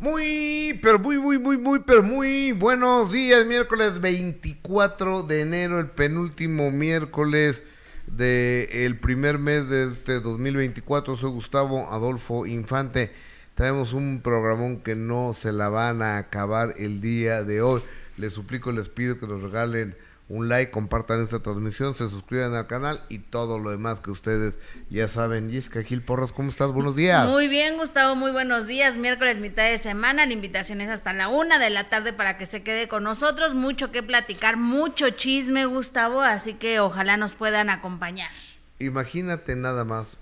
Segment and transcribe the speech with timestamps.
[0.00, 3.44] Muy, pero muy, muy, muy, muy, pero muy buenos días.
[3.44, 7.62] Miércoles 24 de enero, el penúltimo miércoles
[8.06, 11.16] del primer mes de este 2024.
[11.16, 13.12] Soy Gustavo Adolfo Infante.
[13.54, 17.82] Traemos un programón que no se la van a acabar el día de hoy.
[18.16, 19.98] Les suplico, les pido que nos regalen
[20.30, 24.60] un like, compartan esta transmisión, se suscriban al canal y todo lo demás que ustedes
[24.88, 25.50] ya saben.
[25.50, 26.70] Jessica Gil Porras, ¿cómo estás?
[26.70, 27.28] Buenos días.
[27.28, 28.96] Muy bien, Gustavo, muy buenos días.
[28.96, 30.26] Miércoles, mitad de semana.
[30.26, 33.54] La invitación es hasta la una de la tarde para que se quede con nosotros.
[33.54, 38.30] Mucho que platicar, mucho chisme, Gustavo, así que ojalá nos puedan acompañar.
[38.78, 40.16] Imagínate nada más,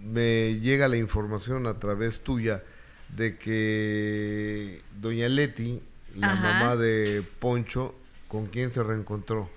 [0.00, 2.62] me llega la información a través tuya
[3.08, 5.82] de que doña Leti,
[6.14, 7.96] la mamá de Poncho,
[8.34, 9.48] ¿Con quién se reencontró?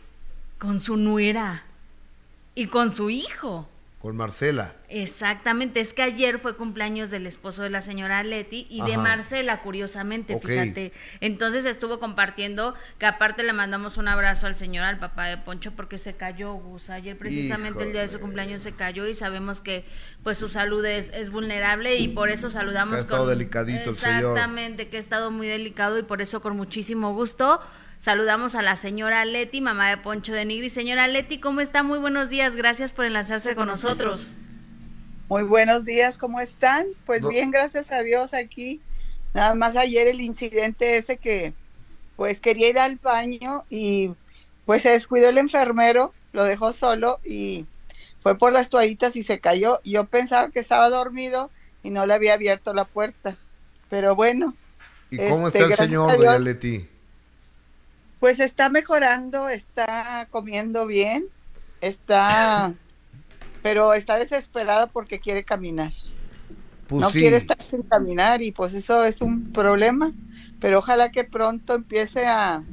[0.59, 1.63] Con su nuera
[2.53, 3.67] y con su hijo.
[3.97, 4.75] Con Marcela.
[4.87, 9.63] Exactamente, es que ayer fue cumpleaños del esposo de la señora Leti y de Marcela,
[9.63, 10.93] curiosamente, fíjate.
[11.21, 15.71] Entonces estuvo compartiendo que aparte le mandamos un abrazo al señor, al papá de Poncho,
[15.71, 16.91] porque se cayó, Gus.
[16.91, 19.85] Ayer precisamente el día de su cumpleaños se cayó y sabemos que
[20.21, 22.93] pues su salud es, es vulnerable y por eso saludamos.
[22.93, 24.17] Que ha estado delicadito el señor.
[24.17, 27.59] Exactamente, que ha estado muy delicado y por eso con muchísimo gusto
[27.99, 30.69] Saludamos a la señora Leti, mamá de Poncho de Nigri.
[30.69, 31.81] Señora Leti, ¿cómo está?
[31.83, 32.55] Muy buenos días.
[32.55, 34.35] Gracias por enlazarse con nosotros.
[35.29, 36.85] Muy buenos días, ¿cómo están?
[37.05, 38.79] Pues bien, gracias a Dios aquí.
[39.33, 41.53] Nada más ayer el incidente ese que
[42.15, 44.11] pues quería ir al baño y
[44.65, 47.65] pues se descuidó el enfermero, lo dejó solo y
[48.19, 49.81] fue por las toallitas y se cayó.
[49.83, 51.51] Yo pensaba que estaba dormido
[51.83, 53.37] y no le había abierto la puerta.
[53.89, 54.55] Pero bueno.
[55.09, 56.87] ¿Y cómo está el este, señor, Leti?
[58.19, 61.27] Pues está mejorando, está comiendo bien,
[61.81, 62.73] está,
[63.61, 65.91] pero está desesperado porque quiere caminar.
[66.87, 70.13] Pues no quiere estar sin caminar y pues eso es un problema,
[70.59, 72.63] pero ojalá que pronto empiece a,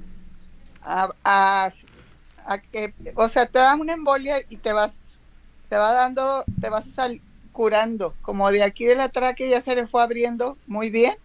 [0.83, 5.19] a, a, que, o sea, te da una embolia y te vas,
[5.69, 6.87] te va dando, te vas
[7.51, 11.17] curando, como de aquí de la tráquea ya se le fue abriendo muy bien,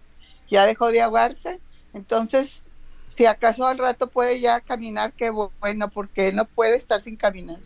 [0.48, 1.60] ya dejó de ahogarse,
[1.94, 2.64] entonces
[3.10, 7.58] si acaso al rato puede ya caminar, qué bueno, porque no puede estar sin caminar.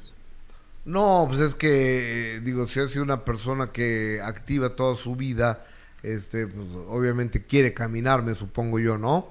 [0.85, 5.65] No, pues es que, digo, si ha sido una persona que activa toda su vida,
[6.01, 9.27] este, pues obviamente quiere caminar, me supongo yo, ¿no?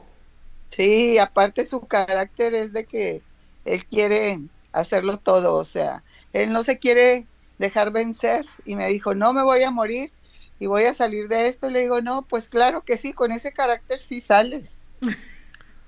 [0.70, 3.22] Sí, aparte su carácter es de que
[3.64, 4.40] él quiere
[4.72, 6.02] hacerlo todo, o sea,
[6.32, 7.26] él no se quiere
[7.58, 10.12] dejar vencer y me dijo, no me voy a morir
[10.58, 11.68] y voy a salir de esto.
[11.68, 14.80] Y le digo, no, pues claro que sí, con ese carácter sí sales.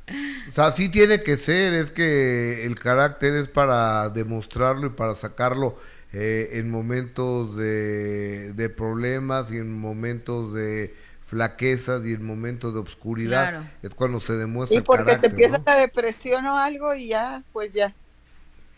[0.06, 5.14] O sea, sí tiene que ser, es que el carácter es para demostrarlo y para
[5.14, 5.78] sacarlo
[6.12, 10.94] eh, en momentos de, problemas y en momentos de
[11.26, 13.64] flaquezas y en momentos de oscuridad.
[13.82, 14.78] Es cuando se demuestra.
[14.78, 17.94] Y porque te empieza la depresión o algo y ya, pues ya,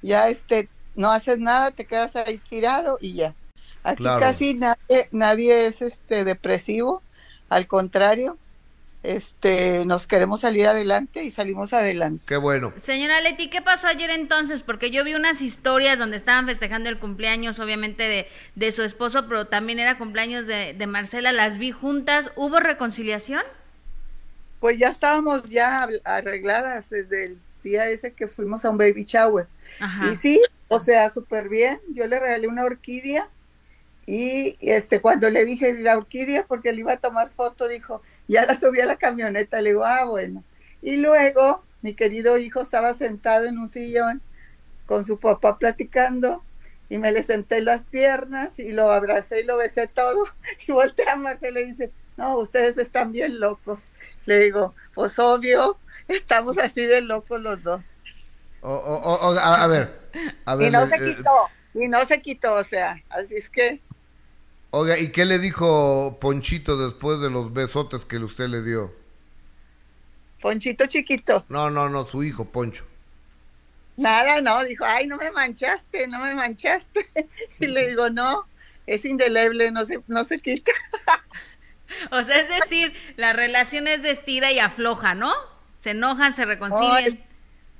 [0.02, 3.34] ya este, no haces nada, te quedas ahí tirado y ya.
[3.82, 7.02] Aquí casi nadie, nadie es este depresivo,
[7.48, 8.38] al contrario,
[9.14, 12.22] este, nos queremos salir adelante y salimos adelante.
[12.26, 12.72] Qué bueno.
[12.76, 14.62] Señora Leti, ¿qué pasó ayer entonces?
[14.62, 19.26] Porque yo vi unas historias donde estaban festejando el cumpleaños, obviamente, de, de su esposo,
[19.28, 22.32] pero también era cumpleaños de, de Marcela, las vi juntas.
[22.36, 23.42] ¿Hubo reconciliación?
[24.60, 29.46] Pues ya estábamos ya arregladas desde el día ese que fuimos a un baby shower.
[30.10, 31.80] Y sí, o sea, súper bien.
[31.94, 33.28] Yo le regalé una orquídea
[34.06, 38.44] y este cuando le dije la orquídea porque le iba a tomar foto, dijo, ya
[38.46, 40.42] la subí a la camioneta, le digo, ah, bueno.
[40.82, 44.20] Y luego mi querido hijo estaba sentado en un sillón
[44.86, 46.42] con su papá platicando
[46.88, 50.24] y me le senté las piernas y lo abracé y lo besé todo
[50.66, 53.80] y volteé a Marta y le dice, no, ustedes están bien locos.
[54.24, 57.82] Le digo, pues obvio, estamos así de locos los dos.
[58.62, 60.00] a, ver,
[60.44, 60.68] a ver.
[60.68, 61.30] Y no se eh, quitó,
[61.74, 63.80] y no se quitó, o sea, así es que
[64.70, 68.94] Oiga, ¿y qué le dijo Ponchito después de los besotes que usted le dio?
[70.40, 71.44] Ponchito chiquito.
[71.48, 72.84] No, no, no, su hijo, Poncho.
[73.96, 77.06] Nada, no, dijo, ay, no me manchaste, no me manchaste.
[77.60, 78.46] Y le digo, no,
[78.86, 80.72] es indeleble, no se, no se quita.
[82.10, 85.32] O sea, es decir, la relación es de estira y afloja, ¿no?
[85.78, 87.24] Se enojan, se reconcilian.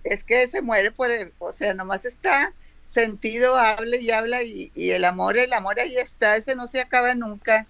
[0.04, 2.52] es, que se muere por el, o sea, nomás está
[2.86, 7.14] sentido, hable y habla y, el amor, el amor ahí está, ese no se acaba
[7.14, 7.66] nunca.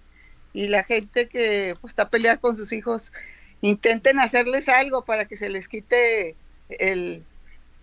[0.53, 3.11] Y la gente que pues, está peleada con sus hijos,
[3.61, 6.35] intenten hacerles algo para que se les quite
[6.69, 7.23] el,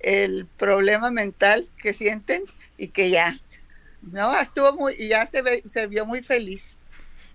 [0.01, 2.45] el problema mental que sienten
[2.79, 3.39] y que ya,
[4.03, 4.39] ¿no?
[4.39, 6.79] Estuvo muy, y ya se, ve, se vio muy feliz.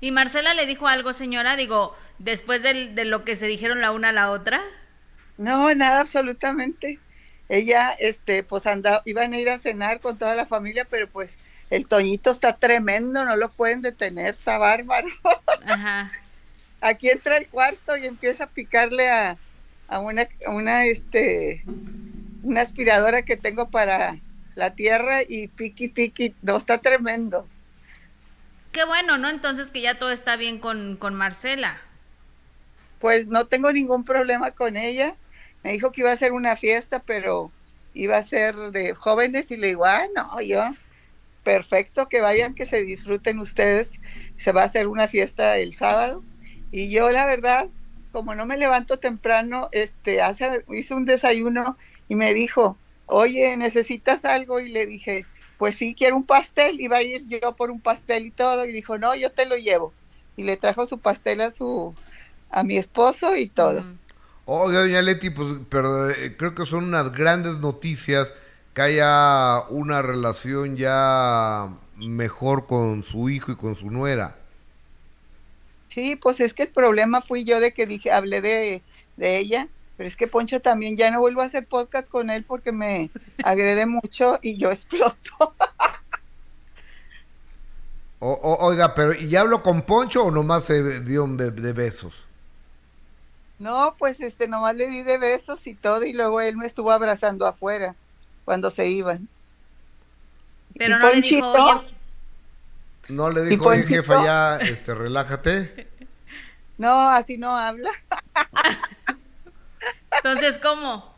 [0.01, 1.57] ¿Y Marcela le dijo algo, señora?
[1.57, 4.61] Digo, después de, de lo que se dijeron la una a la otra.
[5.37, 6.99] No, nada, absolutamente.
[7.49, 11.31] Ella, este, pues andaba, iban a ir a cenar con toda la familia, pero pues
[11.69, 15.07] el Toñito está tremendo, no lo pueden detener, está bárbaro.
[15.65, 16.11] Ajá.
[16.81, 19.37] Aquí entra el cuarto y empieza a picarle a,
[19.87, 21.63] a una, una, este,
[22.43, 24.17] una aspiradora que tengo para
[24.55, 27.47] la tierra y piqui, piqui, no, está tremendo.
[28.71, 29.29] Qué bueno, ¿no?
[29.29, 31.81] Entonces que ya todo está bien con, con Marcela.
[32.99, 35.15] Pues no tengo ningún problema con ella.
[35.63, 37.51] Me dijo que iba a ser una fiesta, pero
[37.93, 40.63] iba a ser de jóvenes y le digo, ah, no, yo,
[41.43, 43.91] perfecto, que vayan, que se disfruten ustedes.
[44.37, 46.23] Se va a hacer una fiesta el sábado.
[46.71, 47.67] Y yo, la verdad,
[48.11, 51.77] como no me levanto temprano, este, hace, hice un desayuno
[52.07, 54.59] y me dijo, oye, ¿necesitas algo?
[54.59, 55.25] Y le dije,
[55.57, 56.79] pues sí, quiero un pastel.
[56.79, 58.65] Iba a ir yo por un pastel y todo.
[58.65, 59.93] Y dijo, no, yo te lo llevo.
[60.37, 61.93] Y le trajo su pastel a su,
[62.49, 63.83] a mi esposo y todo.
[64.51, 68.33] Oiga, doña Leti, pues, pero eh, creo que son unas grandes noticias
[68.73, 74.37] que haya una relación ya mejor con su hijo y con su nuera.
[75.89, 78.81] Sí, pues es que el problema fui yo de que dije, hablé de,
[79.17, 79.67] de ella,
[79.97, 83.11] pero es que Poncho también ya no vuelvo a hacer podcast con él porque me
[83.43, 85.53] agrede mucho y yo exploto.
[88.17, 92.28] oiga, pero ¿y ya hablo con Poncho o nomás se dio de, de besos?
[93.59, 96.91] No, pues este, nomás le di de besos y todo y luego él me estuvo
[96.91, 97.95] abrazando afuera
[98.45, 99.27] cuando se iban.
[100.77, 101.83] Pero no le dijo,
[103.09, 105.87] No le dijo, oye, jefa, ya, este, relájate.
[106.77, 107.91] No, así no habla.
[110.11, 111.13] Entonces, ¿cómo?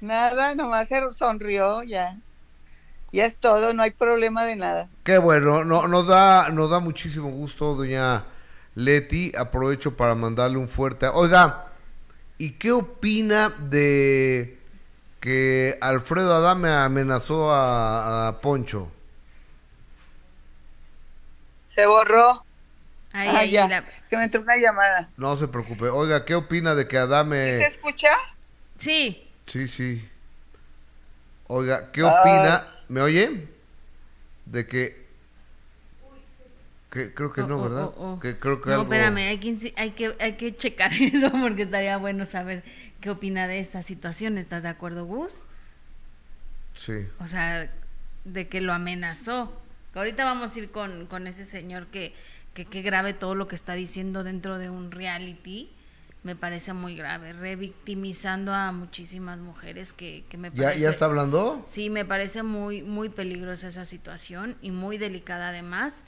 [0.00, 2.16] Nada, nomás se sonrió, ya.
[3.12, 4.88] Ya es todo, no hay problema de nada.
[5.04, 8.24] Qué bueno, no, nos da, nos da muchísimo gusto, doña
[8.78, 9.32] Leti.
[9.36, 11.06] Aprovecho para mandarle un fuerte.
[11.08, 11.66] Oiga,
[12.38, 14.58] ¿y qué opina de
[15.20, 18.90] que Alfredo Adame amenazó a Poncho?
[21.78, 22.44] Se borró.
[23.12, 25.10] Ahí, ah, que me entró una llamada.
[25.16, 25.88] No se preocupe.
[25.88, 27.56] Oiga, ¿qué opina de que Adame...
[27.56, 28.10] ¿Se escucha?
[28.78, 29.30] Sí.
[29.46, 30.08] Sí, sí.
[31.46, 32.54] Oiga, ¿qué opina?
[32.54, 32.84] Ah.
[32.88, 33.48] ¿Me oye?
[34.46, 34.97] De que...
[36.90, 37.90] que creo que oh, no, oh, ¿verdad?
[37.96, 41.62] Oh, que creo que no, espérame, hay que, hay, que, hay que checar eso porque
[41.62, 42.64] estaría bueno saber
[43.00, 44.38] qué opina de esta situación.
[44.38, 45.46] ¿Estás de acuerdo, Gus?
[46.74, 47.06] Sí.
[47.20, 47.70] O sea,
[48.24, 49.52] de que lo amenazó.
[49.94, 52.14] Ahorita vamos a ir con, con ese señor que,
[52.54, 55.70] que, grave todo lo que está diciendo dentro de un reality.
[56.22, 60.80] Me parece muy grave, revictimizando a muchísimas mujeres que, que me parece...
[60.80, 61.62] ¿Ya, está hablando?
[61.64, 66.04] Sí, me parece muy, muy peligrosa esa situación y muy delicada además.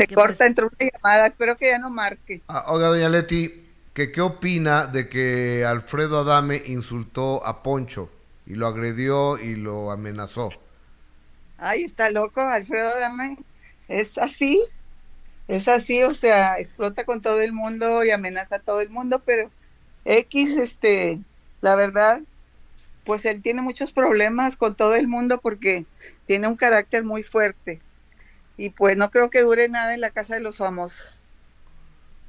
[0.00, 2.40] Se corta pues entre una llamada, espero que ya no marque.
[2.48, 8.10] Ah, oiga, doña Leti, ¿qué opina de que Alfredo Adame insultó a Poncho
[8.46, 10.52] y lo agredió y lo amenazó?
[11.58, 13.36] Ay, está loco, Alfredo Adame.
[13.88, 14.62] Es así,
[15.48, 19.20] es así, o sea, explota con todo el mundo y amenaza a todo el mundo,
[19.26, 19.50] pero
[20.06, 21.18] X, este,
[21.60, 22.22] la verdad,
[23.04, 25.84] pues él tiene muchos problemas con todo el mundo porque
[26.26, 27.82] tiene un carácter muy fuerte
[28.60, 31.22] y pues no creo que dure nada en la casa de los famosos.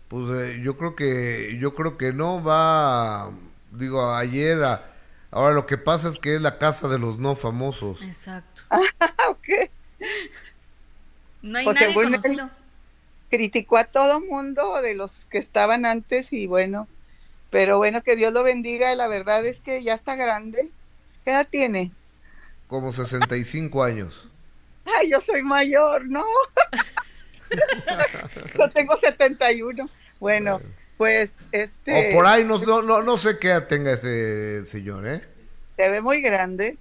[0.07, 3.31] Pues eh, yo creo que yo creo que no va,
[3.71, 4.57] digo, ayer,
[5.29, 8.01] ahora lo que pasa es que es la casa de los no famosos.
[8.01, 8.61] Exacto.
[8.71, 9.69] Ah, ok.
[11.41, 12.49] No hay pues nadie conocido
[13.29, 16.87] criticó a todo mundo de los que estaban antes y bueno,
[17.49, 20.69] pero bueno, que Dios lo bendiga, la verdad es que ya está grande.
[21.23, 21.91] ¿Qué edad tiene?
[22.67, 24.30] Como 65 años.
[24.85, 26.23] Ay, yo soy mayor, ¿no?
[28.57, 29.89] yo tengo 71.
[30.19, 30.61] Bueno,
[30.97, 32.11] pues este...
[32.11, 35.21] O por ahí, no, no, no sé qué tenga ese señor, ¿eh?
[35.77, 36.77] Se ve muy grande,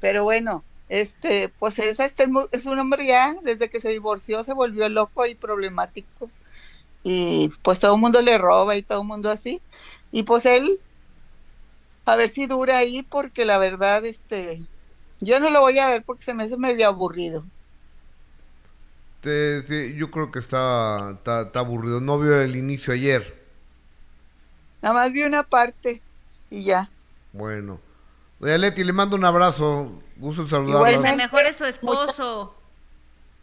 [0.00, 4.52] pero bueno, este, pues es, este, es un hombre ya, desde que se divorció se
[4.52, 6.30] volvió loco y problemático.
[7.02, 9.60] Y pues todo el mundo le roba y todo el mundo así.
[10.12, 10.80] Y pues él,
[12.06, 14.62] a ver si dura ahí, porque la verdad, este,
[15.24, 17.44] yo no lo voy a ver porque se me hace medio aburrido.
[19.22, 22.00] yo creo que está, está, aburrido.
[22.00, 23.42] No vio el inicio ayer.
[24.82, 26.02] Nada más vi una parte
[26.50, 26.90] y ya.
[27.32, 27.80] Bueno.
[28.38, 30.02] Doña Leti, le mando un abrazo.
[30.16, 30.92] Gusto saludarla.
[30.92, 32.54] Igual se mejore su esposo.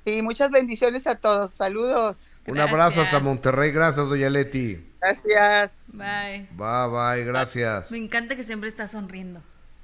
[0.05, 1.51] Y muchas bendiciones a todos.
[1.53, 2.17] Saludos.
[2.47, 3.71] Un abrazo hasta Monterrey.
[3.71, 4.83] Gracias, doña Leti.
[4.99, 5.85] Gracias.
[5.93, 6.47] Bye.
[6.51, 7.25] Bye, bye.
[7.25, 7.91] Gracias.
[7.91, 9.41] Me encanta que siempre está sonriendo.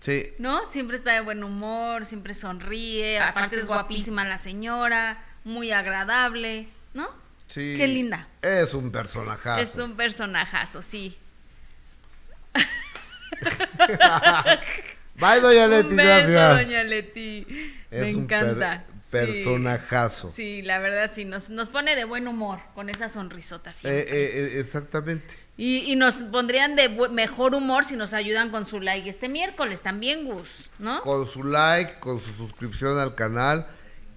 [0.07, 0.33] Sí.
[0.39, 0.63] ¿No?
[0.71, 3.19] Siempre está de buen humor, siempre sonríe.
[3.19, 7.09] Aparte es guapísima la señora, muy agradable, ¿no?
[7.49, 7.73] Sí.
[7.75, 8.25] Qué linda.
[8.41, 9.61] Es un personajazo.
[9.61, 11.17] Es un personajazo, sí.
[15.15, 16.65] Bye, doña Leti, gracias.
[16.67, 17.75] doña Leti.
[17.91, 18.85] Me encanta.
[19.11, 20.31] personajazo.
[20.33, 24.05] Sí, la verdad sí, nos, nos pone de buen humor con esa sonrisota eh, eh,
[24.07, 25.35] eh, exactamente.
[25.57, 29.81] Y, y, nos pondrían de mejor humor si nos ayudan con su like este miércoles
[29.81, 31.01] también, Gus, ¿no?
[31.01, 33.67] Con su like, con su suscripción al canal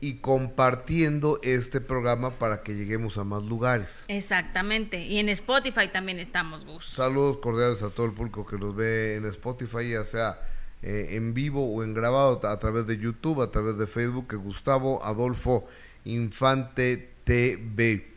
[0.00, 4.04] y compartiendo este programa para que lleguemos a más lugares.
[4.08, 5.04] Exactamente.
[5.04, 6.86] Y en Spotify también estamos, Gus.
[6.86, 10.40] Saludos cordiales a todo el público que nos ve en Spotify, ya sea
[10.82, 14.36] eh, en vivo o en grabado a través de YouTube, a través de Facebook, que
[14.36, 15.66] Gustavo Adolfo
[16.04, 18.09] Infante TV.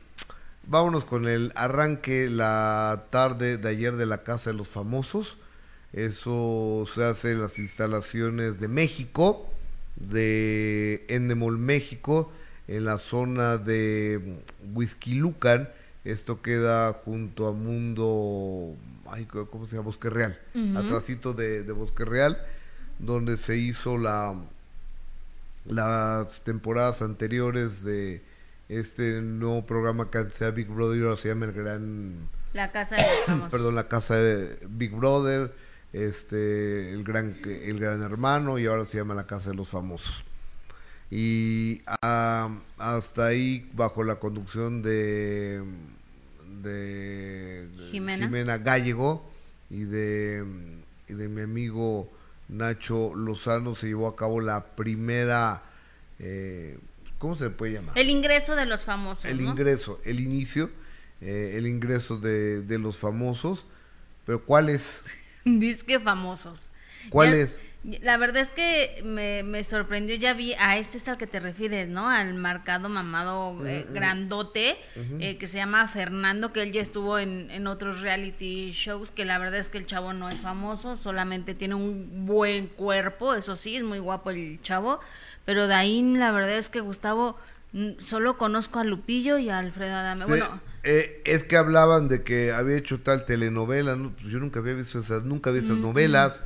[0.66, 5.38] Vámonos con el arranque la tarde de ayer de la Casa de los Famosos.
[5.92, 9.50] Eso se hace en las instalaciones de México,
[9.96, 12.32] de Endemol México,
[12.68, 14.42] en la zona de
[14.74, 15.70] Whisky Lucan.
[16.06, 18.76] Esto queda junto a Mundo,
[19.10, 19.86] ay, ¿cómo se llama?
[19.86, 20.40] Bosque Real,
[20.76, 22.42] atrásito de, de Bosque Real,
[23.00, 24.36] donde se hizo la
[25.66, 28.22] las temporadas anteriores de
[28.80, 32.30] este nuevo programa que sea Big Brother, ahora se llama el gran...
[32.54, 33.04] La casa de
[33.52, 35.54] Perdón, la casa de Big Brother,
[35.92, 40.24] este, el gran, el gran hermano y ahora se llama la casa de los famosos.
[41.10, 45.64] Y hasta ahí, bajo la conducción de,
[46.62, 48.58] de Jimena.
[48.58, 49.30] Gallego
[49.70, 50.44] y de,
[51.08, 52.10] y de mi amigo
[52.50, 55.64] Nacho Lozano, se llevó a cabo la primera...
[56.20, 56.80] Eh,
[57.24, 57.98] ¿cómo se le puede llamar?
[57.98, 59.24] El ingreso de los famosos.
[59.24, 60.70] El ingreso, el inicio,
[61.22, 63.66] eh, el ingreso de, de, los famosos.
[64.26, 65.00] Pero ¿cuál es?
[65.46, 66.74] Disque famosos.
[67.10, 67.58] ¿Cuál es?
[68.02, 71.42] La verdad es que me, me, sorprendió, ya vi, a este es al que te
[71.42, 72.10] refieres, ¿no?
[72.10, 74.78] Al marcado mamado eh, grandote,
[75.20, 79.26] eh, que se llama Fernando, que él ya estuvo en, en, otros reality shows, que
[79.26, 83.58] la verdad es que el chavo no es famoso, solamente tiene un buen cuerpo, eso
[83.58, 85.02] sí, es muy guapo el chavo,
[85.46, 87.38] pero de ahí la verdad es que Gustavo
[88.00, 90.26] solo conozco a Lupillo y a Alfredo Adame.
[90.26, 94.74] bueno, eh, es que hablaban de que había hecho tal telenovela, pues yo nunca había
[94.74, 96.40] visto esas, nunca vi esas novelas.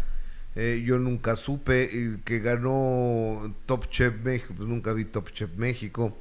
[0.59, 6.17] Eh, yo nunca supe que ganó Top Chef México, pues nunca vi Top Chef México.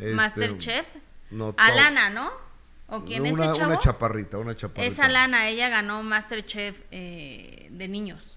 [0.00, 0.86] Este, Masterchef.
[1.30, 2.28] No, Alana, ¿no?
[2.88, 3.66] ¿O quién es ese chavo?
[3.66, 4.92] Una chaparrita, una chaparrita.
[4.92, 8.36] Es Alana, ella ganó Masterchef eh, de niños.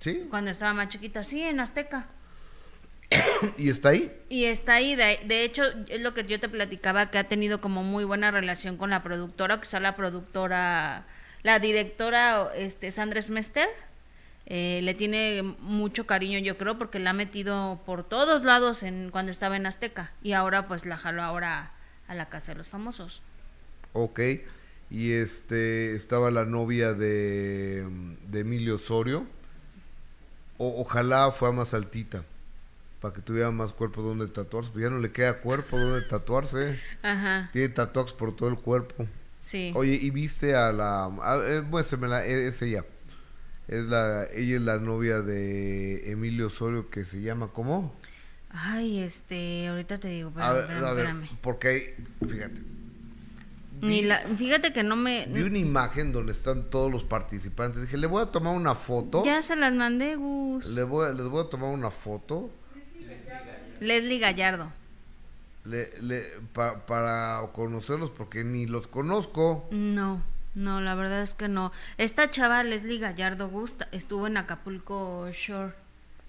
[0.00, 0.26] ¿Sí?
[0.28, 2.06] Cuando estaba más chiquita, sí, en Azteca.
[3.58, 4.12] ¿Y está ahí?
[4.28, 4.96] Y está ahí.
[4.96, 8.76] De, hecho, es lo que yo te platicaba, que ha tenido como muy buena relación
[8.76, 11.06] con la productora, que está la productora,
[11.42, 13.68] la directora este, Sandra Smester.
[14.48, 19.10] Eh, le tiene mucho cariño, yo creo, porque la ha metido por todos lados en,
[19.10, 20.12] cuando estaba en Azteca.
[20.22, 21.72] Y ahora, pues, la jaló ahora
[22.08, 23.22] a la Casa de los Famosos.
[23.92, 24.20] Ok.
[24.88, 27.84] Y este, estaba la novia de,
[28.28, 29.26] de Emilio Osorio.
[30.58, 32.24] O, ojalá fuera más altita
[33.06, 34.70] para que tuviera más cuerpo donde tatuarse.
[34.72, 36.80] Pues ya no le queda cuerpo donde tatuarse.
[37.02, 37.50] Ajá.
[37.52, 39.06] Tiene tatuajes por todo el cuerpo.
[39.38, 39.70] Sí.
[39.76, 41.08] Oye, ¿y viste a la...
[41.46, 42.84] Eh, muéstremela, e, es ella.
[43.68, 47.94] Es la, ella es la novia de Emilio Osorio que se llama ¿cómo?
[48.50, 51.96] Ay, este, ahorita te digo, espérame, porque
[52.28, 52.60] fíjate.
[53.82, 55.26] Ni la, fíjate que no me...
[55.26, 57.82] Vi una imagen donde están todos los participantes.
[57.82, 59.24] Dije, le voy a tomar una foto.
[59.24, 60.66] Ya se las mandé, Gus.
[60.66, 62.50] Le voy, les voy a tomar una foto
[63.80, 64.72] Leslie Gallardo.
[65.64, 66.24] Le,
[66.86, 69.66] para conocerlos porque ni los conozco.
[69.70, 70.22] No,
[70.54, 71.72] no, la verdad es que no.
[71.98, 75.74] Esta chava Leslie Gallardo Gusta estuvo en Acapulco Shore.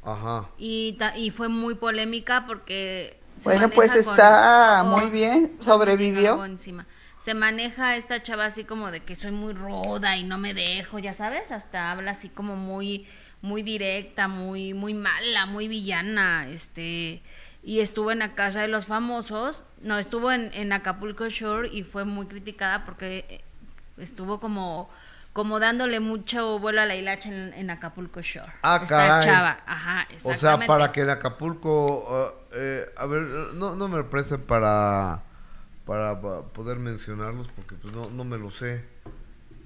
[0.03, 0.49] Ajá.
[0.57, 3.19] Y, y fue muy polémica porque...
[3.43, 6.43] bueno, pues está muy bien, sobrevivió.
[6.43, 6.87] Encima.
[7.23, 10.97] Se maneja esta chava así como de que soy muy roda y no me dejo,
[10.97, 13.05] ya sabes, hasta habla así como muy
[13.41, 17.21] muy directa, muy muy mala, muy villana, este
[17.63, 21.83] y estuvo en la casa de los famosos, no, estuvo en, en Acapulco Shore y
[21.83, 23.41] fue muy criticada porque eh,
[23.97, 24.89] estuvo como
[25.37, 28.51] como dándole mucho vuelo a la hilacha en, Acapulco Shore.
[28.63, 33.21] Ah, Esta chava, ajá, O sea, para que en Acapulco, uh, eh, a ver,
[33.53, 35.21] no, no me presen para,
[35.85, 38.83] para, poder mencionarlos porque pues no, no me lo sé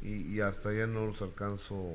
[0.03, 1.93] y, y hasta allá no los alcanzo,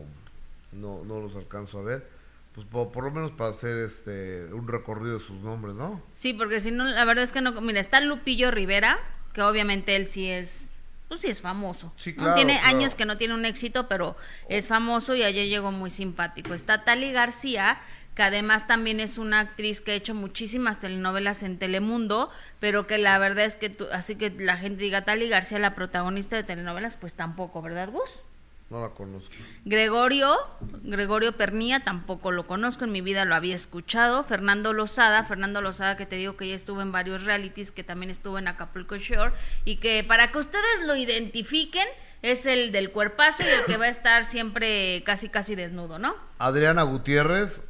[0.76, 2.16] no, no los alcanzo a ver
[2.56, 6.02] pues por, lo menos para hacer este un recorrido de sus nombres, ¿no?
[6.10, 8.98] Sí, porque si no, la verdad es que no, mira, está Lupillo Rivera,
[9.34, 10.70] que obviamente él sí es,
[11.06, 11.92] pues sí es famoso.
[11.98, 14.16] Sí, claro, Tiene años que no tiene un éxito, pero
[14.48, 16.54] es famoso y ayer llegó muy simpático.
[16.54, 17.78] Está Tali García,
[18.14, 22.96] que además también es una actriz que ha hecho muchísimas telenovelas en Telemundo, pero que
[22.96, 26.42] la verdad es que tú, así que la gente diga Tali García, la protagonista de
[26.42, 28.24] telenovelas, pues tampoco, ¿verdad, Gus?
[28.68, 29.32] No la conozco.
[29.64, 30.36] Gregorio,
[30.82, 34.24] Gregorio Pernía, tampoco lo conozco, en mi vida lo había escuchado.
[34.24, 38.10] Fernando Lozada, Fernando Lozada, que te digo que ya estuvo en varios realities, que también
[38.10, 39.32] estuvo en Acapulco Shore,
[39.64, 41.86] y que para que ustedes lo identifiquen,
[42.22, 46.16] es el del cuerpazo y el que va a estar siempre casi casi desnudo, ¿no?
[46.38, 47.62] Adriana Gutiérrez,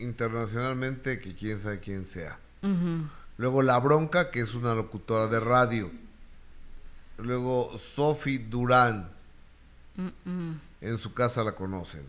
[0.00, 2.38] internacionalmente, que quién sabe quién sea.
[3.36, 5.92] Luego La Bronca, que es una locutora de radio.
[7.18, 9.16] Luego Sophie Durán
[10.80, 12.02] en su casa la conocen.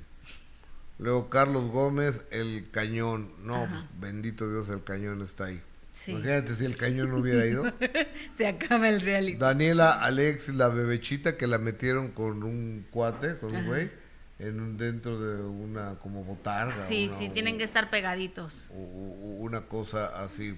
[1.00, 3.32] Luego Carlos Gómez, el cañón.
[3.44, 3.68] No,
[4.00, 5.62] bendito Dios, el cañón está ahí.
[6.08, 7.64] Imagínate si el cañón no hubiera ido.
[8.38, 9.38] Se acaba el reality.
[9.38, 13.92] Daniela Alexis, la bebechita que la metieron con un cuate, con un güey,
[14.40, 16.86] en un, dentro de una como botarga.
[16.86, 18.70] Sí, sí, tienen que estar pegaditos.
[18.72, 20.58] una cosa así.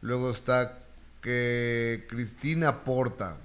[0.00, 0.78] Luego está
[1.20, 3.38] que Cristina Porta,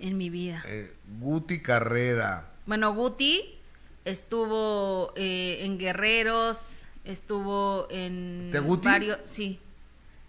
[0.00, 0.62] en mi vida.
[0.66, 2.50] Eh, Guti Carrera.
[2.66, 3.58] Bueno, Guti
[4.04, 9.60] estuvo eh, en Guerreros, estuvo en varios, sí.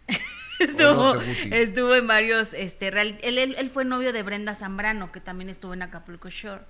[0.59, 1.13] estuvo,
[1.51, 5.81] estuvo en varios, este, él, él, fue novio de Brenda Zambrano, que también estuvo en
[5.81, 6.63] Acapulco Shore.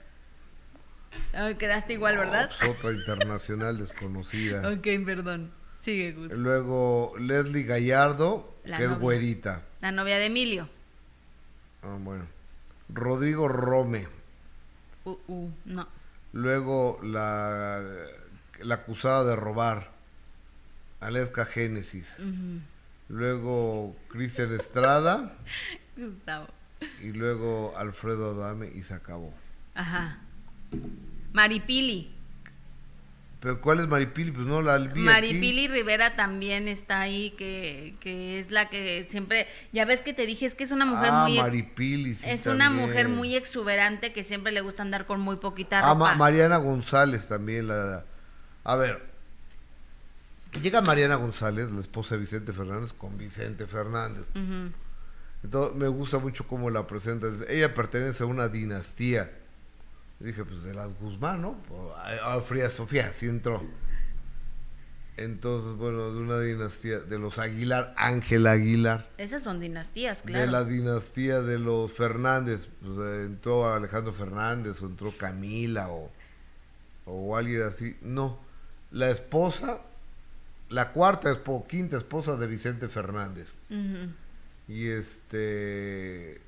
[1.58, 2.52] quedaste igual, ¿verdad?
[2.60, 4.70] Pues, otra internacional desconocida.
[4.74, 5.52] ok, perdón.
[5.80, 6.36] Sigue, Guti.
[6.36, 9.64] Luego Leslie Gallardo, que es güerita.
[9.82, 10.68] La novia de Emilio.
[11.82, 12.39] Ah, bueno.
[12.94, 14.08] Rodrigo Rome.
[15.06, 15.88] Uh, uh, no.
[16.34, 17.82] Luego la,
[18.62, 19.92] la acusada de robar,
[21.00, 22.16] Aleska Génesis.
[23.08, 25.34] Luego Cristian Estrada.
[25.98, 26.48] Gustavo.
[27.02, 29.34] Y luego Alfredo Adame y se acabó.
[29.74, 30.20] Ajá.
[31.34, 32.12] Maripili.
[33.40, 34.32] ¿Pero cuál es Maripili?
[34.32, 39.48] Pues no la vi Maripili Rivera también está ahí, que, que, es la que siempre,
[39.72, 41.38] ya ves que te dije, es que es una mujer ah, muy...
[41.38, 45.80] Maripili, sí, Es una mujer muy exuberante que siempre le gusta andar con muy poquita
[45.80, 46.12] ah, ropa.
[46.12, 48.04] Ah, Mariana González también, la...
[48.66, 49.06] A ver,
[50.62, 54.26] llega Mariana González, la esposa de Vicente Fernández, con Vicente Fernández.
[55.44, 57.28] Entonces, me gusta mucho cómo la presenta.
[57.48, 59.32] Ella pertenece a una dinastía
[60.20, 61.58] dije, pues de las Guzmán, ¿no?
[62.24, 63.64] A, Fría Sofía, sí entró.
[65.18, 69.10] Entonces, bueno, de una dinastía, de los Aguilar, Ángel Aguilar.
[69.18, 70.46] Esas son dinastías, claro.
[70.46, 72.70] De la dinastía de los Fernández.
[72.82, 76.10] Pues, entró Alejandro Fernández, o entró Camila, o,
[77.06, 77.98] o alguien así.
[78.02, 78.40] No.
[78.92, 79.82] La esposa,
[80.70, 83.48] la cuarta esposa, quinta esposa de Vicente Fernández.
[84.70, 86.42] Y este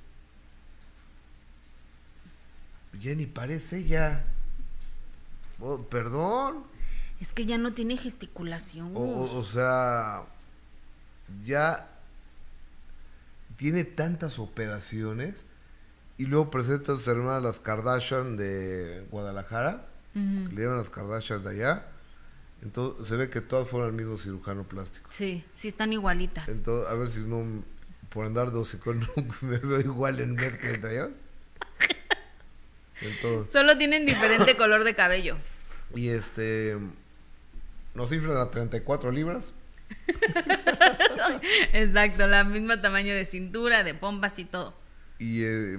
[3.00, 4.26] ya ni parece ya.
[5.60, 6.64] Oh, perdón.
[7.20, 8.92] Es que ya no tiene gesticulación.
[8.96, 10.24] O, sea,
[11.46, 11.88] ya
[13.58, 15.36] tiene tantas operaciones
[16.18, 21.50] y luego presenta a sus hermanas las Kardashian de Guadalajara, le llevan las Kardashian de
[21.52, 21.88] allá.
[22.64, 25.10] Entonces se ve que todas fueron al mismo cirujano plástico.
[25.12, 26.48] Sí, sí están igualitas.
[26.50, 27.64] Entonces, a ver si no,
[28.10, 29.00] por andar de con
[29.42, 31.10] me veo igual en mes que allá.
[33.52, 35.38] Solo tienen diferente color de cabello.
[35.96, 36.78] Y este.
[37.94, 39.54] Nos inflan a 34 libras.
[41.74, 44.74] Exacto, la misma tamaño de cintura, de pompas y todo.
[45.20, 45.78] Eh,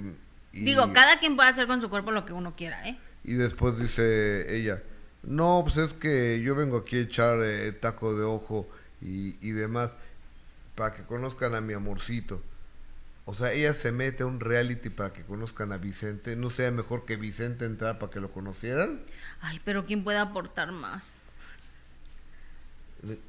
[0.51, 2.97] y, Digo, cada quien puede hacer con su cuerpo lo que uno quiera, ¿eh?
[3.23, 4.83] Y después dice ella,
[5.23, 8.69] no, pues es que yo vengo aquí a echar eh, taco de ojo
[9.01, 9.95] y, y demás
[10.75, 12.41] para que conozcan a mi amorcito.
[13.25, 16.35] O sea, ella se mete a un reality para que conozcan a Vicente.
[16.35, 19.01] ¿No sea mejor que Vicente entrar para que lo conocieran?
[19.41, 21.23] Ay, pero ¿quién puede aportar más?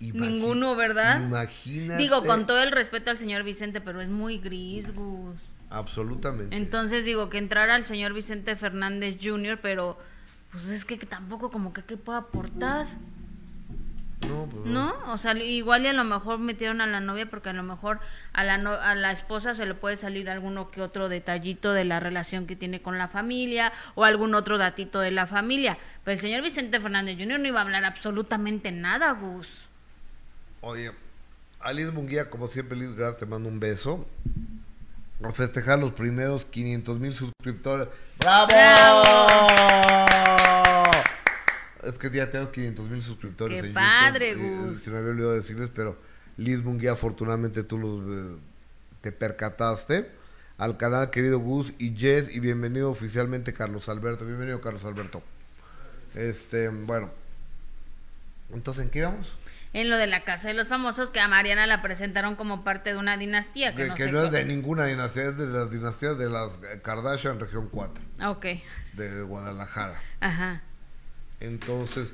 [0.00, 1.20] Ninguno, ¿verdad?
[1.20, 2.00] Imagínate.
[2.00, 5.36] Digo, con todo el respeto al señor Vicente, pero es muy gris, Gus.
[5.70, 6.56] Absolutamente.
[6.56, 9.98] Entonces digo que entrara al señor Vicente Fernández Jr., pero
[10.52, 12.86] pues es que, tampoco como que qué puede aportar.
[14.26, 17.52] Pues no, O sea, igual y a lo mejor metieron a la novia porque a
[17.52, 18.00] lo mejor
[18.32, 22.00] a la, a la esposa se le puede salir alguno que otro detallito de la
[22.00, 25.78] relación que tiene con la familia o algún otro datito de la familia.
[26.04, 27.38] Pero el señor Vicente Fernández Jr.
[27.38, 29.68] no iba a hablar absolutamente nada, Gus.
[30.60, 30.92] Oye,
[31.60, 34.06] Alice Munguía, como siempre, Liz Gras, te mando un beso.
[35.22, 37.88] A festejar los primeros 500 mil suscriptores.
[38.18, 40.03] ¡Bravo!
[41.86, 43.62] Es que ya tengo 500 mil suscriptores.
[43.62, 44.78] ¡Qué padre, Gus!
[44.78, 45.98] se me había olvidado decirles, pero
[46.36, 48.38] Liz Munguía, afortunadamente tú los, eh,
[49.00, 50.10] te percataste.
[50.56, 54.24] Al canal, querido Gus y Jess, y bienvenido oficialmente Carlos Alberto.
[54.24, 55.22] Bienvenido, Carlos Alberto.
[56.14, 57.10] Este, bueno.
[58.52, 59.32] Entonces, ¿en qué vamos?
[59.72, 62.92] En lo de la Casa de los Famosos, que a Mariana la presentaron como parte
[62.92, 63.74] de una dinastía.
[63.74, 68.04] Que, no, es de ninguna dinastía, es de las dinastías de las Kardashian, región 4.
[68.28, 68.46] Ok.
[68.92, 70.00] De Guadalajara.
[70.20, 70.62] Ajá.
[71.40, 72.12] Entonces,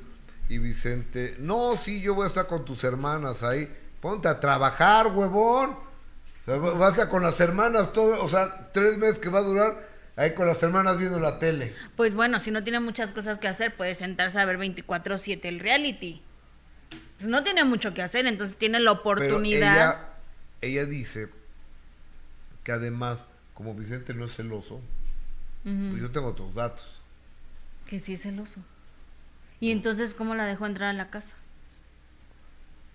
[0.49, 3.71] y Vicente, no, sí, yo voy a estar con tus hermanas ahí.
[4.01, 5.71] Ponte a trabajar, huevón.
[5.71, 9.39] O sea, vas a estar con las hermanas todo, o sea, tres meses que va
[9.39, 11.73] a durar ahí con las hermanas viendo la tele.
[11.95, 15.59] Pues bueno, si no tiene muchas cosas que hacer, puede sentarse a ver 24/7 el
[15.59, 16.21] reality.
[17.17, 19.75] Pues no tiene mucho que hacer, entonces tiene la oportunidad.
[19.75, 20.09] ella,
[20.61, 21.29] ella dice
[22.63, 24.81] que además, como Vicente no es celoso,
[25.63, 27.01] pues yo tengo otros datos.
[27.85, 28.61] Que sí es celoso.
[29.61, 31.35] ¿Y entonces cómo la dejó entrar a la casa?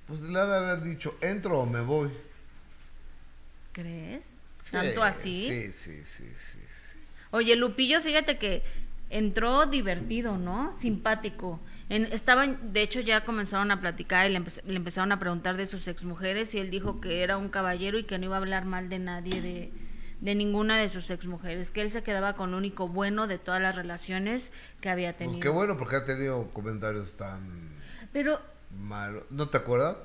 [0.09, 2.11] Pues le ha de haber dicho, entro o me voy.
[3.73, 4.35] ¿Crees?
[4.71, 5.49] ¿Tanto así?
[5.49, 6.59] Sí, sí, sí, sí,
[7.31, 8.63] Oye, Lupillo, fíjate que
[9.11, 10.73] entró divertido, ¿no?
[10.73, 11.61] Simpático.
[11.89, 15.87] estaban, de hecho, ya comenzaron a platicar y le, le, empezaron a preguntar de sus
[15.87, 18.89] exmujeres y él dijo que era un caballero y que no iba a hablar mal
[18.89, 19.71] de nadie de,
[20.21, 23.61] de ninguna de sus exmujeres, que él se quedaba con lo único bueno de todas
[23.61, 25.39] las relaciones que había pues tenido.
[25.39, 27.41] Pues qué bueno, porque ha tenido comentarios tan
[28.13, 28.41] Pero
[28.79, 29.25] malos.
[29.31, 29.97] ¿No te acuerdas?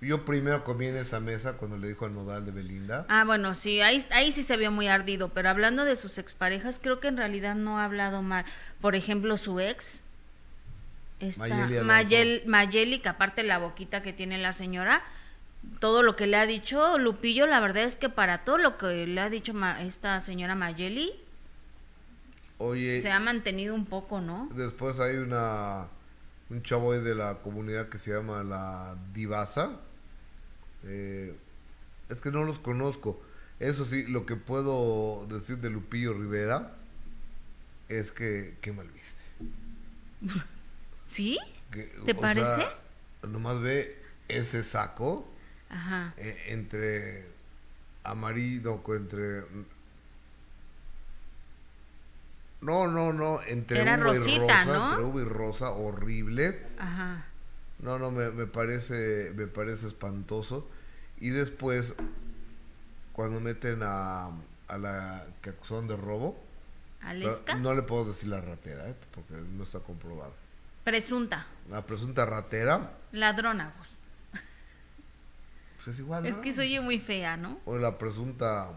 [0.00, 3.04] Yo primero comí en esa mesa cuando le dijo al nodal de Belinda.
[3.08, 6.78] Ah, bueno, sí, ahí, ahí sí se vio muy ardido, pero hablando de sus exparejas,
[6.80, 8.44] creo que en realidad no ha hablado mal.
[8.80, 10.02] Por ejemplo, su ex,
[11.18, 11.48] esta
[11.82, 15.02] Mayeli, Mayeli, que aparte la boquita que tiene la señora,
[15.80, 19.06] todo lo que le ha dicho Lupillo, la verdad es que para todo lo que
[19.06, 21.12] le ha dicho esta señora Mayeli,
[22.58, 24.48] Oye, se ha mantenido un poco, ¿no?
[24.54, 25.88] Después hay una
[26.50, 29.78] un chavo de la comunidad que se llama la Divasa.
[30.84, 31.36] Eh,
[32.08, 33.22] es que no los conozco.
[33.60, 36.74] Eso sí, lo que puedo decir de Lupillo Rivera
[37.88, 39.22] es que qué mal viste.
[41.06, 41.38] ¿Sí?
[42.06, 42.66] ¿Te parece?
[43.22, 45.28] nomás ve ese saco
[45.70, 46.14] Ajá.
[46.16, 47.26] Eh, entre
[48.04, 49.44] amarillo, entre...
[52.60, 54.90] No, no, no, entre Era uva rosita, y rosa, ¿no?
[54.90, 56.66] entre uva y rosa, horrible.
[56.78, 57.26] Ajá.
[57.78, 60.68] No, no, me, me, parece, me parece espantoso.
[61.20, 61.94] Y después,
[63.12, 64.30] cuando meten a,
[64.68, 66.38] a la que acusaron de robo.
[67.60, 68.94] No, le puedo decir la ratera, ¿eh?
[69.14, 70.34] porque no está comprobado.
[70.82, 71.46] Presunta.
[71.70, 72.92] La presunta ratera.
[73.12, 73.97] Ladrona, vos
[75.86, 76.26] es igual.
[76.26, 77.60] Es que soy muy fea, ¿no?
[77.64, 78.70] O la presunta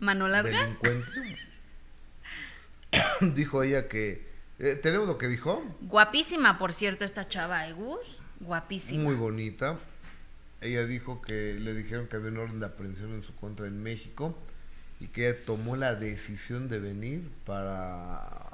[0.00, 0.62] mano larga.
[0.62, 1.38] Delincuente.
[3.34, 4.30] dijo ella que.
[4.58, 5.64] Eh, ¿Tenemos lo que dijo?
[5.80, 8.22] Guapísima, por cierto, esta chava, ¿eh, Gus?
[8.40, 9.02] Guapísima.
[9.02, 9.78] Muy bonita.
[10.60, 13.82] Ella dijo que le dijeron que había un orden de aprehensión en su contra en
[13.82, 14.36] México
[15.00, 18.50] y que ella tomó la decisión de venir para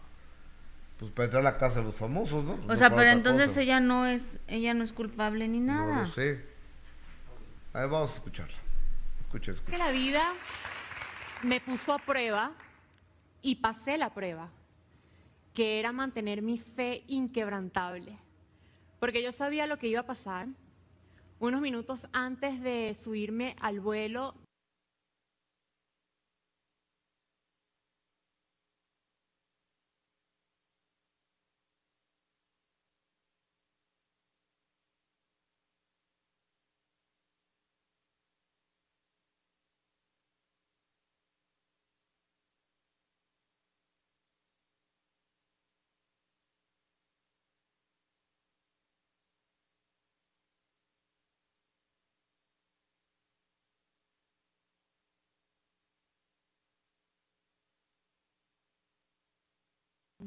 [0.98, 2.58] pues para entrar a la casa de los famosos, ¿no?
[2.66, 5.96] o sea, pero entonces ella no es ella no es culpable ni nada.
[5.96, 6.47] No lo sé.
[7.72, 8.56] A ver, vamos a escucharla.
[9.20, 9.54] Escucha.
[9.68, 10.22] Que la vida
[11.42, 12.52] me puso a prueba
[13.42, 14.50] y pasé la prueba,
[15.54, 18.16] que era mantener mi fe inquebrantable.
[18.98, 20.48] Porque yo sabía lo que iba a pasar.
[21.40, 24.34] Unos minutos antes de subirme al vuelo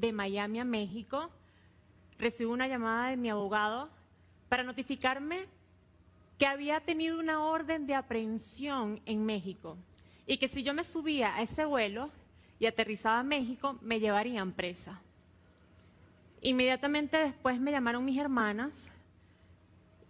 [0.01, 1.29] de Miami a México,
[2.17, 3.89] recibo una llamada de mi abogado
[4.49, 5.45] para notificarme
[6.39, 9.77] que había tenido una orden de aprehensión en México
[10.25, 12.09] y que si yo me subía a ese vuelo
[12.59, 14.99] y aterrizaba a México, me llevarían presa.
[16.41, 18.89] Inmediatamente después me llamaron mis hermanas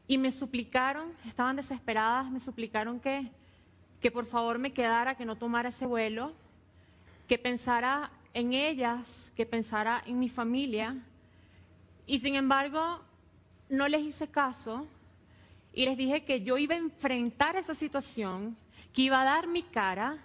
[0.07, 3.29] y me suplicaron, estaban desesperadas, me suplicaron que,
[3.99, 6.33] que por favor me quedara, que no tomara ese vuelo,
[7.27, 10.95] que pensara en ellas, que pensara en mi familia.
[12.05, 13.01] Y sin embargo,
[13.69, 14.87] no les hice caso
[15.73, 18.57] y les dije que yo iba a enfrentar esa situación,
[18.93, 20.17] que iba a dar mi cara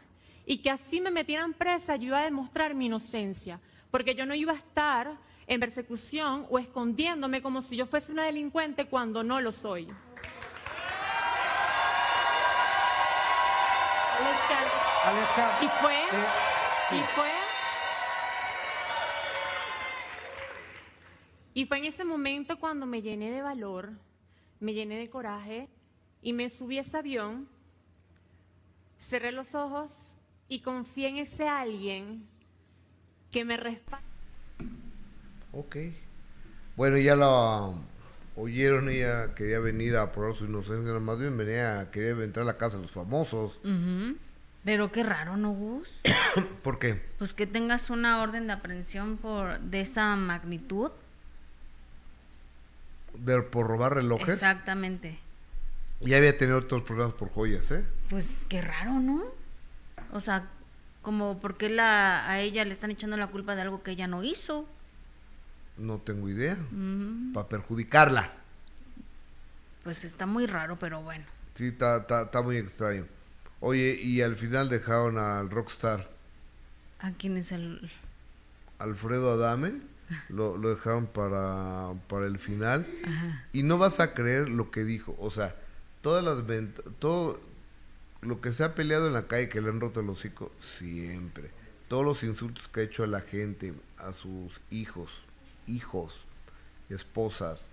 [0.45, 4.35] y que así me metieran presa, yo iba a demostrar mi inocencia, porque yo no
[4.35, 5.17] iba a estar
[5.47, 9.89] en persecución o escondiéndome como si yo fuese una delincuente cuando no lo soy.
[15.63, 16.07] y fue, eh,
[16.93, 17.46] y fue
[21.57, 23.95] Y fue en ese momento cuando me llené de valor
[24.61, 25.71] me llené de coraje
[26.21, 27.49] y me subí a ese avión,
[28.99, 30.17] cerré los ojos
[30.49, 32.27] y confié en ese alguien
[33.31, 34.05] que me respalda.
[35.53, 35.77] Ok.
[36.77, 37.73] Bueno, ya la
[38.37, 42.59] oyeron, ella quería venir a probar su inocencia, más bien venía, quería entrar a la
[42.59, 43.59] casa de los famosos.
[44.63, 46.03] Pero qué raro, ¿no, Gus?
[46.63, 47.01] ¿Por qué?
[47.17, 50.91] Pues que tengas una orden de aprehensión por de esa magnitud.
[53.19, 54.35] De, por robar relojes.
[54.35, 55.19] Exactamente.
[56.01, 57.85] Ya había tenido otros problemas por joyas, ¿eh?
[58.11, 59.25] Pues qué raro, ¿no?
[60.13, 60.49] O sea,
[61.03, 64.23] como porque la, a ella le están echando la culpa de algo que ella no
[64.23, 64.69] hizo.
[65.79, 66.59] No tengo idea.
[67.33, 68.33] Para perjudicarla.
[69.85, 71.25] Pues está muy raro, pero bueno.
[71.55, 73.07] Sí, está muy extraño.
[73.61, 76.11] Oye, y al final dejaron al rockstar.
[76.99, 77.91] ¿A quién es el...?
[78.79, 79.81] Alfredo Adame.
[80.29, 82.87] Lo, lo dejaron para, para el final.
[83.53, 85.17] Y no vas a creer lo que dijo.
[85.19, 85.57] O sea,
[86.03, 86.45] todas las
[86.99, 87.41] todo
[88.23, 91.51] lo que se ha peleado en la calle que le han roto el hocico, siempre.
[91.89, 95.11] Todos los insultos que ha hecho a la gente, a sus hijos,
[95.67, 96.25] hijos,
[96.89, 97.69] esposas,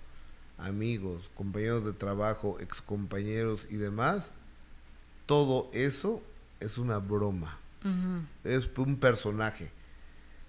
[0.57, 4.31] amigos, compañeros de trabajo, excompañeros y demás,
[5.25, 6.21] todo eso
[6.59, 7.57] es una broma.
[8.43, 9.71] Es un personaje.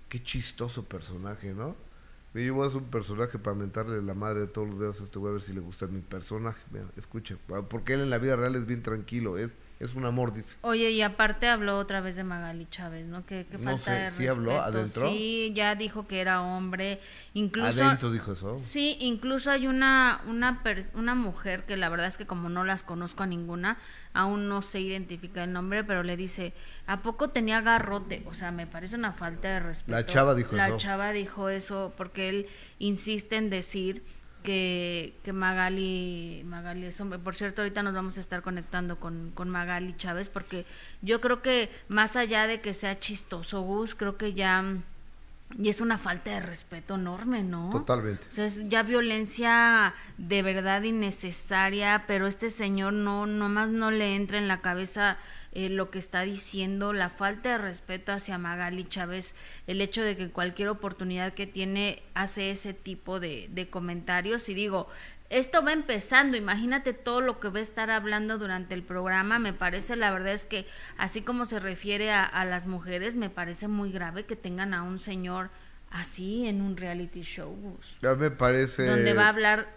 [0.08, 1.76] Qué chistoso personaje, ¿no?
[2.34, 5.18] Yo voy a un personaje para mentarle la madre de todos los días a este
[5.20, 6.60] güey a ver si le gusta mi personaje.
[6.72, 7.36] Mira, escucha,
[7.68, 10.56] porque él en la vida real es bien tranquilo, es es un amor, dice.
[10.60, 13.26] Oye, y aparte habló otra vez de Magali Chávez, ¿no?
[13.26, 14.16] Que, falta de respeto.
[14.16, 15.10] ¿sí habló adentro?
[15.10, 17.00] Sí, ya dijo que era hombre.
[17.34, 18.56] Incluso, ¿Adentro dijo eso?
[18.56, 20.62] Sí, incluso hay una, una,
[20.94, 23.78] una mujer que la verdad es que como no las conozco a ninguna,
[24.12, 26.54] aún no se identifica el nombre, pero le dice,
[26.87, 28.22] ¿a poco tenía garrote?
[28.26, 29.92] O sea, me parece una falta de respeto.
[29.92, 30.56] La chava dijo eso.
[30.56, 32.46] La chava dijo eso porque él
[32.78, 34.04] insiste en decir
[34.44, 37.18] que, que Magali, Magali es hombre.
[37.18, 40.66] Por cierto, ahorita nos vamos a estar conectando con, con Magali Chávez, porque
[41.02, 44.62] yo creo que más allá de que sea chistoso, Gus, creo que ya
[45.57, 47.70] y es una falta de respeto enorme, ¿no?
[47.70, 48.24] Totalmente.
[48.28, 54.16] O sea, es ya violencia de verdad innecesaria, pero este señor no, nomás no le
[54.16, 55.16] entra en la cabeza
[55.54, 59.34] eh, lo que está diciendo, la falta de respeto hacia Magali Chávez,
[59.66, 64.48] el hecho de que cualquier oportunidad que tiene hace ese tipo de, de comentarios.
[64.48, 64.88] Y digo,
[65.30, 69.52] esto va empezando, imagínate todo lo que va a estar hablando durante el programa, me
[69.52, 70.66] parece, la verdad es que
[70.98, 74.98] así como se refiere a, las mujeres, me parece muy grave que tengan a un
[74.98, 75.50] señor
[75.90, 77.56] así en un reality show.
[78.02, 78.86] Ya me parece...
[78.86, 79.68] Donde va a hablar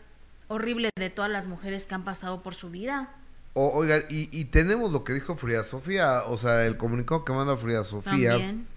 [0.48, 3.10] horrible de todas las mujeres que han pasado por su vida.
[3.54, 7.58] Oigan, y, y, tenemos lo que dijo Frida Sofía, o sea, el comunicado que manda
[7.58, 8.32] Frida Sofía.
[8.32, 8.68] También.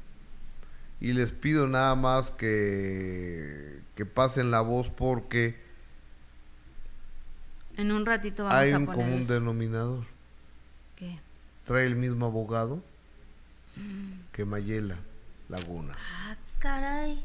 [1.00, 5.56] Y les pido nada más que, que pasen la voz porque
[7.80, 10.04] en un ratito vamos Hay a un común denominador.
[10.96, 11.18] ¿Qué?
[11.64, 12.82] Trae el mismo abogado
[13.76, 14.32] mm.
[14.32, 14.96] que Mayela
[15.48, 15.96] Laguna.
[15.98, 17.24] Ah, caray.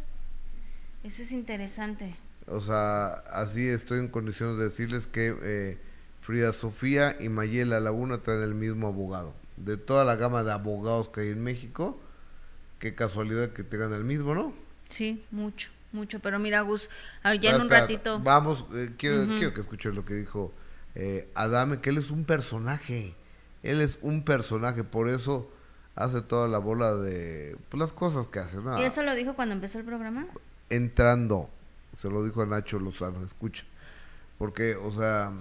[1.04, 2.16] Eso es interesante.
[2.48, 5.78] O sea, así estoy en condiciones de decirles que eh,
[6.26, 9.36] Frida Sofía y Mayela Laguna traen el mismo abogado.
[9.58, 12.00] De toda la gama de abogados que hay en México,
[12.80, 14.54] qué casualidad que tengan el mismo, ¿no?
[14.90, 16.20] Sí, mucho mucho.
[16.20, 16.90] Pero mira, Gus,
[17.42, 18.20] ya en un ratito.
[18.20, 20.54] Vamos, eh, quiero, quiero que escuchen lo que dijo
[20.94, 23.16] eh, Adame, que él es un personaje.
[23.64, 25.50] Él es un personaje, por eso
[25.96, 28.58] hace toda la bola de pues, las cosas que hace.
[28.80, 30.28] ¿Y eso lo dijo cuando empezó el programa?
[30.70, 31.50] Entrando,
[32.00, 33.64] se lo dijo a Nacho Lozano, escucha.
[34.38, 35.32] Porque, o sea,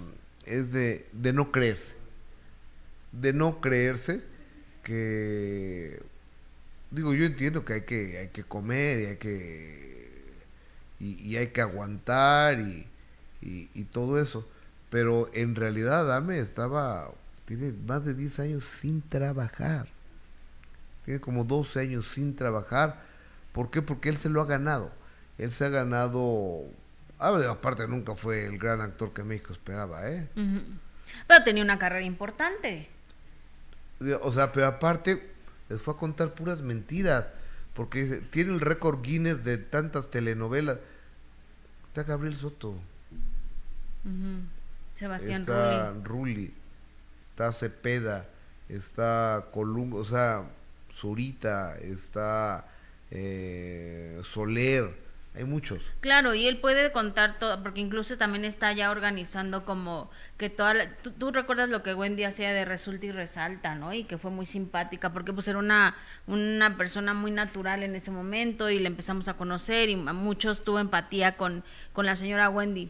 [0.45, 1.95] es de, de no creerse.
[3.11, 4.21] De no creerse
[4.83, 6.01] que
[6.91, 9.85] digo yo entiendo que hay que hay que comer y hay que
[10.99, 12.87] y, hay que aguantar y,
[13.41, 14.47] y, todo eso.
[14.89, 17.11] Pero en realidad Dame estaba,
[17.45, 19.87] tiene más de 10 años sin trabajar.
[21.03, 23.03] Tiene como 12 años sin trabajar.
[23.51, 23.81] ¿Por qué?
[23.81, 24.91] Porque él se lo ha ganado.
[25.37, 26.63] Él se ha ganado...
[27.19, 30.27] aparte nunca fue el gran actor que México esperaba, ¿eh?
[31.27, 32.89] Pero tenía una carrera importante.
[34.21, 35.31] O sea, pero aparte
[35.69, 37.25] les fue a contar puras mentiras
[37.73, 40.79] porque tiene el récord Guinness de tantas telenovelas.
[41.87, 42.75] Está Gabriel Soto.
[44.95, 46.53] Sebastián está Rulli.
[47.31, 48.27] Está Cepeda.
[48.69, 49.97] Está Columbo.
[49.97, 50.45] O sea,
[50.93, 51.77] Zurita.
[51.77, 52.67] Está
[53.11, 55.04] eh, Soler
[55.35, 55.81] hay muchos.
[55.99, 60.95] Claro, y él puede contar todo, porque incluso también está ya organizando como que toda
[61.19, 63.93] tú, recuerdas lo que Wendy hacía de resulta y resalta, ¿no?
[63.93, 65.95] Y que fue muy simpática, porque pues era una,
[66.27, 70.79] una persona muy natural en ese momento y le empezamos a conocer y muchos tuvo
[70.79, 72.89] empatía con, con la señora Wendy.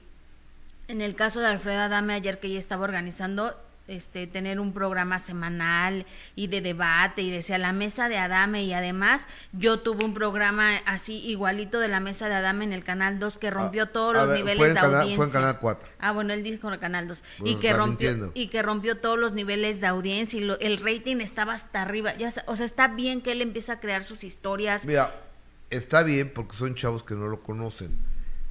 [0.88, 5.19] En el caso de Alfreda Dame, ayer que ella estaba organizando, este, tener un programa
[5.19, 10.15] semanal y de debate y decía la mesa de Adame y además yo tuve un
[10.15, 13.86] programa así igualito de la mesa de Adame en el canal 2 que rompió ah,
[13.88, 15.15] todos los niveles de audiencia.
[15.15, 15.89] Fue en canal 4.
[16.00, 19.19] Ah, bueno, él dijo en el canal 2 y que rompió y que rompió todos
[19.19, 22.15] los niveles de audiencia y el rating estaba hasta arriba.
[22.15, 24.88] Ya, o sea, está bien que él empiece a crear sus historias.
[24.88, 25.13] Mira,
[25.69, 27.95] está bien porque son chavos que no lo conocen.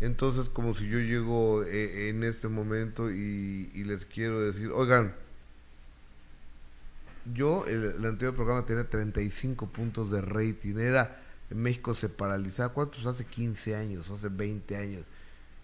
[0.00, 5.14] Entonces, como si yo llego eh, en este momento y les quiero decir, oigan,
[7.32, 10.76] yo, el, anterior programa tenía 35 puntos de rating.
[10.76, 12.72] Era, en México se paralizaba.
[12.72, 13.06] ¿Cuántos?
[13.06, 15.04] Hace 15 años, hace 20 años.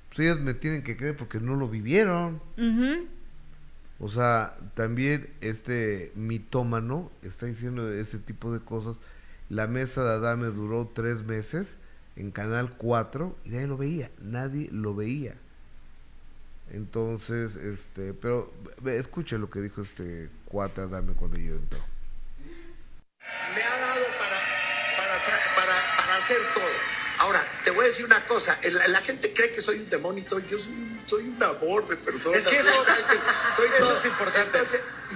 [0.08, 2.40] Pues ellos me tienen que creer porque no lo vivieron.
[3.98, 8.96] O sea, también este mitómano está diciendo ese tipo de cosas.
[9.48, 11.76] La mesa de Adame duró tres meses
[12.16, 15.36] en Canal 4 y nadie lo veía, nadie lo veía.
[16.70, 18.52] Entonces, este, pero
[18.86, 21.80] escuche lo que dijo este cuata Adame cuando yo entró.
[23.54, 24.40] Me ha dado para,
[24.96, 25.18] para,
[25.56, 29.60] para, para hacer todo Ahora, te voy a decir una cosa, la, gente cree que
[29.60, 32.34] soy un demonito, yo soy, un amor de persona.
[32.34, 32.72] Es que eso,
[33.94, 34.58] es importante.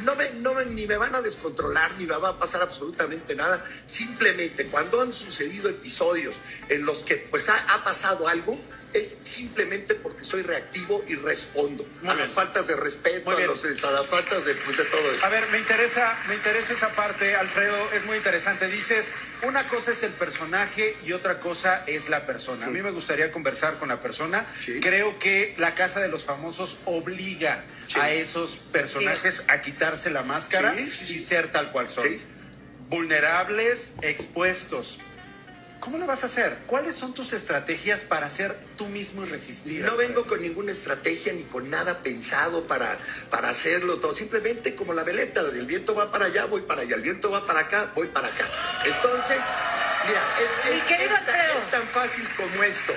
[0.02, 3.64] no me, no ni me van a descontrolar, ni me va a pasar absolutamente nada.
[3.86, 8.60] Simplemente cuando han sucedido episodios en los que pues ha, pasado algo,
[8.94, 14.06] es simplemente porque soy reactivo y respondo a las faltas de respeto, a, los, las
[14.06, 15.26] faltas de, pues, de todo eso.
[15.26, 18.66] A ver, me interesa, me interesa esa parte, Alfredo, es muy interesante.
[18.68, 19.10] Dices,
[19.42, 22.66] una cosa es el personaje y otra cosa es es la persona.
[22.66, 24.44] A mí me gustaría conversar con la persona.
[24.80, 27.64] Creo que la Casa de los Famosos obliga
[28.00, 32.04] a esos personajes a quitarse la máscara y ser tal cual son.
[32.88, 34.98] Vulnerables, expuestos.
[35.84, 36.56] ¿Cómo lo vas a hacer?
[36.66, 39.86] ¿Cuáles son tus estrategias para ser tú mismo irresistible?
[39.86, 42.88] No vengo con ninguna estrategia ni con nada pensado para,
[43.30, 44.14] para hacerlo todo.
[44.14, 47.46] Simplemente como la veleta, el viento va para allá, voy para allá, el viento va
[47.46, 48.50] para acá, voy para acá.
[48.86, 49.42] Entonces,
[50.06, 50.20] Mira,
[51.56, 52.92] es, tan fácil como esto.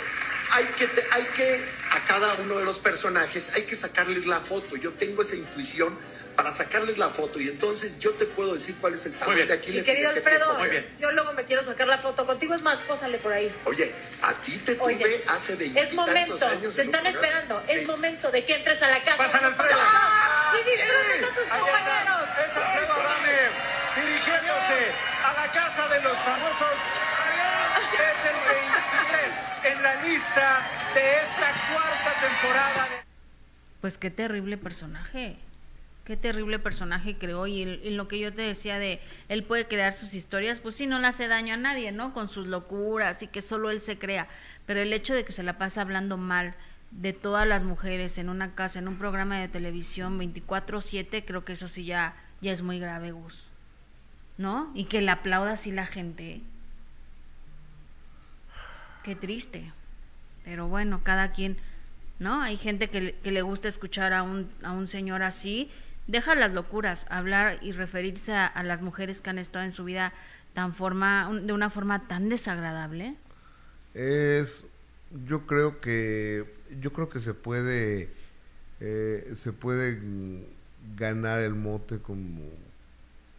[0.51, 4.75] Hay que, hay que, a cada uno de los personajes, hay que sacarles la foto.
[4.75, 5.97] Yo tengo esa intuición
[6.35, 9.53] para sacarles la foto y entonces yo te puedo decir cuál es el talón de
[9.53, 9.87] Aquiles.
[9.87, 10.57] Mi querido Alfredo,
[10.99, 13.51] yo luego me quiero sacar la foto contigo, es más, pósale por ahí.
[13.65, 18.45] Oye, a ti te tuve hace 20 Es momento, te están esperando, es momento de
[18.45, 19.17] que entres a la casa.
[19.17, 19.79] Pasan Alfredo.
[20.53, 22.29] Y disfrutes a tus compañeros.
[22.45, 24.91] Es Alfredo Adame dirigiéndose
[25.25, 27.26] a la casa de los famosos.
[27.77, 28.39] Es el
[29.63, 32.87] 23 en la lista de esta cuarta temporada.
[33.81, 35.37] Pues qué terrible personaje.
[36.03, 39.91] Qué terrible personaje creó y, en lo que yo te decía de él puede crear
[39.91, 42.13] sus historias, pues sí, no le hace daño a nadie, ¿no?
[42.13, 44.27] Con sus locuras y que solo él se crea.
[44.65, 46.55] Pero el hecho de que se la pasa hablando mal
[46.91, 51.53] de todas las mujeres en una casa, en un programa de televisión 24/7, creo que
[51.53, 53.51] eso sí ya, ya es muy grave, Gus.
[54.37, 54.71] ¿no?
[54.73, 56.41] Y que le aplauda así la gente.
[59.07, 59.71] Qué triste.
[60.43, 61.55] Pero bueno, cada quien,
[62.19, 62.41] ¿no?
[62.41, 65.71] Hay gente que, que le gusta escuchar a un, a un señor así.
[66.07, 70.11] Deja las locuras, hablar y referirse a, las mujeres que han estado en su vida
[70.53, 73.15] tan forma, de una forma tan desagradable.
[73.93, 74.65] Es,
[75.25, 76.43] yo creo que,
[76.81, 78.09] yo creo que se puede,
[78.81, 80.01] eh, se puede
[80.97, 82.43] ganar el mote como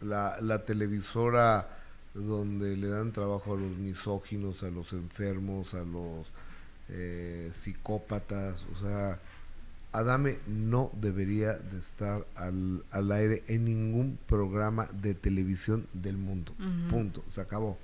[0.01, 1.78] la, la televisora
[2.27, 6.27] donde le dan trabajo a los misóginos, a los enfermos, a los
[6.89, 9.19] eh, psicópatas, o sea,
[9.91, 16.53] Adame no debería de estar al, al, aire en ningún programa de televisión del mundo.
[16.91, 17.79] Punto, se acabó.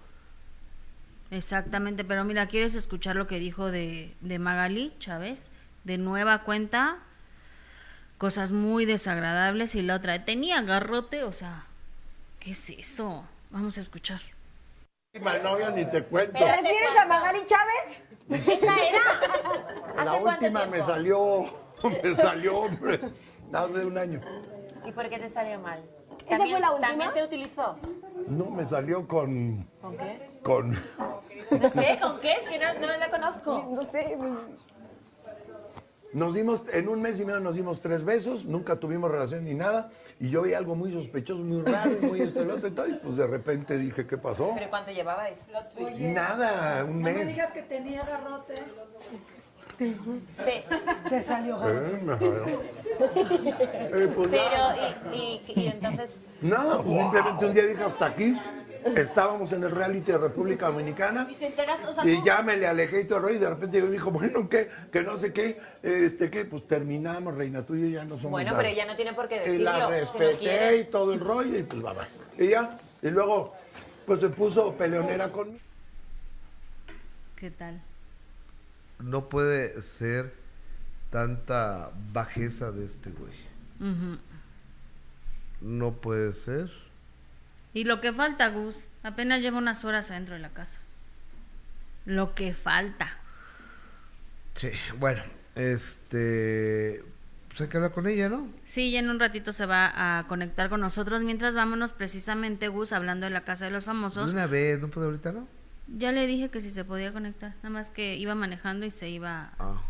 [1.31, 5.49] Exactamente, pero mira, ¿quieres escuchar lo que dijo de, de Magali Chávez?
[5.83, 6.99] De nueva cuenta,
[8.19, 11.65] cosas muy desagradables y la otra, tenía garrote, o sea,
[12.45, 13.25] ¿Qué es eso?
[13.49, 14.21] Vamos a escuchar.
[15.13, 16.37] novia ni te cuento.
[16.37, 18.47] ¿Te refieres a Magali Chávez?
[18.47, 20.03] ¿Esa era?
[20.03, 21.45] La última me salió,
[22.03, 22.99] me salió, hombre,
[23.53, 24.21] hace un año.
[24.85, 25.83] ¿Y por qué te salió mal?
[26.27, 26.87] ¿Esa fue la última?
[26.87, 27.75] ¿También te utilizó?
[28.27, 29.63] No, me salió con...
[29.81, 30.39] ¿Con qué?
[30.41, 30.71] Con...
[30.71, 32.33] No sé, ¿con qué?
[32.33, 33.69] Es que no, no la conozco.
[33.69, 34.17] No sé,
[36.15, 39.53] nos dimos, en un mes y medio nos dimos tres besos, nunca tuvimos relación ni
[39.53, 42.71] nada, y yo vi algo muy sospechoso, muy raro, muy esto y lo otro y
[42.71, 44.53] todo, y pues de repente dije, ¿qué pasó?
[44.55, 45.47] ¿Pero cuánto llevabais?
[45.99, 47.17] Nada, un mes.
[47.17, 48.53] No me digas que tenía garrote.
[51.09, 51.99] Te, salió eh,
[53.91, 56.17] eh, pues Pero, y, y, y, entonces...
[56.41, 58.37] No, simplemente un día dije hasta aquí.
[58.85, 61.27] Estábamos en el reality de República Dominicana
[62.03, 64.47] y, ya me le alejé y todo el rollo y de repente me dijo, bueno,
[64.47, 64.69] ¿qué?
[64.91, 66.45] Que no sé qué, este, ¿qué?
[66.45, 69.39] Pues terminamos, reina tuya y ya no somos Bueno, pero ella no tiene por qué
[69.39, 69.59] decirlo.
[69.59, 72.07] Y la respeté y todo el rollo y pues va, va.
[72.37, 73.55] Y ya, y luego,
[74.05, 75.59] pues se puso peleonera conmigo.
[77.35, 77.81] ¿Qué tal?
[78.99, 80.33] No puede ser
[81.09, 83.33] tanta bajeza de este güey.
[85.61, 86.84] No puede ser.
[87.75, 90.79] Y lo que falta, Gus, apenas lleva unas horas adentro de la casa.
[92.05, 93.17] Lo que falta.
[94.53, 95.21] Sí, bueno,
[95.55, 97.03] este,
[97.49, 98.47] pues hay que hablar con ella, ¿no?
[98.63, 101.21] Sí, ya en un ratito se va a conectar con nosotros.
[101.21, 104.31] Mientras vámonos precisamente, Gus, hablando de la casa de los famosos.
[104.31, 105.45] una vez, ¿no puede ahorita, no?
[105.97, 109.09] Ya le dije que si se podía conectar, nada más que iba manejando y se
[109.09, 109.51] iba...
[109.59, 109.81] Ah.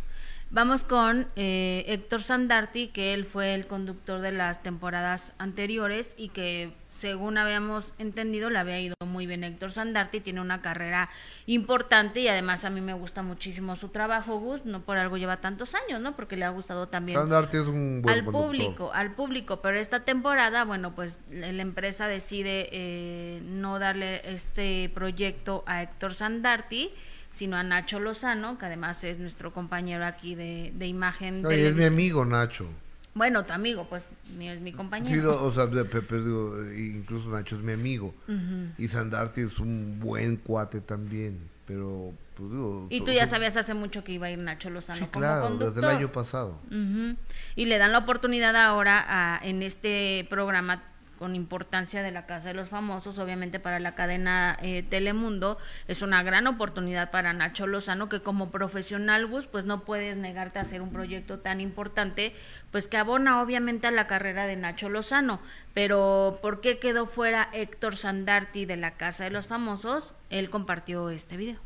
[0.52, 6.30] Vamos con eh, Héctor Sandarti, que él fue el conductor de las temporadas anteriores y
[6.30, 9.44] que según habíamos entendido le había ido muy bien.
[9.44, 11.10] Héctor Sandarti tiene una carrera
[11.46, 15.38] importante y además a mí me gusta muchísimo su trabajo, Gus, no por algo lleva
[15.42, 16.16] tantos años, ¿no?
[16.16, 20.06] Porque le ha gustado también Sandarti es un buen al público, al público, pero esta
[20.06, 26.94] temporada, bueno, pues la empresa decide eh, no darle este proyecto a Héctor Sandarti
[27.36, 31.44] sino a Nacho Lozano, que además es nuestro compañero aquí de, de imagen.
[31.44, 32.68] No, y es mi amigo Nacho.
[33.14, 34.06] Bueno, tu amigo, pues
[34.40, 35.14] es mi compañero.
[35.14, 35.66] Sí, o sea,
[36.76, 38.16] incluso Nacho es mi amigo.
[38.78, 42.14] Y Sandarti es un buen cuate también, pero...
[42.36, 45.06] Pues, digo, y tú ya sabías hace mucho que iba a ir Nacho Lozano sí,
[45.06, 46.60] como claro, desde el año pasado.
[47.56, 50.84] Y le dan la oportunidad ahora a, en este programa
[51.18, 55.58] con importancia de la Casa de los Famosos, obviamente para la cadena eh, Telemundo,
[55.88, 60.60] es una gran oportunidad para Nacho Lozano, que como profesional bus, pues no puedes negarte
[60.60, 62.34] a hacer un proyecto tan importante,
[62.72, 65.40] pues que abona obviamente a la carrera de Nacho Lozano.
[65.74, 70.14] Pero ¿por qué quedó fuera Héctor Sandarti de la Casa de los Famosos?
[70.30, 71.60] Él compartió este video.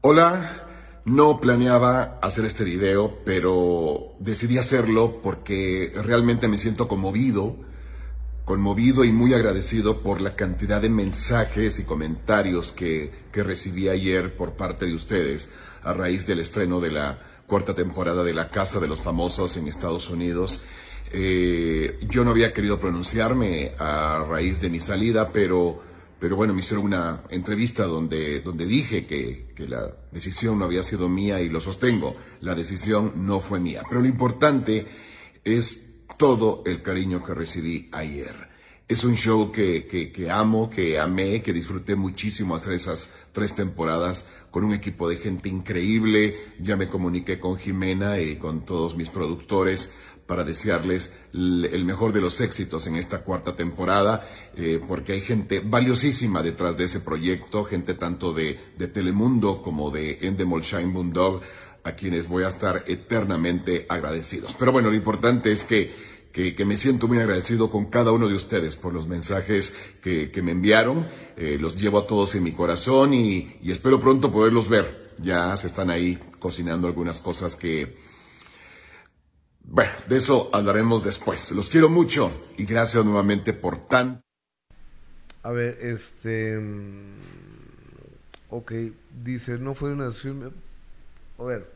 [0.00, 0.66] Hola,
[1.04, 7.56] no planeaba hacer este video, pero decidí hacerlo porque realmente me siento conmovido
[8.52, 14.36] conmovido y muy agradecido por la cantidad de mensajes y comentarios que, que, recibí ayer
[14.36, 15.48] por parte de ustedes
[15.82, 19.68] a raíz del estreno de la cuarta temporada de La Casa de los Famosos en
[19.68, 20.62] Estados Unidos.
[21.10, 25.80] Eh, yo no había querido pronunciarme a raíz de mi salida, pero,
[26.20, 30.82] pero bueno, me hicieron una entrevista donde, donde dije que, que la decisión no había
[30.82, 32.16] sido mía y lo sostengo.
[32.42, 33.82] La decisión no fue mía.
[33.88, 34.86] Pero lo importante
[35.42, 35.81] es
[36.22, 38.48] todo el cariño que recibí ayer.
[38.86, 44.62] Es un show que, amo, que amé, que disfruté muchísimo hacer esas tres temporadas con
[44.62, 46.36] un equipo de gente increíble.
[46.60, 49.92] Ya me comuniqué con Jimena y con todos mis productores
[50.24, 55.58] para desearles el mejor de los éxitos en esta cuarta temporada, eh, porque hay gente
[55.58, 58.60] valiosísima detrás de ese proyecto, gente tanto de,
[58.94, 61.42] Telemundo como de Endemol Shine Moondog,
[61.84, 64.54] a quienes voy a estar eternamente agradecidos.
[64.58, 68.34] Pero bueno, lo importante es que que, me siento muy agradecido con cada uno de
[68.34, 69.72] ustedes por los mensajes
[70.02, 71.06] que, que me enviaron.
[71.36, 75.12] Eh, los llevo a todos en mi corazón y, y, espero pronto poderlos ver.
[75.18, 77.96] Ya se están ahí cocinando algunas cosas que...
[79.64, 81.52] Bueno, de eso hablaremos después.
[81.52, 84.22] Los quiero mucho y gracias nuevamente por tan...
[85.42, 86.58] A ver, este...
[86.58, 87.18] Mm,
[88.48, 88.72] ok,
[89.22, 90.08] dice, no fue una...
[91.38, 91.70] A ver,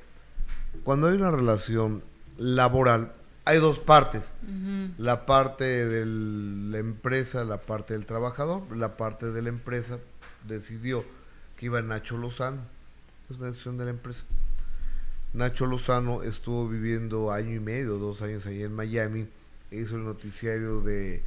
[0.83, 2.03] cuando hay una relación
[2.39, 3.16] laboral,
[3.47, 4.33] hay dos partes.
[4.99, 8.77] La parte de la empresa, la parte del trabajador.
[8.77, 10.01] La parte de la empresa
[10.49, 11.05] decidió
[11.57, 12.63] que iba Nacho Lozano.
[13.31, 14.25] Es una decisión de la empresa.
[15.33, 19.29] Nacho Lozano estuvo viviendo año y medio, dos años ahí en Miami.
[19.71, 21.23] Hizo el noticiario de...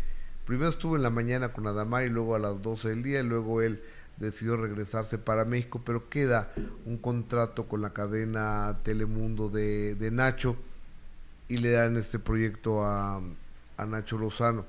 [0.46, 3.22] Primero estuvo en la mañana con Adamar y luego a las 12 del día.
[3.22, 3.82] Y luego él
[4.18, 6.52] decidió regresarse para México, pero queda
[6.86, 10.58] un contrato con la cadena Telemundo de, de Nacho
[11.50, 13.22] y le dan este proyecto a,
[13.86, 14.66] Nacho Lozano.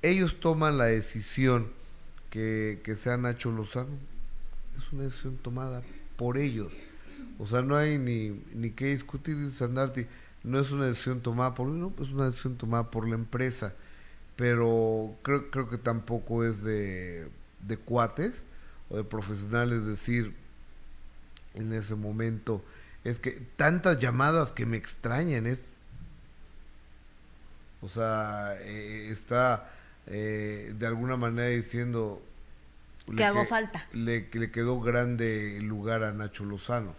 [0.00, 1.70] Ellos toman la decisión
[2.30, 3.98] que, sea Nacho Lozano.
[4.78, 5.82] Es una decisión tomada
[6.16, 6.72] por ellos.
[7.38, 10.06] O sea, no hay ni, ni que discutir, dice Sandarti.
[10.44, 13.74] No es una decisión tomada por uno, es una decisión tomada por la empresa.
[14.36, 17.28] Pero creo, creo que tampoco es de,
[17.66, 18.44] de cuates
[18.90, 20.34] o de profesionales decir
[21.54, 22.62] en ese momento.
[23.04, 25.64] Es que tantas llamadas que me extrañan, es
[27.84, 29.70] o sea, eh, está
[30.06, 32.22] eh, de alguna manera diciendo...
[33.14, 33.86] Que hago falta.
[33.92, 36.94] Le, le quedó grande lugar a Nacho Lozano.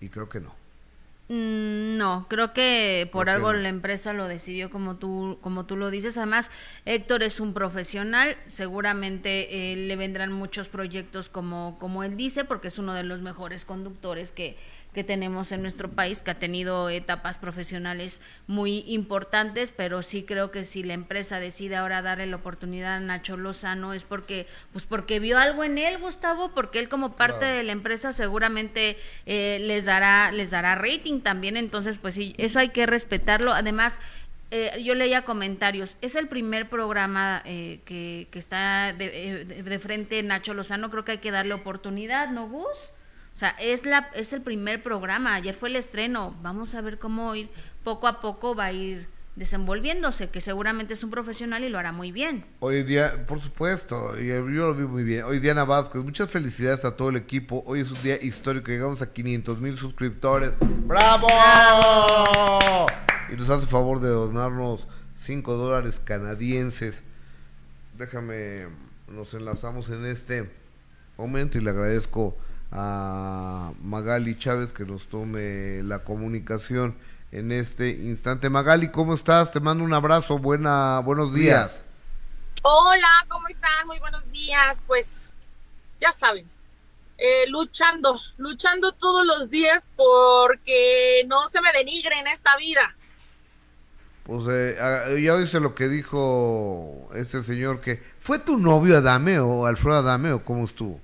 [0.00, 0.54] Y creo que no.
[1.28, 5.90] Mm, no, creo que por algo la empresa lo decidió como tú, como tú lo
[5.90, 6.18] dices.
[6.18, 6.50] Además,
[6.84, 12.68] Héctor es un profesional, seguramente eh, le vendrán muchos proyectos como, como él dice, porque
[12.68, 14.56] es uno de los mejores conductores que,
[14.92, 20.50] que tenemos en nuestro país, que ha tenido etapas profesionales muy importantes, pero sí creo
[20.50, 24.84] que si la empresa decide ahora darle la oportunidad a Nacho Lozano es porque, pues
[24.84, 29.58] porque vio algo en él, Gustavo, porque él como parte de la empresa seguramente eh,
[29.62, 33.52] les dará, les dará rating también, entonces pues sí, eso hay que respetarlo.
[33.52, 33.98] Además,
[34.50, 40.22] eh, yo leía comentarios, es el primer programa eh, que, que, está de, de, frente
[40.22, 42.92] Nacho Lozano, creo que hay que darle oportunidad, ¿no, Gus?
[43.34, 46.98] O sea, es, la, es el primer programa, ayer fue el estreno, vamos a ver
[46.98, 47.48] cómo ir,
[47.82, 51.92] poco a poco va a ir desenvolviéndose, que seguramente es un profesional y lo hará
[51.92, 52.44] muy bien.
[52.60, 55.24] Hoy día, por supuesto, yo lo vi muy bien.
[55.24, 57.62] Hoy Diana Vázquez, muchas felicidades a todo el equipo.
[57.66, 60.52] Hoy es un día histórico, llegamos a 500 mil suscriptores.
[60.60, 61.26] ¡Bravo!
[63.32, 64.86] Y nos hace favor de donarnos
[65.24, 67.02] 5 dólares canadienses.
[67.96, 68.66] Déjame,
[69.08, 70.50] nos enlazamos en este
[71.16, 72.36] momento y le agradezco
[72.72, 76.96] a Magali Chávez que nos tome la comunicación
[77.30, 78.48] en este instante.
[78.48, 79.52] Magali, ¿cómo estás?
[79.52, 81.84] Te mando un abrazo, buena, buenos días.
[82.62, 83.86] Hola, ¿cómo están?
[83.86, 84.80] Muy buenos días.
[84.86, 85.30] Pues
[86.00, 86.48] ya saben,
[87.18, 92.96] eh, luchando, luchando todos los días porque no se me denigre en esta vida.
[94.24, 99.66] Pues eh, ya oíste lo que dijo este señor que fue tu novio Adame o
[99.66, 101.00] Alfredo Adame o cómo estuvo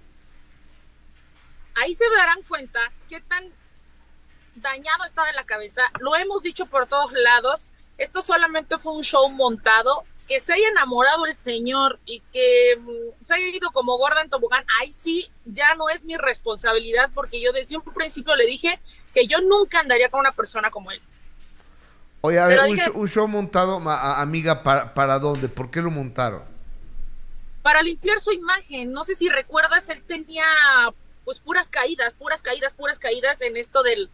[1.81, 3.53] ahí se darán cuenta qué tan
[4.57, 5.83] dañado está de la cabeza.
[6.01, 7.72] Lo hemos dicho por todos lados.
[7.97, 10.05] Esto solamente fue un show montado.
[10.26, 14.29] Que se haya enamorado el señor y que mm, se haya ido como gorda en
[14.29, 18.79] tobogán, ahí sí ya no es mi responsabilidad porque yo desde un principio le dije
[19.14, 21.01] que yo nunca andaría con una persona como él.
[22.20, 22.61] Oye, a ver,
[22.95, 25.49] un, show, montado, amiga, ¿para, ¿para dónde?
[25.49, 26.43] ¿Por qué lo montaron?
[27.62, 28.93] Para limpiar su imagen.
[28.93, 30.45] No sé si recuerdas, él tenía
[31.29, 34.09] pues puras caídas, puras caídas, puras caídas en esto del,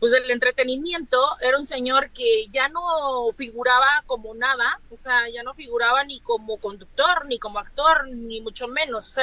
[0.00, 1.16] pues del entretenimiento.
[1.40, 6.18] Era un señor que ya no figuraba como nada, o sea, ya no figuraba ni
[6.18, 9.16] como conductor, ni como actor, ni mucho menos.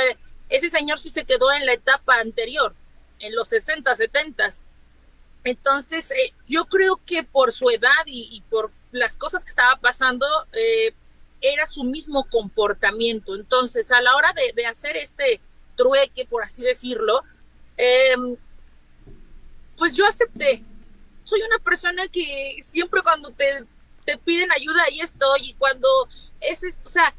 [0.47, 2.73] Ese señor sí se quedó en la etapa anterior,
[3.19, 4.47] en los 60, 70.
[5.43, 10.25] Entonces, eh, yo creo que por su edad y, por las cosas que estaba pasando,
[10.53, 10.93] eh,
[11.41, 13.35] era su mismo comportamiento.
[13.35, 15.41] Entonces, a la hora de hacer este
[15.77, 17.21] trueque, por así decirlo,
[17.77, 18.35] em,
[19.77, 20.63] pues yo acepté.
[21.23, 23.63] Soy una persona que siempre cuando te,
[24.03, 25.49] te piden ayuda, ahí estoy.
[25.49, 25.87] Y cuando
[26.41, 27.13] es, o sea,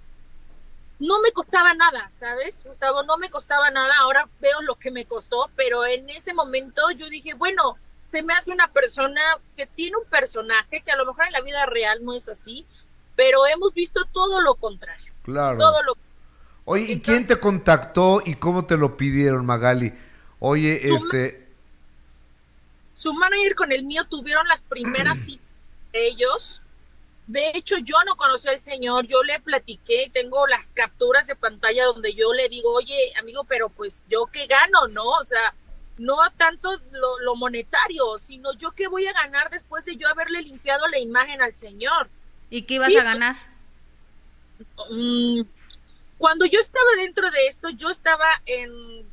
[0.98, 2.66] no me costaba nada, ¿sabes?
[2.66, 3.94] Gustavo, no me costaba nada.
[4.00, 8.32] Ahora veo lo que me costó, pero en ese momento yo dije, bueno, se me
[8.32, 9.20] hace una persona
[9.56, 12.66] que tiene un personaje que a lo mejor en la vida real no es así,
[13.14, 15.12] pero hemos visto todo lo contrario.
[15.22, 15.58] Claro.
[15.58, 15.96] Todo lo
[16.70, 19.94] Oye, ¿y quién te contactó y cómo te lo pidieron, Magali?
[20.38, 21.48] Oye, este...
[22.92, 25.48] Su manager con el mío tuvieron las primeras citas
[25.92, 26.60] ellos.
[27.26, 31.86] De hecho, yo no conocí al señor, yo le platiqué, tengo las capturas de pantalla
[31.86, 35.08] donde yo le digo, oye, amigo, pero pues yo qué gano, ¿no?
[35.08, 35.54] O sea,
[35.98, 36.70] no tanto
[37.22, 41.42] lo, monetario, sino yo qué voy a ganar después de yo haberle limpiado la imagen
[41.42, 42.08] al señor.
[42.50, 43.36] ¿Y qué ibas a ganar?
[44.90, 45.42] Mm,
[46.18, 49.08] cuando yo estaba dentro de esto, yo estaba en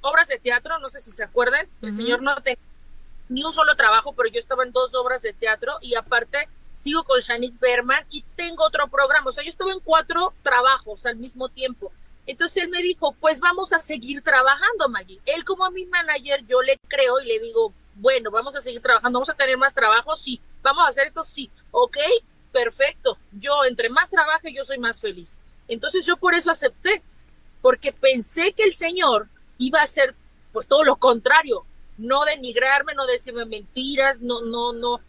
[0.00, 2.58] obras de teatro, no sé si se acuerdan, el señor no tenía
[3.28, 7.04] ni un solo trabajo, pero yo estaba en dos obras de teatro y aparte sigo
[7.04, 11.16] con Shanik Berman y tengo otro programa, o sea, yo estaba en cuatro trabajos al
[11.16, 11.92] mismo tiempo.
[12.26, 15.20] Entonces él me dijo, pues vamos a seguir trabajando, Maggie.
[15.26, 19.18] Él como mi manager, yo le creo y le digo, bueno, vamos a seguir trabajando,
[19.18, 21.98] vamos a tener más trabajo, sí, vamos a hacer esto, sí, ok,
[22.52, 23.18] perfecto.
[23.32, 25.40] Yo entre más trabaje, yo soy más feliz.
[25.70, 27.02] Entonces yo por eso acepté,
[27.62, 30.14] porque pensé que el Señor iba a hacer
[30.52, 31.64] pues todo lo contrario,
[31.96, 35.00] no denigrarme, no decirme mentiras, no, no, no,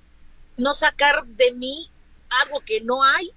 [0.58, 1.90] no sacar de mí
[2.30, 3.32] algo que no hay.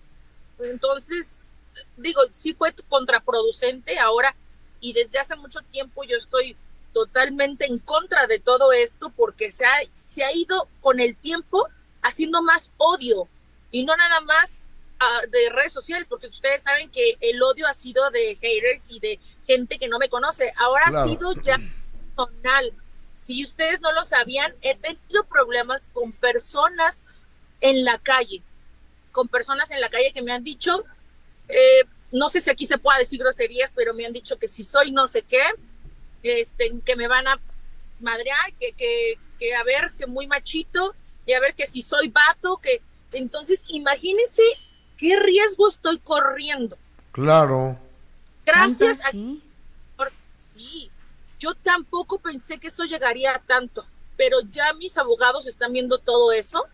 [0.59, 1.57] Entonces,
[1.97, 4.37] digo, sí fue contraproducente ahora
[4.81, 6.57] y desde hace mucho tiempo yo estoy
[6.93, 11.67] totalmente en contra de todo esto porque se ha, se ha ido con el tiempo
[12.03, 13.29] haciendo más odio
[13.71, 14.63] y no nada más
[15.31, 19.21] de redes sociales, porque ustedes saben que el odio ha sido de haters y de
[19.47, 20.53] gente que no me conoce.
[20.57, 21.59] Ahora ha sido ya
[22.17, 22.73] personal.
[23.17, 27.05] Si ustedes no lo sabían, he tenido problemas con personas
[27.61, 28.43] en la calle,
[29.13, 30.85] con personas en la calle que me han dicho,
[31.49, 34.65] eh, no sé si aquí se puede decir groserías, pero me han dicho que si
[34.65, 35.43] soy no sé qué,
[36.23, 37.41] este, que me van a
[38.01, 40.95] madrear, que, que, que a ver, que muy machito,
[41.27, 42.83] y a ver que si soy vato, que
[43.13, 44.43] entonces imagínense
[45.05, 46.79] qué riesgo estoy corriendo.
[47.13, 47.79] Claro.
[48.47, 49.11] Gracias a...
[50.35, 50.91] Sí,
[51.39, 53.87] yo tampoco pensé que esto llegaría a tanto,
[54.17, 56.65] pero ya mis abogados están viendo todo eso,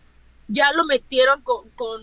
[0.47, 2.01] ya lo metieron con, con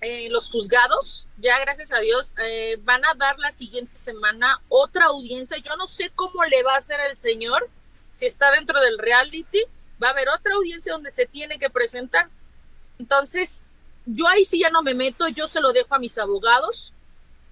[0.00, 5.04] eh, los juzgados, ya gracias a Dios, eh, van a dar la siguiente semana otra
[5.06, 5.58] audiencia.
[5.58, 7.70] Yo no sé cómo le va a hacer el señor,
[8.10, 9.62] si está dentro del reality,
[10.02, 12.28] va a haber otra audiencia donde se tiene que presentar.
[12.98, 13.64] Entonces,
[14.08, 16.94] yo ahí sí ya no me meto, yo se lo dejo a mis abogados,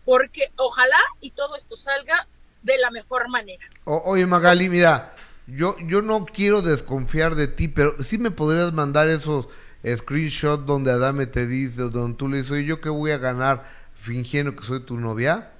[0.04, 2.26] porque ojalá y todo esto salga
[2.62, 3.64] de la mejor manera.
[3.84, 5.14] oye, Magali, mira,
[5.46, 9.48] yo, yo no quiero desconfiar de ti, pero sí me podrías mandar esos
[9.86, 13.70] screenshot donde Adame te dice, donde tú le dices, oye, ¿yo qué voy a ganar
[13.94, 15.52] fingiendo que soy tu novia?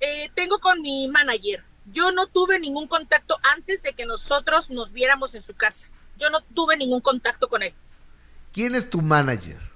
[0.00, 1.64] Eh, tengo con mi manager.
[1.92, 5.88] Yo no tuve ningún contacto antes de que nosotros nos viéramos en su casa.
[6.16, 7.74] Yo no tuve ningún contacto con él.
[8.52, 9.71] ¿Quién es tu manager?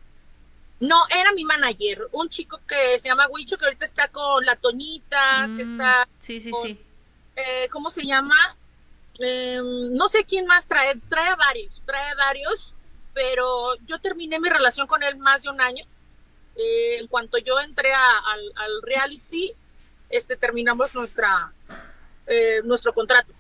[0.78, 4.56] No, era mi manager, un chico que se llama Huicho, que ahorita está con la
[4.56, 6.08] Toñita, que mm, está...
[6.20, 6.78] Sí, sí, sí.
[7.34, 8.36] Eh, ¿Cómo se llama?
[9.18, 12.74] Em, no sé quién más trae, trae a varios, trae a varios,
[13.14, 15.84] pero yo terminé mi relación con él más de un año.
[16.56, 19.52] Eh, en cuanto yo entré al, reality,
[20.08, 21.52] este terminamos nuestra
[22.26, 23.32] eh, nuestro contrato.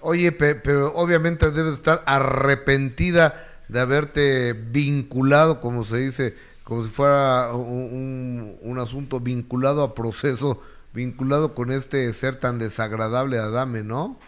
[0.00, 6.36] Oye, pero obviamente debes estar arrepentida de haberte vinculado, como se dice,
[6.72, 10.62] como si fuera un, un asunto vinculado a proceso,
[10.94, 14.18] vinculado con este ser tan desagradable Adame, ¿no?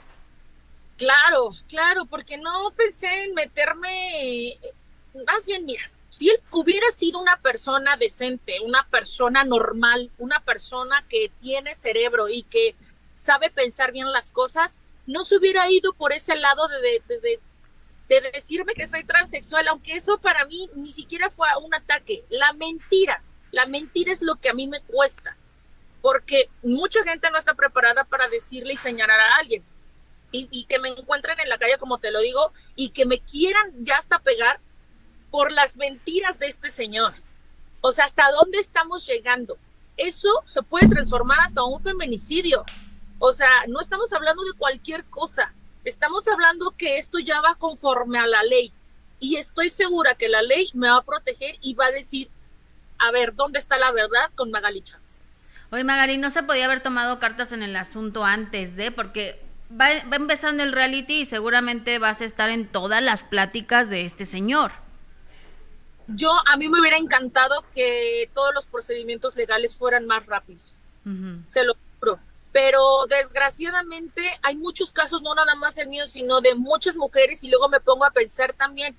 [0.99, 4.59] Claro, claro, porque no pensé en meterme,
[5.26, 11.03] más bien, mira, si él hubiera sido una persona decente, una persona normal, una persona
[11.09, 12.76] que tiene cerebro y que
[13.14, 17.40] sabe pensar bien las cosas, no se hubiera ido por ese lado de, de, de,
[18.09, 22.24] decirme que soy transexual, aunque eso para mí ni siquiera fue un ataque.
[22.28, 25.36] La mentira, la mentira es lo que a mí me cuesta,
[26.02, 29.62] porque mucha gente no está preparada para decirle y señalar a alguien
[30.36, 33.72] y, que me encuentren en la calle, como te lo digo, y que me quieran
[33.84, 34.59] ya hasta pegar
[35.30, 37.14] por las mentiras de este señor.
[37.80, 39.57] O sea, ¿hasta dónde estamos llegando?
[39.96, 42.64] Eso se puede transformar hasta un feminicidio.
[43.20, 45.55] O sea, no estamos hablando de cualquier cosa.
[45.85, 48.72] Estamos hablando que esto ya va conforme a la ley.
[49.20, 52.28] Y estoy segura que la ley me va a proteger y va a decir,
[52.99, 55.26] a ver, ¿dónde está la verdad con Magali Chávez?
[55.70, 59.41] Oye, Magali, no se podía haber tomado cartas en el asunto antes de, porque
[59.80, 64.24] va, empezando el reality y seguramente vas a estar en todas las pláticas de este
[64.24, 64.72] señor.
[66.07, 70.85] Yo, a mí me hubiera encantado que todos los procedimientos legales fueran más rápidos.
[71.47, 71.74] Se lo.
[72.55, 77.48] Pero desgraciadamente hay muchos casos, no nada más el mío, sino de muchas mujeres y
[77.48, 78.96] luego me pongo a pensar también,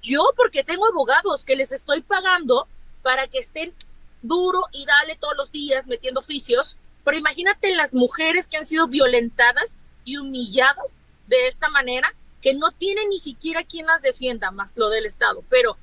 [0.00, 2.68] yo porque tengo abogados que les estoy pagando
[3.02, 3.74] para que estén
[4.22, 8.86] duro y dale todos los días metiendo oficios, pero imagínate las mujeres que han sido
[8.86, 10.94] violentadas y humilladas
[11.26, 15.42] de esta manera que no tienen ni siquiera quien las defienda más lo del Estado,
[15.48, 15.76] pero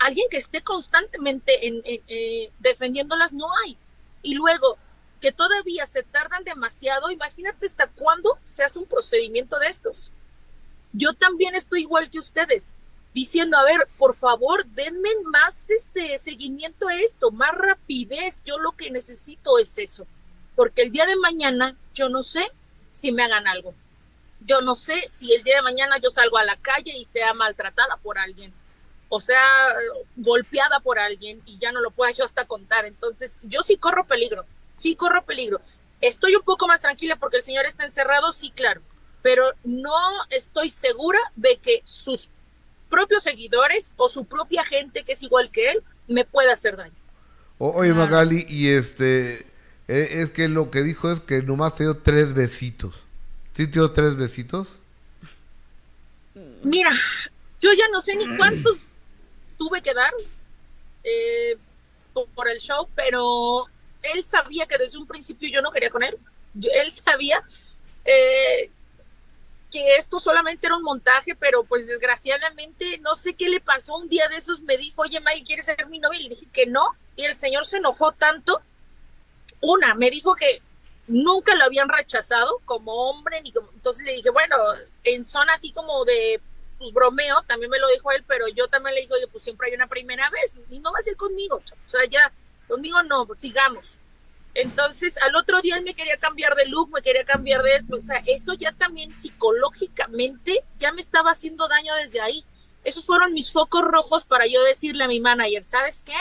[0.00, 3.78] alguien que esté constantemente en, eh, defendiéndolas no hay.
[4.22, 4.78] Y luego,
[5.20, 10.12] que todavía se tardan demasiado, imagínate hasta cuándo se hace un procedimiento de estos.
[10.92, 12.76] Yo también estoy igual que ustedes,
[13.14, 18.72] diciendo, a ver, por favor, denme más este seguimiento a esto, más rapidez, yo lo
[18.72, 20.06] que necesito es eso,
[20.56, 22.50] porque el día de mañana yo no sé
[22.92, 23.74] si me hagan algo.
[24.46, 27.34] Yo no sé si el día de mañana yo salgo a la calle y sea
[27.34, 28.54] maltratada por alguien,
[29.10, 29.42] o sea,
[30.16, 32.86] golpeada por alguien y ya no lo puedo yo hasta contar.
[32.86, 34.46] Entonces, yo sí corro peligro,
[34.80, 35.60] sí corro peligro.
[36.00, 38.80] Estoy un poco más tranquila porque el señor está encerrado, sí, claro,
[39.22, 39.92] pero no
[40.30, 42.30] estoy segura de que sus
[42.88, 46.94] propios seguidores o su propia gente que es igual que él me pueda hacer daño.
[47.58, 49.46] oye, Magali, y este,
[49.88, 52.94] eh, es que lo que dijo es que nomás te dio tres besitos.
[53.54, 54.68] ¿Sí te dio tres besitos?
[56.62, 56.90] Mira,
[57.60, 58.84] yo ya no sé ni cuántos
[59.58, 60.12] tuve que dar
[61.04, 61.56] eh,
[62.34, 63.66] por el show, pero
[64.02, 66.18] él sabía que desde un principio yo no quería con él.
[66.54, 67.42] él sabía
[68.04, 68.70] eh,
[69.70, 73.96] que esto solamente era un montaje, pero pues desgraciadamente no sé qué le pasó.
[73.96, 76.20] Un día de esos me dijo, oye, May, ¿quieres ser mi novia?
[76.20, 76.84] Y le dije que no.
[77.16, 78.60] Y el señor se enojó tanto
[79.60, 80.62] una, me dijo que
[81.06, 84.56] nunca lo habían rechazado como hombre, ni como, entonces le dije, bueno,
[85.04, 86.40] en zona así como de
[86.78, 89.74] pues bromeo, también me lo dijo él, pero yo también le dije, pues siempre hay
[89.74, 92.32] una primera vez, y no va a ser conmigo, o sea, ya,
[92.70, 94.00] conmigo no, sigamos.
[94.54, 97.96] Entonces, al otro día me quería cambiar de look, me quería cambiar de esto.
[97.96, 102.44] O sea, eso ya también psicológicamente ya me estaba haciendo daño desde ahí.
[102.82, 106.16] Esos fueron mis focos rojos para yo decirle a mi manager, ¿sabes qué?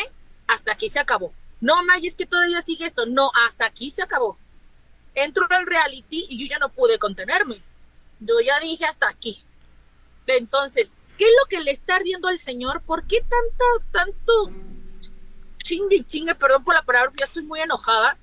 [0.48, 1.34] Hasta aquí se acabó.
[1.62, 3.06] No, May, es que todavía sigue esto.
[3.06, 4.38] No, hasta aquí se acabó.
[5.16, 7.62] Entro al reality y yo ya no pude contenerme.
[8.20, 9.44] Yo ya dije hasta aquí.
[10.28, 12.82] Entonces, ¿qué es lo que le está ardiendo al Señor?
[12.84, 14.52] ¿Por qué tanto, tanto
[15.64, 18.18] chingue chingue, perdón por la palabra, ya estoy muy enojada?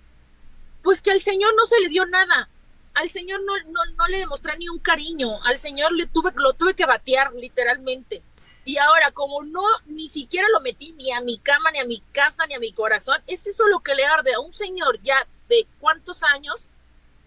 [0.82, 2.48] Pues que al Señor no se le dio nada.
[2.94, 5.42] Al Señor no, no, no le demostré ni un cariño.
[5.44, 8.22] Al Señor le tuve, lo tuve que batear, literalmente.
[8.66, 12.00] Y ahora, como no, ni siquiera lo metí ni a mi cama, ni a mi
[12.12, 15.24] casa, ni a mi corazón, es eso lo que le arde a un señor ya
[15.48, 16.68] de cuántos años,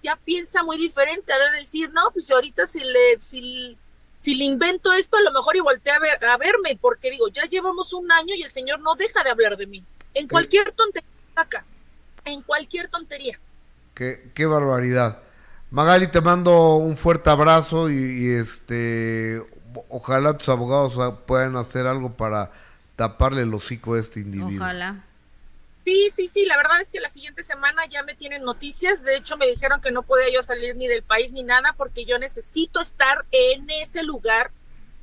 [0.03, 3.78] ya piensa muy diferente, ha de decir, no, pues ahorita si le, si,
[4.18, 7.93] si le invento esto, a lo mejor y voltea a verme, porque digo, ya llevamos
[7.93, 9.84] un año y el señor no deja de hablar de mí.
[10.20, 11.63] En cualquier tontería acá,
[12.26, 13.39] en cualquier tontería.
[13.95, 15.20] Qué, qué barbaridad.
[15.72, 19.41] Magali, te mando un fuerte abrazo y, este
[19.88, 22.51] ojalá tus abogados puedan hacer algo para
[22.95, 24.63] taparle el hocico a este individuo.
[24.63, 25.05] Ojalá.
[25.86, 29.15] Sí, sí, sí, la verdad es que la siguiente semana ya me tienen noticias, de
[29.15, 32.20] hecho me dijeron que no podía yo salir ni del país ni nada porque yo
[32.20, 34.51] necesito estar en ese lugar,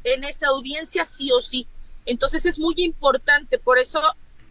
[0.04, 1.66] en esa audiencia sí o sí.
[2.04, 4.00] Entonces es muy importante, por eso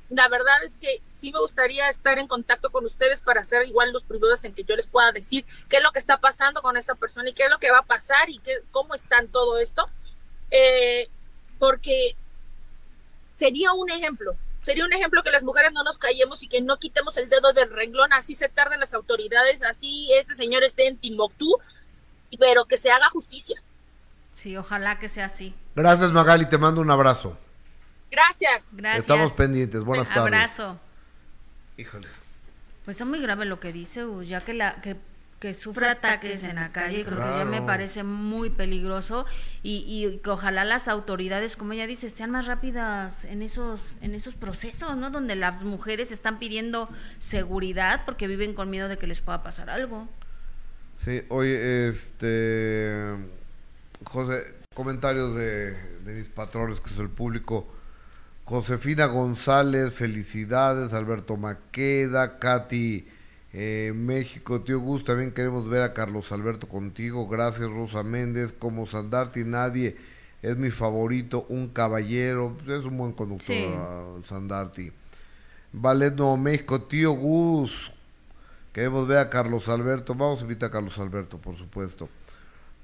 [0.09, 3.91] la verdad es que sí me gustaría estar en contacto con ustedes para hacer igual
[3.91, 6.77] los primeros en que yo les pueda decir qué es lo que está pasando con
[6.77, 9.57] esta persona y qué es lo que va a pasar y qué, cómo están todo
[9.57, 9.89] esto,
[10.51, 11.09] eh,
[11.57, 12.15] porque
[13.29, 16.77] sería un ejemplo, sería un ejemplo que las mujeres no nos callemos y que no
[16.77, 20.97] quitemos el dedo del renglón, así se tardan las autoridades, así este señor esté en
[20.97, 21.57] Timbuktu,
[22.39, 23.61] pero que se haga justicia.
[24.33, 25.55] Sí, ojalá que sea así.
[25.75, 27.37] Gracias Magali, te mando un abrazo.
[28.15, 28.75] Gracias.
[28.77, 29.01] Gracias.
[29.01, 29.83] Estamos pendientes.
[29.83, 30.21] Buenas tardes.
[30.21, 30.79] Abrazo.
[31.77, 32.07] Híjole.
[32.85, 34.95] Pues es muy grave lo que dice, ya que la que,
[35.39, 39.25] que sufre ataques en la calle, creo que ya me parece muy peligroso
[39.63, 44.13] y, y, que ojalá las autoridades, como ella dice, sean más rápidas en esos en
[44.15, 45.09] esos procesos, ¿no?
[45.09, 46.87] Donde las mujeres están pidiendo
[47.17, 50.07] seguridad porque viven con miedo de que les pueda pasar algo.
[51.03, 53.15] Sí, hoy este
[54.05, 55.71] José, comentarios de,
[56.03, 57.74] de mis patrones que es el público
[58.45, 63.07] Josefina González, felicidades, Alberto Maqueda, Katy
[63.53, 68.85] eh, México, tío Gus, también queremos ver a Carlos Alberto contigo, gracias Rosa Méndez, como
[68.85, 69.97] Sandarti, nadie
[70.43, 74.91] es mi favorito, un caballero, es un buen conductor Sandarti.
[75.73, 77.91] Ballet Nuevo México, tío Gus,
[78.71, 82.09] queremos ver a Carlos Alberto, vamos a invitar a Carlos Alberto, por supuesto.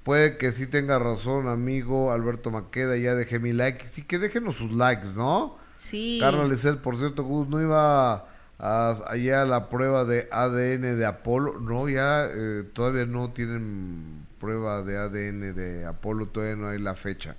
[0.03, 3.85] Puede que sí tenga razón, amigo Alberto Maqueda, ya dejé mi like.
[3.91, 5.57] Sí, que déjenos sus likes, ¿no?
[5.75, 6.17] Sí.
[6.19, 8.25] Carlos Lecel, por cierto, Gus, no iba
[8.57, 11.59] a, allá a la prueba de ADN de Apolo.
[11.59, 16.95] No, ya eh, todavía no tienen prueba de ADN de Apolo, todavía no hay la
[16.95, 17.35] fecha.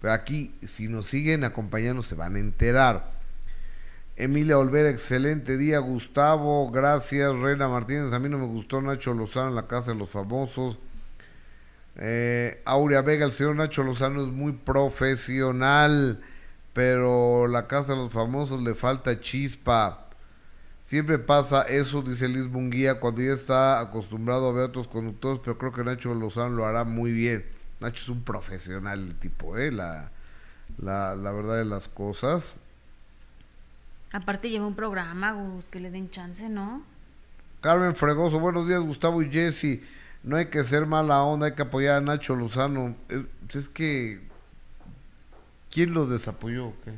[0.00, 3.12] Pero aquí, si nos siguen acompañando, se van a enterar.
[4.16, 5.78] Emilia Olvera, excelente día.
[5.78, 7.38] Gustavo, gracias.
[7.38, 10.78] Reina Martínez, a mí no me gustó Nacho Lozano en la Casa de los Famosos.
[11.96, 16.22] Eh, Aurea Vega, el señor Nacho Lozano es muy profesional,
[16.72, 20.06] pero la casa de los famosos le falta chispa.
[20.82, 25.40] Siempre pasa eso, dice Liz Munguía, cuando ya está acostumbrado a ver a otros conductores,
[25.44, 27.44] pero creo que Nacho Lozano lo hará muy bien.
[27.80, 29.70] Nacho es un profesional el tipo, ¿eh?
[29.70, 30.10] La,
[30.78, 32.56] la, la verdad de las cosas.
[34.12, 36.82] Aparte lleva un programa, Gus, que le den chance, ¿no?
[37.60, 39.80] Carmen Fregoso, buenos días, Gustavo y Jesse
[40.22, 42.96] no hay que ser mala onda, hay que apoyar a Nacho Lozano.
[43.52, 44.20] Es, que,
[45.70, 46.72] ¿quién lo desapoyó?
[46.84, 46.92] ¿Qué?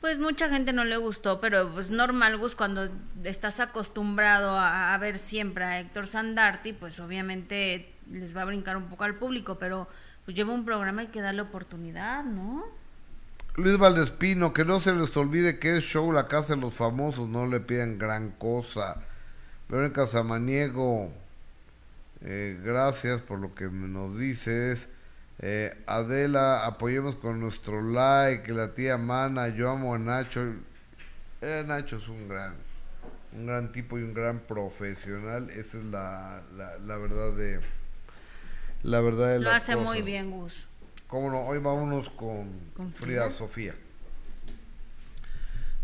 [0.00, 2.88] Pues mucha gente no le gustó, pero pues normal, Gus, cuando
[3.24, 8.84] estás acostumbrado a, ver siempre a Héctor Sandarti, pues obviamente les va a brincar un
[8.84, 9.88] poco al público, pero
[10.24, 12.64] pues lleva un programa, hay que darle oportunidad, ¿no?
[13.56, 17.28] Luis Valdespino, que no se les olvide que es show La Casa de los Famosos,
[17.28, 19.02] no le pidan gran cosa.
[19.68, 21.12] en Casamaniego,
[22.22, 24.88] eh, gracias por lo que nos dices.
[25.40, 28.52] Eh, Adela, apoyemos con nuestro like.
[28.52, 30.54] La tía Mana, yo amo a Nacho.
[31.40, 32.54] Eh, Nacho es un gran,
[33.32, 35.50] un gran tipo y un gran profesional.
[35.50, 37.60] Esa es la, la, verdad de
[38.82, 40.66] la verdad de Lo hace muy bien, Gus.
[41.06, 42.50] Cómo no, hoy vámonos con,
[42.94, 43.74] Frida Sofía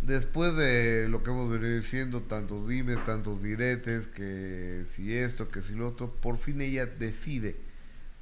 [0.06, 5.62] después de lo que hemos venido diciendo, tantos dimes, tantos diretes, que si esto, que
[5.62, 7.56] si lo otro, por fin ella decide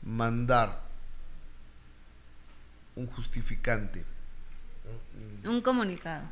[0.02, 0.82] mandar
[2.96, 4.04] un justificante.
[5.44, 6.24] Un comunicado.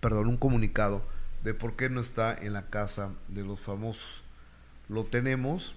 [0.00, 1.02] Perdón, un comunicado
[1.44, 4.22] de por qué no está en la casa de los famosos.
[4.88, 5.74] Lo tenemos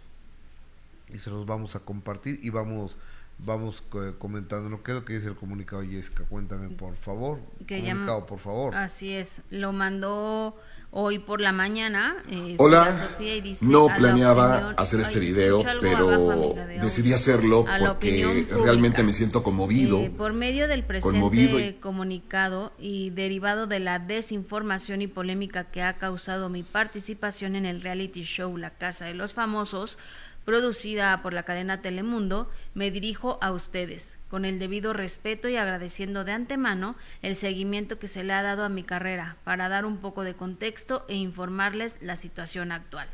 [1.14, 2.98] y se los vamos a compartir y vamos
[3.38, 3.84] vamos
[4.18, 8.26] comentando lo que es lo que dice el comunicado Jessica cuéntame por favor que comunicado
[8.26, 10.56] por favor así es lo mandó
[10.96, 12.16] hoy por la mañana.
[12.30, 12.94] Eh, Hola,
[13.62, 20.00] no planeaba hacer este video, pero decidí hacerlo porque realmente me siento conmovido.
[20.00, 25.98] Eh, por medio del presente comunicado y derivado de la desinformación y polémica que ha
[25.98, 29.98] causado mi participación en el reality show La Casa de los Famosos,
[30.46, 36.24] producida por la cadena Telemundo, me dirijo a ustedes, con el debido respeto y agradeciendo
[36.24, 39.98] de antemano el seguimiento que se le ha dado a mi carrera, para dar un
[39.98, 43.08] poco de contexto e informarles la situación actual.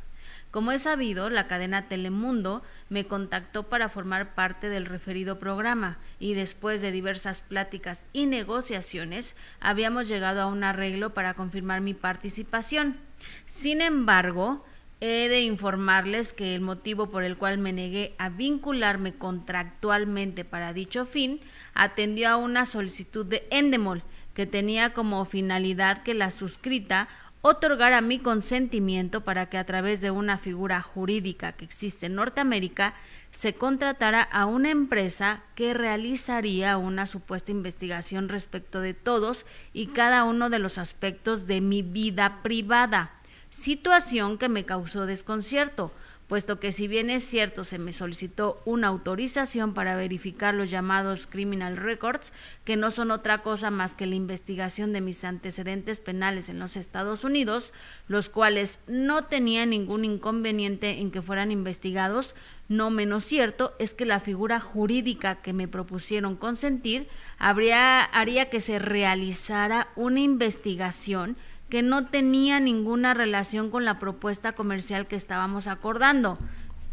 [0.52, 6.34] Como es sabido, la cadena Telemundo me contactó para formar parte del referido programa y
[6.34, 12.98] después de diversas pláticas y negociaciones habíamos llegado a un arreglo para confirmar mi participación.
[13.46, 14.66] Sin embargo,
[15.02, 20.74] He de informarles que el motivo por el cual me negué a vincularme contractualmente para
[20.74, 21.40] dicho fin
[21.74, 27.08] atendió a una solicitud de Endemol que tenía como finalidad que la suscrita
[27.42, 32.94] otorgara mi consentimiento para que a través de una figura jurídica que existe en Norteamérica
[33.32, 40.26] se contratara a una empresa que realizaría una supuesta investigación respecto de todos y cada
[40.26, 43.19] uno de los aspectos de mi vida privada
[43.50, 45.92] situación que me causó desconcierto,
[46.30, 51.26] puesto que si bien es cierto se me solicitó una autorización para verificar los llamados
[51.26, 52.32] criminal records,
[52.64, 56.78] que no son otra cosa más que la investigación de mis antecedentes penales en los
[56.78, 57.74] Estados Unidos,
[58.08, 62.36] los cuales no tenían ningún inconveniente en que fueran investigados,
[62.68, 67.08] no menos cierto es que la figura jurídica que me propusieron consentir
[67.40, 71.38] habría, haría que se realizara una investigación
[71.70, 76.38] que no tenía ninguna relación con la propuesta comercial que estábamos acordando.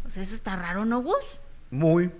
[0.03, 1.41] Pues eso está raro, ¿no, Gus?
[1.71, 2.11] Muy.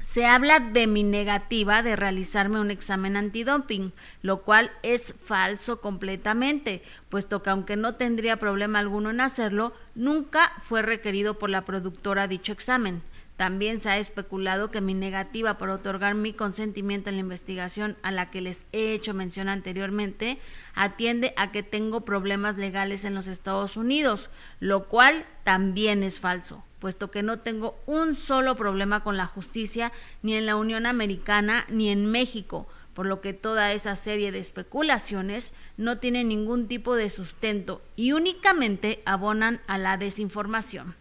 [0.00, 3.92] Se habla de mi negativa de realizarme un examen antidoping,
[4.22, 10.52] lo cual es falso completamente, puesto que aunque no tendría problema alguno en hacerlo, nunca
[10.62, 13.02] fue requerido por la productora dicho examen.
[13.40, 18.10] También se ha especulado que mi negativa por otorgar mi consentimiento en la investigación a
[18.10, 20.38] la que les he hecho mención anteriormente
[20.74, 24.28] atiende a que tengo problemas legales en los Estados Unidos,
[24.58, 29.90] lo cual también es falso, puesto que no tengo un solo problema con la justicia
[30.20, 34.40] ni en la Unión Americana ni en México por lo que toda esa serie de
[34.40, 40.99] especulaciones no tiene ningún tipo de sustento y únicamente abonan a la desinformación.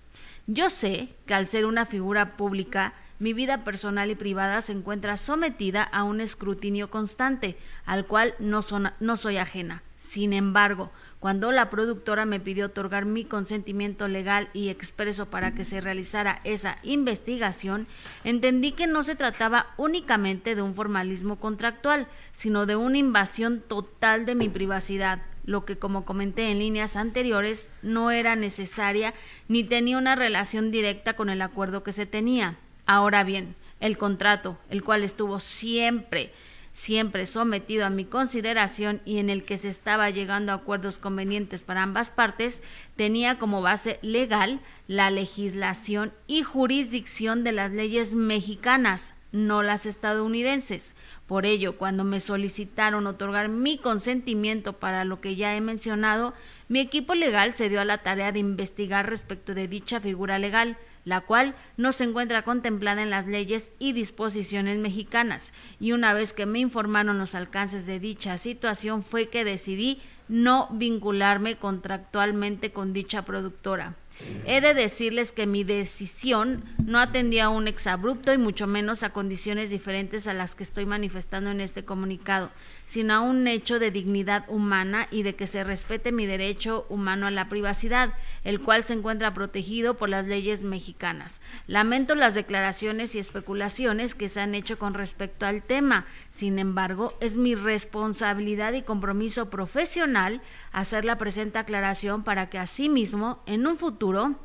[0.51, 5.15] Yo sé que al ser una figura pública, mi vida personal y privada se encuentra
[5.15, 8.61] sometida a un escrutinio constante, al cual no,
[8.99, 9.83] no, soy ajena.
[9.95, 10.89] Sin embargo,
[11.19, 16.41] cuando la productora me pidió otorgar mi consentimiento legal y expreso para que se realizara
[16.43, 17.85] esa investigación,
[18.23, 24.25] entendí que no se trataba únicamente de un formalismo contractual, sino de una invasión total
[24.25, 29.13] de mi privacidad, lo que como comenté en líneas anteriores no era necesaria
[29.47, 32.57] ni tenía una relación directa con el acuerdo que se tenía.
[32.85, 36.31] Ahora bien, el contrato, el cual estuvo siempre,
[36.71, 41.63] siempre sometido a mi consideración y en el que se estaba llegando a acuerdos convenientes
[41.63, 42.61] para ambas partes,
[42.95, 50.95] tenía como base legal la legislación y jurisdicción de las leyes mexicanas, no las estadounidenses.
[51.27, 56.33] Por ello, cuando me solicitaron otorgar mi consentimiento para lo que ya he mencionado,
[56.67, 60.77] mi equipo legal se dio a la tarea de investigar respecto de dicha figura legal,
[61.05, 65.53] la cual no se encuentra contemplada en las leyes y disposiciones mexicanas.
[65.79, 70.67] Y una vez que me informaron los alcances de dicha situación fue que decidí no
[70.71, 73.95] vincularme contractualmente con dicha productora.
[74.45, 79.11] He de decirles que mi decisión no atendía a un exabrupto y mucho menos a
[79.11, 82.51] condiciones diferentes a las que estoy manifestando en este comunicado,
[82.89, 87.27] sino a un hecho de dignidad humana y de que se respete mi derecho humano
[87.27, 91.39] a la privacidad, el cual se encuentra protegido por las leyes mexicanas.
[91.67, 96.07] Lamento las declaraciones y especulaciones que se han hecho con respecto al tema.
[96.31, 103.43] Sin embargo, es mi responsabilidad y compromiso profesional hacer la presente aclaración para que asimismo,
[103.45, 104.35] en un futuro,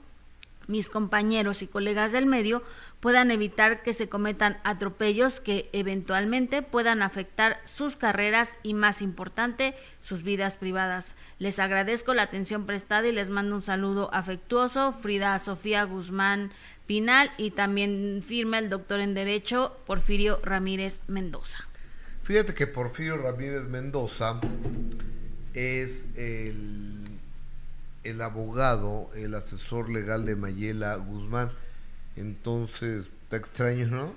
[0.66, 2.62] mis compañeros y colegas del medio
[3.04, 9.74] puedan evitar que se cometan atropellos que eventualmente puedan afectar sus carreras y, más importante,
[10.00, 11.14] sus vidas privadas.
[11.38, 14.94] Les agradezco la atención prestada y les mando un saludo afectuoso.
[15.02, 16.50] Frida Sofía Guzmán
[16.86, 21.58] Pinal y también firma el doctor en Derecho Porfirio Ramírez Mendoza.
[22.22, 24.40] Fíjate que Porfirio Ramírez Mendoza
[25.52, 27.04] es el,
[28.02, 31.50] el abogado, el asesor legal de Mayela Guzmán.
[32.16, 34.12] Entonces, está extraño, ¿no?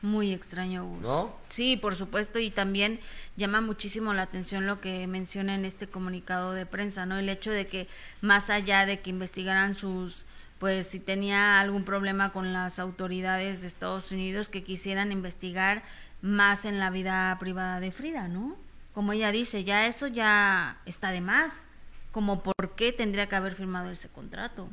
[0.00, 1.34] Muy extraño, ¿No?
[1.48, 3.00] Sí, por supuesto, y también
[3.36, 7.18] llama muchísimo la atención lo que menciona en este comunicado de prensa, ¿no?
[7.18, 7.88] El hecho de que
[8.20, 10.24] más allá de que investigaran sus,
[10.60, 15.82] pues si tenía algún problema con las autoridades de Estados Unidos, que quisieran investigar
[16.22, 18.56] más en la vida privada de Frida, ¿no?
[18.94, 21.66] Como ella dice, ya eso ya está de más,
[22.12, 24.68] como por qué tendría que haber firmado ese contrato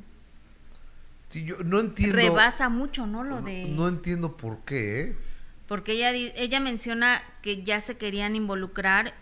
[1.43, 2.15] yo no entiendo.
[2.15, 3.23] Rebasa mucho, ¿no?
[3.23, 3.65] Lo de.
[3.65, 5.01] No, entiendo por qué.
[5.01, 5.17] ¿eh?
[5.67, 9.13] Porque ella, ella menciona que ya se querían involucrar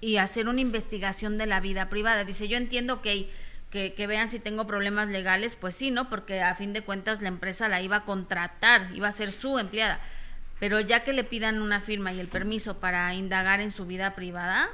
[0.00, 2.24] y hacer una investigación de la vida privada.
[2.24, 3.30] Dice, yo entiendo que,
[3.70, 6.10] que, que, vean si tengo problemas legales, pues sí, ¿no?
[6.10, 9.58] Porque a fin de cuentas la empresa la iba a contratar, iba a ser su
[9.58, 10.00] empleada.
[10.60, 14.14] Pero ya que le pidan una firma y el permiso para indagar en su vida
[14.14, 14.68] privada,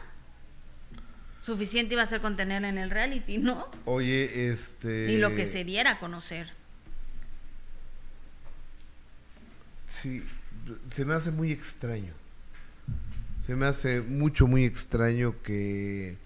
[1.41, 3.69] suficiente iba a ser contener en el reality, ¿no?
[3.85, 5.11] Oye, este...
[5.11, 6.60] Y lo que se diera a conocer.
[9.91, 10.23] Sí,
[10.91, 12.13] se me hace muy extraño.
[13.43, 16.17] Se me hace mucho, muy extraño que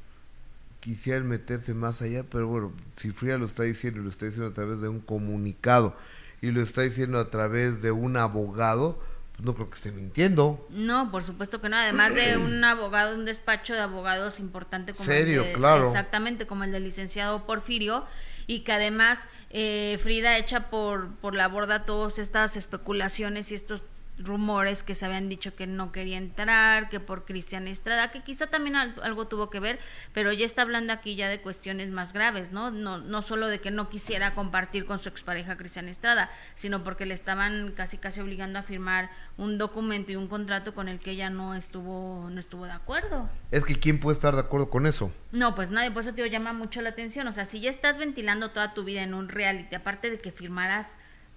[0.80, 4.54] quisieran meterse más allá, pero bueno, si Fría lo está diciendo, lo está diciendo a
[4.54, 5.96] través de un comunicado
[6.42, 9.02] y lo está diciendo a través de un abogado,
[9.32, 10.66] pues no creo que esté mintiendo.
[10.68, 11.76] No, por supuesto que no.
[11.76, 15.42] Además de un abogado, un despacho de abogados importante como ¿Serio?
[15.42, 15.86] el claro.
[15.86, 18.04] exactamente como el del licenciado Porfirio
[18.46, 23.84] y que además eh, Frida echa por, por la borda todas estas especulaciones y estos
[24.18, 28.46] rumores que se habían dicho que no quería entrar, que por Cristian Estrada, que quizá
[28.46, 29.78] también algo tuvo que ver,
[30.12, 32.70] pero ya está hablando aquí ya de cuestiones más graves, ¿no?
[32.70, 37.06] No, no solo de que no quisiera compartir con su expareja Cristian Estrada, sino porque
[37.06, 41.12] le estaban casi casi obligando a firmar un documento y un contrato con el que
[41.12, 43.28] ella no estuvo, no estuvo de acuerdo.
[43.50, 45.12] Es que ¿quién puede estar de acuerdo con eso?
[45.32, 47.98] No, pues nadie, por eso te llama mucho la atención, o sea, si ya estás
[47.98, 50.88] ventilando toda tu vida en un reality, aparte de que firmaras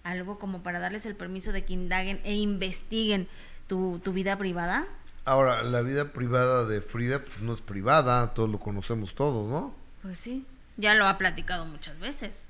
[0.10, 3.28] algo como para darles el permiso de que indaguen e investiguen
[3.68, 4.88] tu, tu vida privada?
[5.26, 9.76] Ahora, la vida privada de Frida pues, no es privada, todos lo conocemos todos, ¿no?
[10.02, 10.46] Pues sí,
[10.78, 12.48] ya lo ha platicado muchas veces.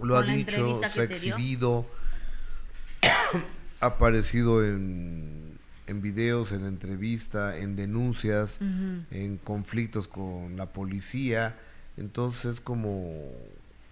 [0.00, 1.86] Lo ha dicho, se ha exhibido,
[3.80, 11.58] ha aparecido en, en videos, en entrevista, en denuncias, en conflictos con la policía,
[11.96, 13.30] entonces es como,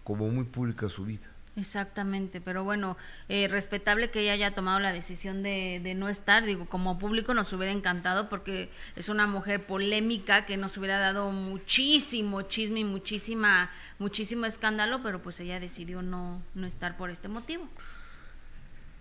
[0.02, 1.28] como muy pública su vida.
[1.58, 2.96] Exactamente, pero bueno,
[3.28, 7.34] eh, respetable que ella haya tomado la decisión de, de, no estar, digo, como público
[7.34, 12.84] nos hubiera encantado porque es una mujer polémica que nos hubiera dado muchísimo chisme y
[12.84, 17.68] muchísima, muchísimo escándalo, pero pues ella decidió no, no estar por este motivo.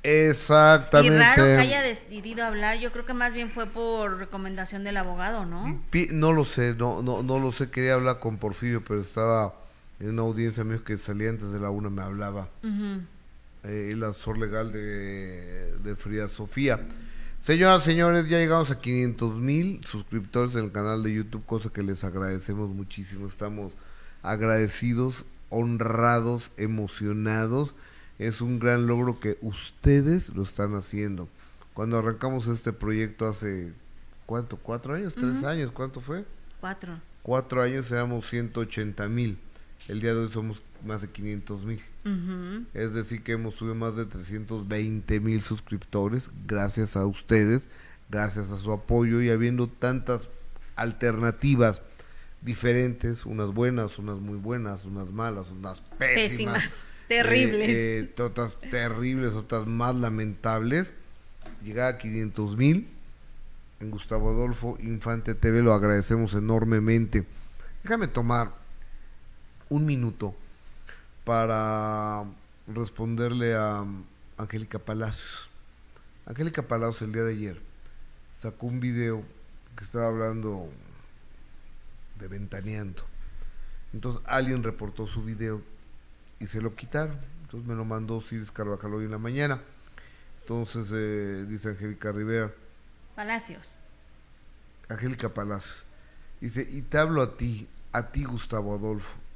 [0.01, 1.16] Exactamente.
[1.16, 4.97] Y raro que haya decidido hablar, yo creo que más bien fue por recomendación del
[4.97, 5.84] abogado, ¿no?
[6.12, 9.66] No lo sé, no, no, no lo sé, quería hablar con Porfirio, pero estaba
[10.00, 12.50] en una audiencia mío que salía antes de la una me hablaba.
[13.64, 16.86] Eh, el asesor legal de, de Frida Sofía.
[17.39, 21.84] Señoras, señores, ya llegamos a 500 mil suscriptores en el canal de YouTube, cosa que
[21.84, 23.28] les agradecemos muchísimo.
[23.28, 23.74] Estamos
[24.22, 27.74] agradecidos, honrados, emocionados.
[28.20, 31.28] Es un gran logro que ustedes lo están haciendo.
[31.74, 33.72] Cuando arrancamos este proyecto hace,
[34.26, 34.58] ¿cuánto?
[34.58, 35.14] ¿Cuatro años?
[35.14, 35.72] ¿Tres años?
[35.72, 36.26] ¿Cuánto fue?
[36.60, 37.00] Cuatro.
[37.22, 39.38] Cuatro años éramos 180 mil.
[39.88, 41.81] El día de hoy somos más de 500 mil.
[42.73, 47.69] Es decir, que hemos subido más de 320 mil suscriptores gracias a ustedes,
[48.09, 50.27] gracias a su apoyo y habiendo tantas
[50.75, 51.81] alternativas
[52.41, 56.31] diferentes, unas buenas, unas muy buenas, unas malas, unas pésimas.
[56.31, 56.73] pésimas
[57.07, 57.69] terribles.
[57.69, 60.88] Eh, eh, otras terribles, otras más lamentables.
[61.63, 62.88] Llegar a 500 mil
[63.79, 67.25] en Gustavo Adolfo Infante TV, lo agradecemos enormemente.
[67.83, 68.53] Déjame tomar
[69.70, 70.36] un minuto
[71.24, 72.24] para
[72.68, 73.86] responderle a
[74.38, 75.49] Angélica Palacios.
[76.26, 77.61] Angélica Palacios el día de ayer
[78.38, 79.24] sacó un video
[79.76, 80.70] que estaba hablando
[82.20, 83.03] de ventaneando.
[83.93, 85.61] Entonces alguien reportó su video
[86.39, 87.20] y se lo quitaron.
[87.43, 89.61] Entonces me lo mandó Ciris Carvajal hoy en la mañana.
[90.41, 92.53] Entonces eh, dice Angélica Rivera.
[93.15, 93.78] Palacios.
[94.89, 95.86] Angélica Palacios.
[96.39, 99.26] Dice, y te hablo a ti, a ti Gustavo Adolfo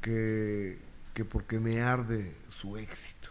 [0.00, 0.78] que,
[1.14, 3.30] que porque me arde su éxito,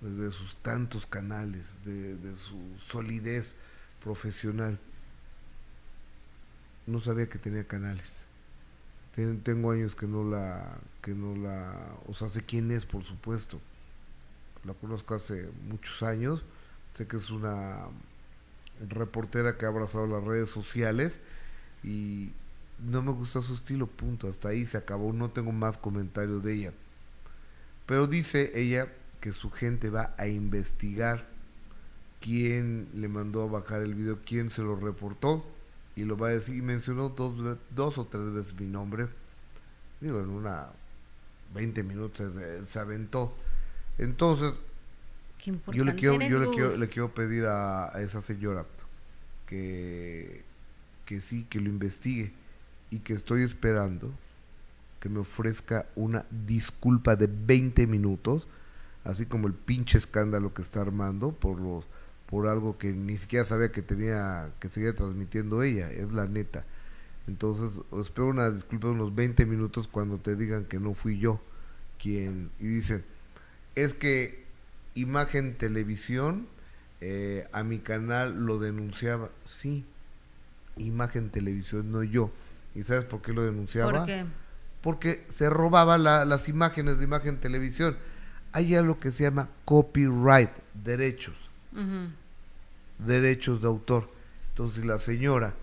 [0.00, 3.54] desde sus tantos canales, de, su solidez
[4.02, 4.78] profesional.
[6.86, 8.20] No sabía que tenía canales.
[9.42, 13.60] tengo años que no la, que no la, o sea, sé quién es, por supuesto.
[14.64, 16.44] La conozco hace muchos años.
[16.94, 17.86] Sé que es una
[18.88, 21.20] reportera que ha abrazado las redes sociales
[21.84, 22.32] y
[22.78, 24.28] no me gusta su estilo, punto.
[24.28, 26.72] Hasta ahí se acabó, no tengo más comentarios de ella.
[27.86, 28.88] Pero dice ella
[29.20, 31.26] que su gente va a investigar
[32.20, 35.44] quién le mandó a bajar el video, quién se lo reportó
[35.94, 36.56] y lo va a decir.
[36.56, 39.08] Y mencionó dos, dos o tres veces mi nombre.
[40.00, 40.68] Digo, en una
[41.54, 42.32] 20 minutos
[42.66, 43.34] se, aventó.
[43.98, 44.52] Entonces,
[45.72, 48.66] yo le quiero, yo le quiero, le quiero pedir a, esa señora
[49.46, 50.42] que,
[51.04, 52.32] que sí, que lo investigue
[52.90, 54.12] y que estoy esperando
[55.00, 58.46] que me ofrezca una disculpa de 20 minutos,
[59.04, 61.84] así como el pinche escándalo que está armando por los
[62.26, 66.64] por algo que ni siquiera sabía que tenía que seguir transmitiendo ella, es la neta.
[67.26, 71.40] Entonces, espero una disculpa de unos 20 minutos cuando te digan que no fui yo
[72.02, 73.04] quien y dicen,
[73.74, 74.44] es que
[74.94, 76.46] Imagen Televisión
[77.00, 79.84] eh, a mi canal lo denunciaba, sí,
[80.76, 82.30] Imagen Televisión, no yo.
[82.74, 84.06] ¿Y sabes por qué lo denunciaba?
[84.80, 87.96] Porque se robaba las imágenes de imagen televisión.
[88.52, 91.36] Hay algo que se llama copyright, derechos.
[92.98, 94.10] Derechos de autor.
[94.50, 95.54] Entonces la señora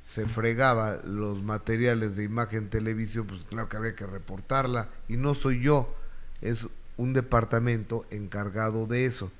[0.00, 4.88] se fregaba los materiales de imagen televisión, pues claro que había que reportarla.
[5.08, 5.94] Y no soy yo,
[6.40, 9.30] es un departamento encargado de eso.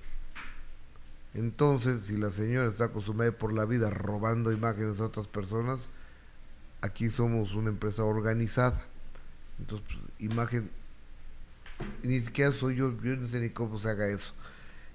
[1.35, 5.89] Entonces, si la señora está acostumbrada por la vida robando imágenes a otras personas,
[6.83, 8.83] aquí somos una empresa organizada.
[9.59, 10.71] Entonces, pues, imagen,
[12.03, 14.35] ni siquiera soy yo, yo no sé ni cómo se haga eso.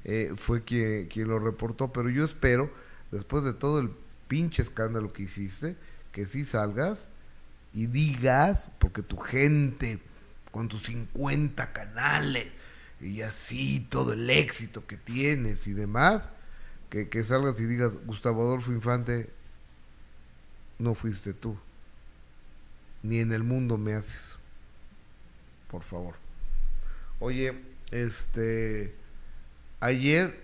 [0.03, 2.71] Eh, fue quien, quien lo reportó, pero yo espero,
[3.11, 3.89] después de todo el
[4.27, 5.75] pinche escándalo que hiciste,
[6.11, 7.07] que sí salgas
[7.73, 9.99] y digas, porque tu gente,
[10.51, 12.51] con tus 50 canales
[12.99, 16.29] y así todo el éxito que tienes y demás,
[16.89, 19.29] que, que salgas y digas, Gustavo Adolfo Infante,
[20.79, 21.57] no fuiste tú
[23.03, 24.37] ni en el mundo me haces.
[25.69, 26.15] Por favor.
[27.19, 27.57] Oye,
[27.91, 28.95] este,
[29.79, 30.39] ayer,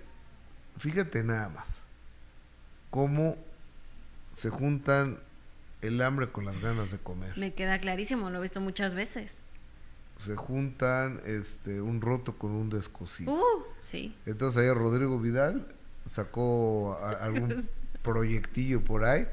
[0.78, 1.82] fíjate nada más,
[2.90, 3.38] cómo
[4.34, 5.20] se juntan
[5.82, 7.38] el hambre con las ganas de comer.
[7.38, 9.38] Me queda clarísimo, lo he visto muchas veces.
[10.20, 13.34] Se juntan este un roto con un descosido.
[13.34, 14.16] Uh, sí.
[14.26, 15.68] Entonces ayer Rodrigo Vidal
[16.10, 17.70] sacó algún
[18.02, 19.28] proyectillo por ahí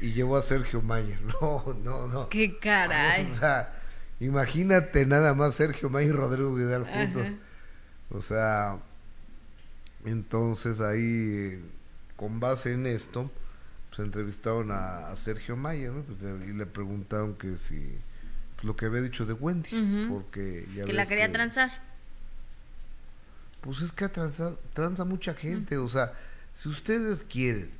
[0.00, 1.18] y llevó a Sergio Mayer.
[1.40, 2.28] No, no, no.
[2.28, 3.30] Qué caray.
[3.30, 3.80] O sea,
[4.20, 7.26] imagínate nada más Sergio Mayer y Rodrigo Vidal juntos.
[8.10, 8.78] O sea,
[10.04, 11.64] entonces ahí,
[12.16, 13.30] con base en esto,
[13.88, 16.02] pues entrevistaron a, Sergio Mayer ¿no?
[16.02, 16.18] Pues,
[16.48, 17.96] y le preguntaron que si
[18.62, 21.70] lo que había dicho de Wendy, porque ya que la quería transar.
[23.60, 26.12] Pues es que transa, transa mucha gente, o sea,
[26.54, 27.70] si ustedes quieren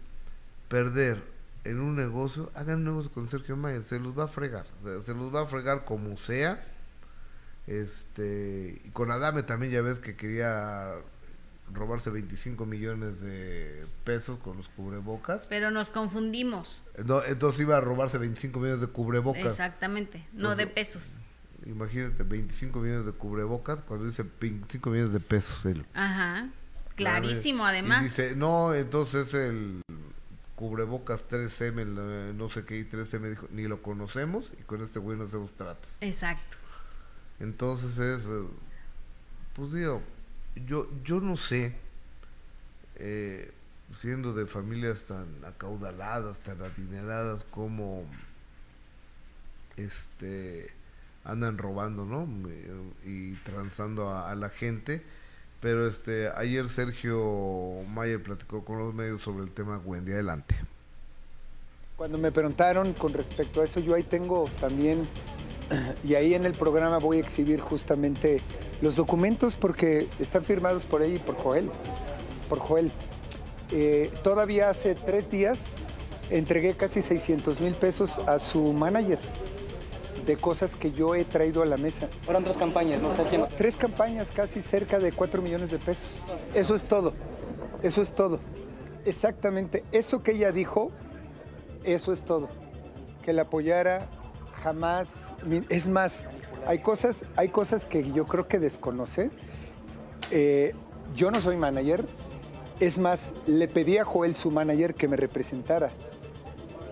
[0.68, 1.22] perder
[1.64, 4.66] en un negocio, hagan un negocio con Sergio Mayer, se los va a fregar,
[5.04, 6.64] se los va a fregar como sea.
[7.66, 10.94] Este, y con Adame también ya ves que quería
[11.72, 15.46] robarse 25 millones de pesos con los cubrebocas.
[15.48, 16.82] Pero nos confundimos.
[17.04, 19.44] No, entonces iba a robarse 25 millones de cubrebocas.
[19.44, 21.18] Exactamente, no de pesos.
[21.66, 25.86] Imagínate, 25 millones de cubrebocas cuando dice 25 millones de pesos él.
[25.94, 26.48] Ajá,
[26.96, 28.02] clarísimo además.
[28.02, 29.82] Y dice, no, entonces el
[30.62, 35.18] cubrebocas 3M, no sé qué, y 3M dijo, ni lo conocemos y con este güey
[35.18, 35.90] no hacemos tratos.
[36.00, 36.56] Exacto.
[37.40, 38.44] Entonces es, eh,
[39.54, 40.02] pues digo,
[40.66, 41.74] yo, yo no sé,
[42.96, 43.52] eh,
[43.98, 48.04] siendo de familias tan acaudaladas, tan adineradas, como
[49.76, 50.70] este
[51.24, 52.28] andan robando, ¿no?
[53.04, 55.04] Y transando a la gente
[55.62, 60.10] pero este, ayer Sergio Mayer platicó con los medios sobre el tema Wendy.
[60.10, 60.56] Adelante.
[62.02, 65.06] Cuando me preguntaron con respecto a eso, yo ahí tengo también,
[66.02, 68.40] y ahí en el programa voy a exhibir justamente
[68.80, 71.70] los documentos porque están firmados por ahí por Joel.
[72.48, 72.90] Por Joel.
[73.70, 75.56] Eh, todavía hace tres días
[76.28, 79.20] entregué casi 600 mil pesos a su manager
[80.26, 82.08] de cosas que yo he traído a la mesa.
[82.22, 83.44] Fueron tres campañas, no sé quién.
[83.56, 86.02] Tres campañas, casi cerca de cuatro millones de pesos.
[86.52, 87.12] Eso es todo.
[87.80, 88.40] Eso es todo.
[89.04, 89.84] Exactamente.
[89.92, 90.90] Eso que ella dijo,
[91.84, 92.48] eso es todo.
[93.22, 94.08] Que la apoyara
[94.62, 95.08] jamás.
[95.68, 96.24] Es más,
[96.66, 99.30] hay cosas, hay cosas que yo creo que desconoce.
[100.30, 100.74] Eh,
[101.14, 102.04] yo no soy manager.
[102.80, 105.90] Es más, le pedí a Joel, su manager, que me representara.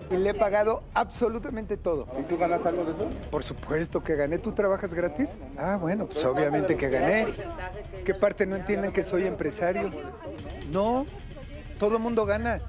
[0.09, 2.05] Y le he pagado absolutamente todo.
[2.19, 3.09] ¿Y tú ganas algo de eso?
[3.29, 4.37] Por supuesto que gané.
[4.37, 5.37] ¿Tú trabajas gratis?
[5.57, 7.27] Ah, bueno, pues obviamente que gané.
[8.05, 9.89] ¿Qué parte no entienden que soy empresario?
[10.69, 11.05] No,
[11.79, 12.59] todo el mundo gana.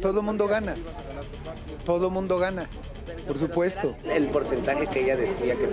[0.00, 0.74] Todo mundo gana.
[1.84, 2.68] Todo mundo gana.
[3.26, 3.94] Por supuesto.
[4.04, 5.66] El porcentaje que ella decía que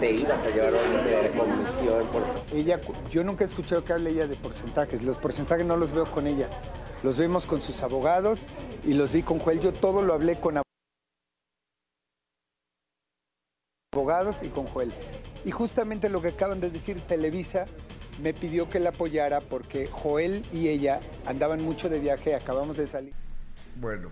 [0.00, 2.06] te ibas a llevar una comisión.
[2.08, 2.22] Por...
[2.52, 2.80] Ella,
[3.10, 5.02] yo nunca he escuchado que hable ella de porcentajes.
[5.02, 6.48] Los porcentajes no los veo con ella.
[7.02, 8.40] Los vemos con sus abogados
[8.84, 9.60] y los vi con Joel.
[9.60, 10.62] Yo todo lo hablé con
[13.92, 14.92] abogados y con Joel.
[15.44, 17.66] Y justamente lo que acaban de decir Televisa
[18.22, 22.86] me pidió que la apoyara porque Joel y ella andaban mucho de viaje, acabamos de
[22.86, 23.14] salir.
[23.76, 24.10] Bueno,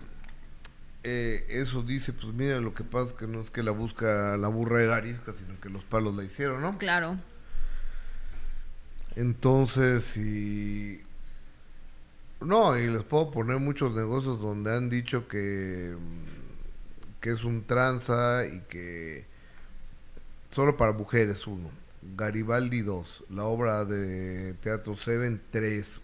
[1.03, 4.37] eh, eso dice, pues mira, lo que pasa es que no es que la busca
[4.37, 6.77] la burra era arisca, sino que los palos la hicieron, ¿no?
[6.77, 7.17] Claro.
[9.15, 11.01] Entonces, si...
[12.39, 15.95] No, y les puedo poner muchos negocios donde han dicho que,
[17.19, 19.25] que es un tranza y que
[20.51, 21.69] solo para mujeres uno,
[22.15, 26.00] Garibaldi 2, la obra de teatro Seven 3,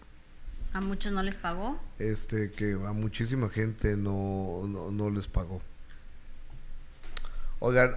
[0.78, 1.76] ¿A muchos no les pagó?
[1.98, 5.60] Este, que a muchísima gente no, no, les pagó.
[7.58, 7.96] Oigan,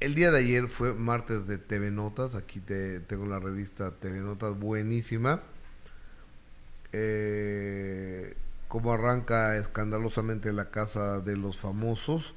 [0.00, 2.34] el día de ayer fue martes de TV Notas.
[2.34, 5.42] Aquí te, tengo la revista TV Notas, buenísima.
[6.92, 8.34] Eh,
[8.68, 12.32] cómo arranca escandalosamente la casa de los famosos.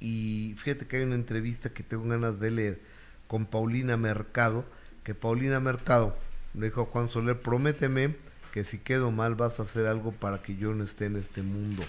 [0.00, 2.80] Y fíjate que hay una entrevista que tengo ganas de leer
[3.26, 4.66] con Paulina Mercado.
[5.02, 6.14] Que Paulina Mercado
[6.54, 8.16] le dijo Juan Soler, prométeme
[8.52, 11.42] que si quedo mal vas a hacer algo para que yo no esté en este
[11.42, 11.82] mundo.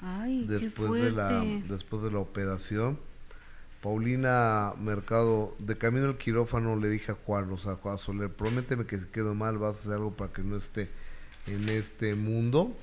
[0.00, 2.98] Ay, después de la después de la operación,
[3.82, 8.86] Paulina Mercado, de camino al quirófano, le dije a Juan, o sea, Juan Soler, prométeme
[8.86, 10.88] que si quedo mal vas a hacer algo para que no esté
[11.46, 12.76] en este mundo.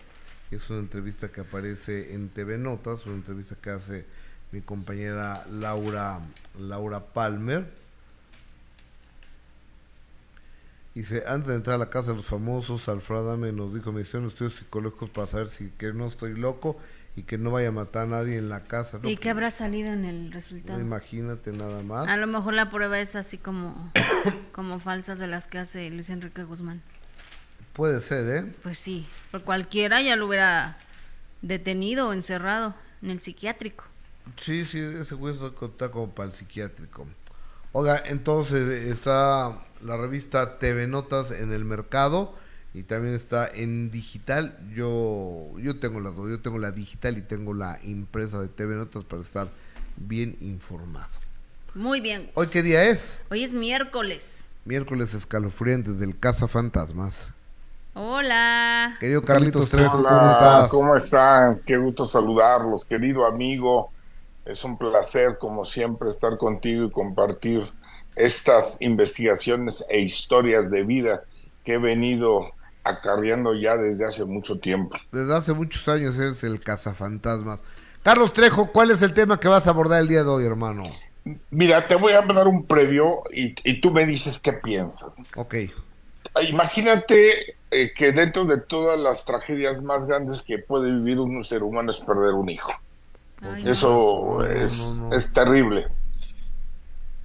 [0.52, 4.06] Es una entrevista que aparece en TV Notas, una entrevista que hace
[4.52, 6.20] mi compañera Laura,
[6.58, 7.85] Laura Palmer
[10.96, 14.02] Dice, antes de entrar a la casa de los famosos, Alfredo me nos dijo, me
[14.02, 16.78] hicieron estudios psicológicos para saber si que no estoy loco
[17.18, 19.00] y que no vaya a matar a nadie en la casa.
[19.04, 20.80] ¿Y qué habrá salido en el resultado?
[20.80, 22.08] imagínate nada más.
[22.08, 23.92] A lo mejor la prueba es así como,
[24.54, 26.82] como falsas de las que hace Luis Enrique Guzmán.
[27.74, 28.54] Puede ser, ¿eh?
[28.64, 30.78] Pues sí, por cualquiera ya lo hubiera
[31.42, 33.84] detenido o encerrado en el psiquiátrico.
[34.42, 37.06] Sí, sí, ese güey está como para el psiquiátrico.
[37.78, 42.34] Oiga, entonces está la revista TV Notas en el mercado
[42.74, 44.58] y también está en digital.
[44.74, 48.76] Yo, yo tengo las dos, yo tengo la digital y tengo la impresa de TV
[48.76, 49.50] Notas para estar
[49.98, 51.10] bien informado.
[51.74, 52.32] Muy bien.
[52.36, 53.20] ¿Hoy qué día es?
[53.30, 54.46] Hoy es miércoles.
[54.64, 57.34] Miércoles escalofriantes del Casa Fantasmas.
[57.94, 58.96] Hola.
[59.02, 60.70] Querido Carlitos Trejo, ¿cómo estás?
[60.70, 61.60] ¿Cómo están?
[61.66, 63.92] Qué gusto saludarlos, querido amigo.
[64.46, 67.68] Es un placer, como siempre, estar contigo y compartir
[68.16, 71.24] estas investigaciones e historias de vida
[71.64, 72.52] que he venido
[72.84, 74.98] acarreando ya desde hace mucho tiempo.
[75.12, 77.64] Desde hace muchos años es el cazafantasmas.
[78.04, 80.92] Carlos Trejo, ¿cuál es el tema que vas a abordar el día de hoy, hermano?
[81.50, 85.12] Mira, te voy a dar un previo y, tú me dices qué piensas.
[85.36, 85.56] Ok.
[86.48, 91.64] Imagínate eh, que dentro de todas las tragedias más grandes que puede vivir un ser
[91.64, 92.72] humano es perder un hijo.
[93.66, 95.88] Eso es, terrible.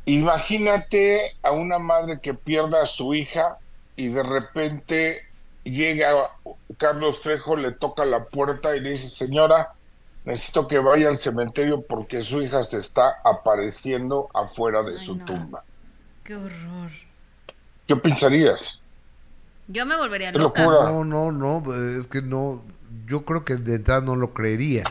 [0.06, 3.58] Imagínate a una madre que pierda a su hija
[3.96, 5.22] y de repente
[5.62, 6.30] llega
[6.78, 9.74] Carlos Trejo, le toca la puerta y le dice, señora,
[10.24, 15.64] necesito que vaya al cementerio porque su hija se está apareciendo afuera de su tumba.
[16.24, 16.90] Qué horror.
[17.86, 18.82] ¿Qué pensarías?
[19.68, 20.64] Yo me volvería loca.
[20.64, 22.62] No, no, no, es que no,
[23.06, 24.84] yo creo que de entrada no lo creería.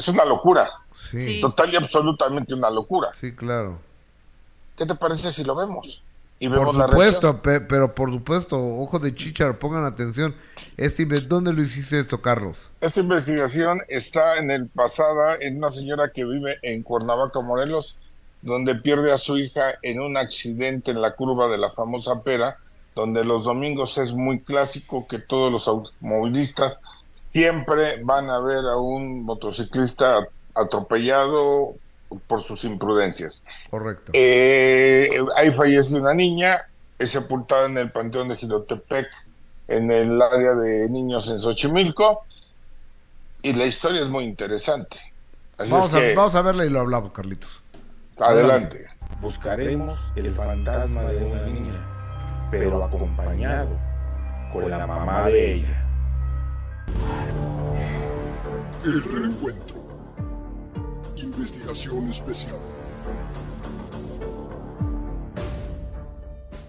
[0.00, 0.66] Es una locura.
[1.10, 1.42] Sí.
[1.42, 3.10] Total y absolutamente una locura.
[3.14, 3.78] Sí, claro.
[4.78, 6.02] ¿Qué te parece si lo vemos?
[6.38, 10.34] Y vemos por supuesto, pero por supuesto, ojo de chichar, pongan atención.
[10.78, 12.70] Este, ¿Dónde lo hiciste esto, Carlos?
[12.80, 17.98] Esta investigación está en el pasada en una señora que vive en Cuernavaca, Morelos,
[18.40, 22.56] donde pierde a su hija en un accidente en la curva de la famosa pera,
[22.94, 26.78] donde los domingos es muy clásico que todos los automovilistas
[27.32, 31.74] siempre van a ver a un motociclista atropellado
[32.26, 33.44] por sus imprudencias.
[33.70, 34.12] Correcto.
[34.14, 36.62] Eh, ahí fallece una niña,
[36.98, 39.08] es sepultada en el Panteón de Gilotepec,
[39.68, 42.24] en el área de niños en Xochimilco,
[43.42, 44.96] y la historia es muy interesante.
[45.56, 47.62] vamos, a, vamos a verla y lo hablamos, Carlitos.
[48.18, 48.86] Adelante.
[49.20, 53.78] Buscaremos el fantasma de una niña, pero acompañado
[54.52, 55.89] con la mamá de ella.
[58.84, 59.80] El reencuentro.
[61.16, 62.56] Investigación especial.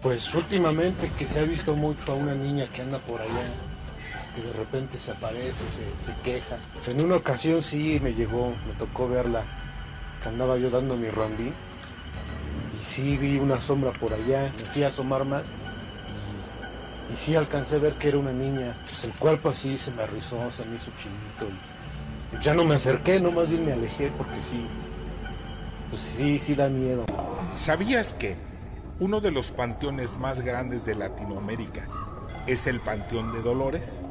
[0.01, 3.47] Pues últimamente que se ha visto mucho a una niña que anda por allá
[4.35, 5.53] que de repente se aparece,
[6.05, 6.57] se, queja.
[6.87, 9.43] En una ocasión sí me llegó, me tocó verla,
[10.23, 11.53] que andaba yo dando mi rondín,
[12.79, 15.43] y sí vi una sombra por allá, me fui a asomar más,
[17.11, 20.05] y, sí alcancé a ver que era una niña, pues el cuerpo así se me
[20.07, 21.53] rizó, se me hizo chinito,
[22.43, 24.67] ya no me acerqué, no más bien me alejé porque sí,
[25.89, 27.05] pues sí, sí da miedo.
[27.55, 28.35] ¿Sabías que
[28.99, 31.87] uno de los panteones más grandes de Latinoamérica
[32.47, 34.01] es el Panteón de Dolores?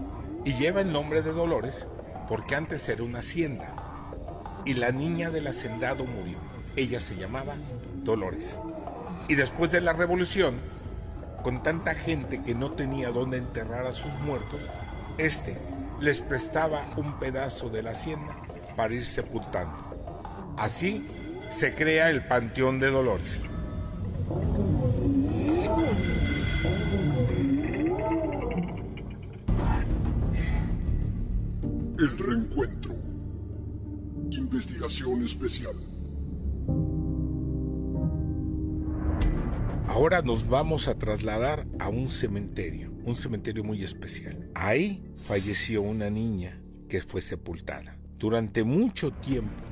[0.44, 1.86] Y lleva el nombre de Dolores
[2.28, 3.68] porque antes era una hacienda
[4.64, 6.38] y la niña del hacendado murió.
[6.76, 7.55] Ella se llamaba
[8.05, 8.60] Dolores.
[9.28, 10.55] Y después de la revolución,
[11.42, 14.62] con tanta gente que no tenía dónde enterrar a sus muertos,
[15.18, 15.56] este
[16.01, 18.36] les prestaba un pedazo de la hacienda
[18.77, 19.77] para ir sepultando.
[20.56, 21.06] Así
[21.51, 23.47] se crea el Panteón de Dolores.
[31.98, 32.94] El reencuentro.
[34.31, 35.74] Investigación especial.
[39.86, 44.51] Ahora nos vamos a trasladar a un cementerio, un cementerio muy especial.
[44.55, 47.97] Ahí falleció una niña que fue sepultada.
[48.18, 49.64] Durante mucho tiempo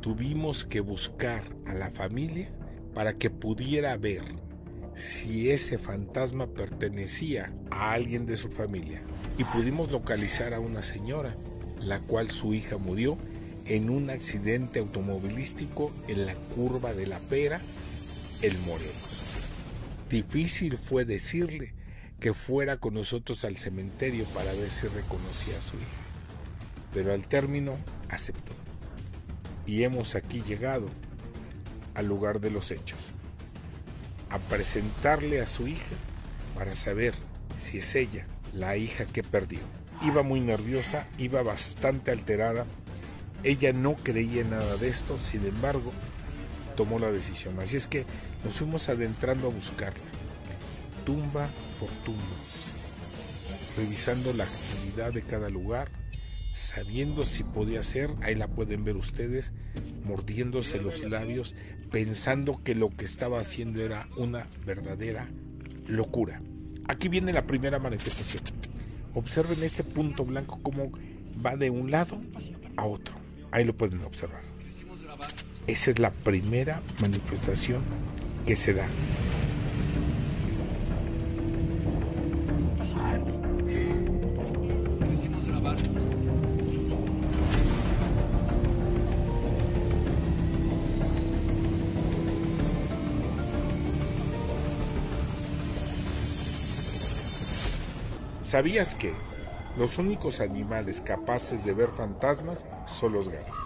[0.00, 2.50] tuvimos que buscar a la familia
[2.94, 4.24] para que pudiera ver
[4.94, 9.02] si ese fantasma pertenecía a alguien de su familia.
[9.38, 11.36] Y pudimos localizar a una señora,
[11.80, 13.16] la cual su hija murió
[13.64, 17.60] en un accidente automovilístico en la curva de la Pera,
[18.42, 19.22] el Morelos.
[20.10, 21.74] Difícil fue decirle
[22.22, 26.04] que fuera con nosotros al cementerio para ver si reconocía a su hija.
[26.94, 27.76] Pero al término
[28.08, 28.52] aceptó
[29.66, 30.88] y hemos aquí llegado
[31.94, 33.08] al lugar de los hechos,
[34.30, 35.96] a presentarle a su hija
[36.54, 37.12] para saber
[37.56, 39.58] si es ella la hija que perdió.
[40.00, 42.66] Iba muy nerviosa, iba bastante alterada,
[43.42, 45.92] ella no creía en nada de esto, sin embargo,
[46.76, 47.58] tomó la decisión.
[47.58, 48.06] Así es que
[48.44, 50.04] nos fuimos adentrando a buscarla,
[51.04, 52.22] tumba por tumba,
[53.76, 55.88] revisando la actividad de cada lugar,
[56.54, 59.52] sabiendo si podía ser, ahí la pueden ver ustedes,
[60.04, 61.54] mordiéndose los labios,
[61.90, 65.28] pensando que lo que estaba haciendo era una verdadera
[65.86, 66.40] locura.
[66.88, 68.42] Aquí viene la primera manifestación.
[69.14, 70.90] Observen ese punto blanco como
[71.44, 72.20] va de un lado
[72.76, 73.16] a otro.
[73.50, 74.42] Ahí lo pueden observar.
[75.66, 77.82] Esa es la primera manifestación
[78.46, 78.88] que se da.
[98.52, 99.14] ¿Sabías que
[99.78, 103.56] los únicos animales capaces de ver fantasmas son los gatos?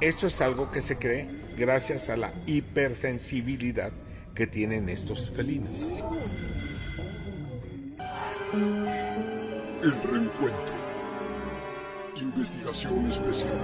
[0.00, 1.28] Esto es algo que se cree
[1.58, 3.92] gracias a la hipersensibilidad
[4.34, 5.86] que tienen estos felinos.
[9.82, 10.74] El reencuentro.
[12.16, 13.58] Investigación especial.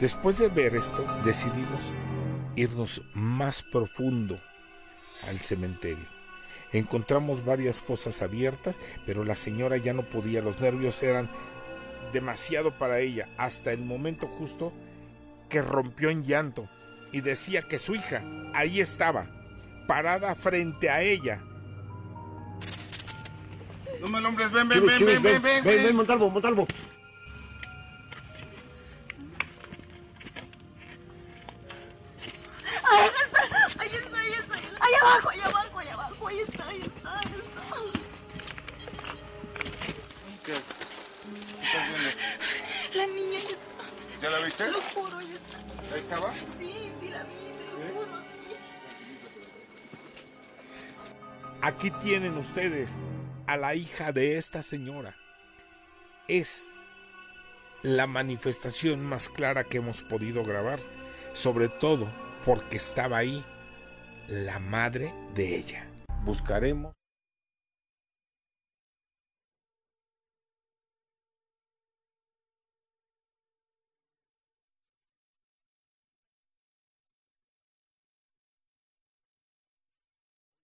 [0.00, 1.92] Después de ver esto, decidimos
[2.56, 4.40] irnos más profundo
[5.28, 6.06] al cementerio.
[6.72, 11.28] Encontramos varias fosas abiertas, pero la señora ya no podía, los nervios eran
[12.12, 14.72] demasiado para ella, hasta el momento justo
[15.48, 16.68] que rompió en llanto
[17.12, 18.22] y decía que su hija
[18.54, 19.26] ahí estaba,
[19.86, 21.40] parada frente a ella.
[24.00, 26.66] No me ven, ven, ven, ven, ven, ven, ven, ven, Montalvo, Montalvo.
[35.04, 36.28] Abajo, ahí abajo, ahí abajo.
[36.28, 37.62] Ahí está, ahí está, ahí está.
[40.44, 40.56] ¿Qué?
[41.62, 42.10] estás viendo?
[42.94, 44.20] La niña ya está.
[44.22, 44.64] ¿Ya la viste?
[44.64, 45.94] Te lo juro, ya está.
[45.94, 46.34] ¿Ahí estaba?
[46.58, 48.24] Sí, sí la vi, te lo juro.
[51.62, 52.96] Aquí tienen ustedes
[53.46, 55.14] a la hija de esta señora.
[56.28, 56.70] Es
[57.82, 60.78] la manifestación más clara que hemos podido grabar,
[61.34, 62.06] sobre todo
[62.44, 63.44] porque estaba ahí
[64.28, 65.86] la madre de ella.
[66.24, 66.92] Buscaremos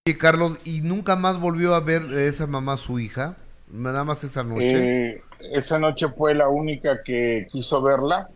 [0.06, 3.36] Y Carlos, ¿y nunca más volvió a ver esa mamá su hija?
[3.68, 5.10] Nada más esa noche.
[5.10, 5.22] Eh,
[5.52, 8.28] esa noche fue la única que quiso verla.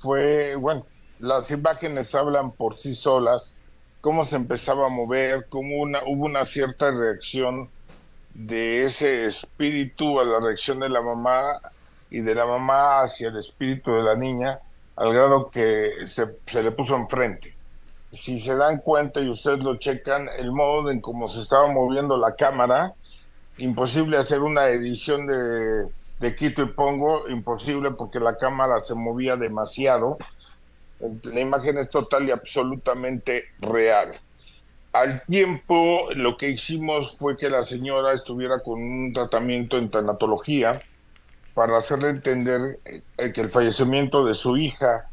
[0.00, 0.84] Fue, bueno,
[1.18, 3.55] las imágenes hablan por sí solas
[4.00, 7.68] cómo se empezaba a mover, cómo una, hubo una cierta reacción
[8.34, 11.60] de ese espíritu a la reacción de la mamá
[12.10, 14.60] y de la mamá hacia el espíritu de la niña,
[14.96, 17.54] al grado que se, se le puso enfrente.
[18.12, 22.16] Si se dan cuenta y ustedes lo checan, el modo en cómo se estaba moviendo
[22.16, 22.94] la cámara,
[23.58, 25.88] imposible hacer una edición de,
[26.20, 30.18] de Quito y Pongo, imposible porque la cámara se movía demasiado.
[31.00, 34.18] La imagen es total y absolutamente real.
[34.92, 40.80] Al tiempo, lo que hicimos fue que la señora estuviera con un tratamiento en tanatología
[41.54, 42.78] para hacerle entender
[43.18, 45.08] eh, que el fallecimiento de su hija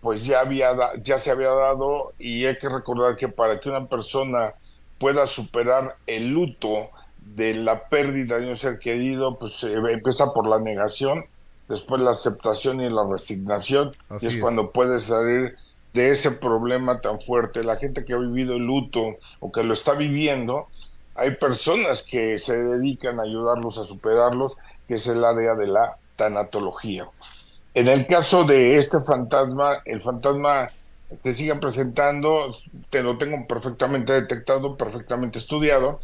[0.00, 0.70] pues ya había
[1.00, 4.54] ya se había dado y hay que recordar que para que una persona
[4.98, 10.60] pueda superar el luto de la pérdida de un ser querido, pues empieza por la
[10.60, 11.26] negación,
[11.68, 15.56] después la aceptación y la resignación, y es, cuando puede salir
[15.92, 17.64] de ese problema tan fuerte.
[17.64, 20.68] La gente que ha vivido el luto o que lo está viviendo,
[21.14, 24.56] hay personas que se dedican a ayudarlos a superarlos,
[24.86, 27.08] que es el área de la tanatología.
[27.74, 30.70] En el caso de este fantasma, el fantasma
[31.22, 32.56] se sigue presentando,
[32.90, 36.00] te lo tengo perfectamente detectado, perfectamente estudiado,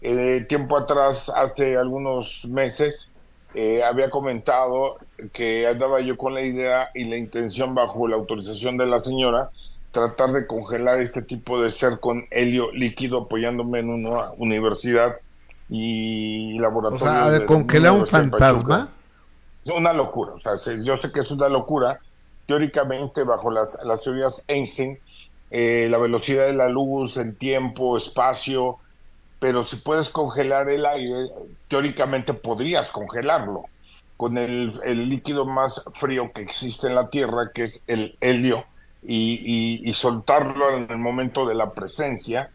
[0.00, 3.10] eh, tiempo atrás, hace algunos meses,
[3.54, 4.98] eh, había comentado
[5.32, 9.50] que andaba yo con la idea y la intención, bajo la autorización de la señora,
[9.92, 15.16] tratar de congelar este tipo de ser con helio líquido apoyándome en una universidad
[15.70, 17.04] y laboratorio.
[17.04, 18.90] O sea, de congelar un fantasma.
[19.64, 20.52] Es una locura, o sea,
[20.84, 21.98] yo sé que es una locura.
[22.46, 24.98] Teóricamente, bajo las, las teorías Einstein,
[25.50, 28.78] eh, la velocidad de la luz, el tiempo, espacio,
[29.38, 31.28] pero si puedes congelar el aire,
[31.68, 33.64] teóricamente podrías congelarlo
[34.16, 38.64] con el, líquido más frío que existe en la Tierra, que es el helio,
[39.02, 42.50] y, soltarlo en el momento de la presencia,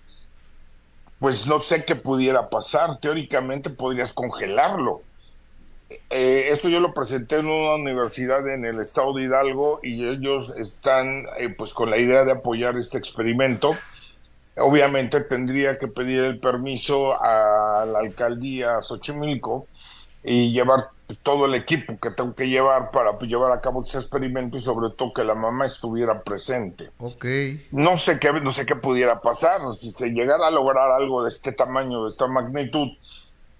[1.19, 2.99] pues no sé qué pudiera pasar.
[2.99, 5.01] Teóricamente podrías congelarlo.
[6.09, 10.51] Eh, esto yo lo presenté en una universidad en el estado de Hidalgo y ellos
[10.57, 13.75] están eh, pues con la idea de apoyar este experimento
[14.57, 19.67] obviamente tendría que pedir el permiso a la alcaldía Xochimilco
[20.23, 20.89] y llevar
[21.23, 24.95] todo el equipo que tengo que llevar para llevar a cabo ese experimento y sobre
[24.95, 26.89] todo que la mamá estuviera presente.
[26.99, 27.25] Ok.
[27.71, 31.29] No sé qué, no sé qué pudiera pasar, si se llegara a lograr algo de
[31.29, 32.89] este tamaño, de esta magnitud,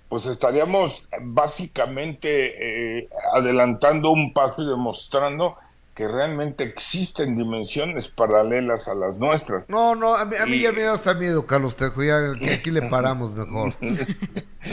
[0.08, 5.56] pues estaríamos básicamente eh, adelantando un paso y demostrando
[5.96, 9.68] que realmente existen dimensiones paralelas a las nuestras.
[9.70, 13.34] No, no, a mí, ya me da hasta miedo, Carlos Tejo, ya aquí le paramos
[13.34, 13.76] mejor.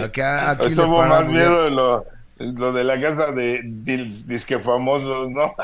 [0.02, 1.08] Aquí, aquí le paramos.
[1.08, 2.04] más miedo de lo,
[2.36, 5.54] lo, de la casa de disque famosos, ¿no?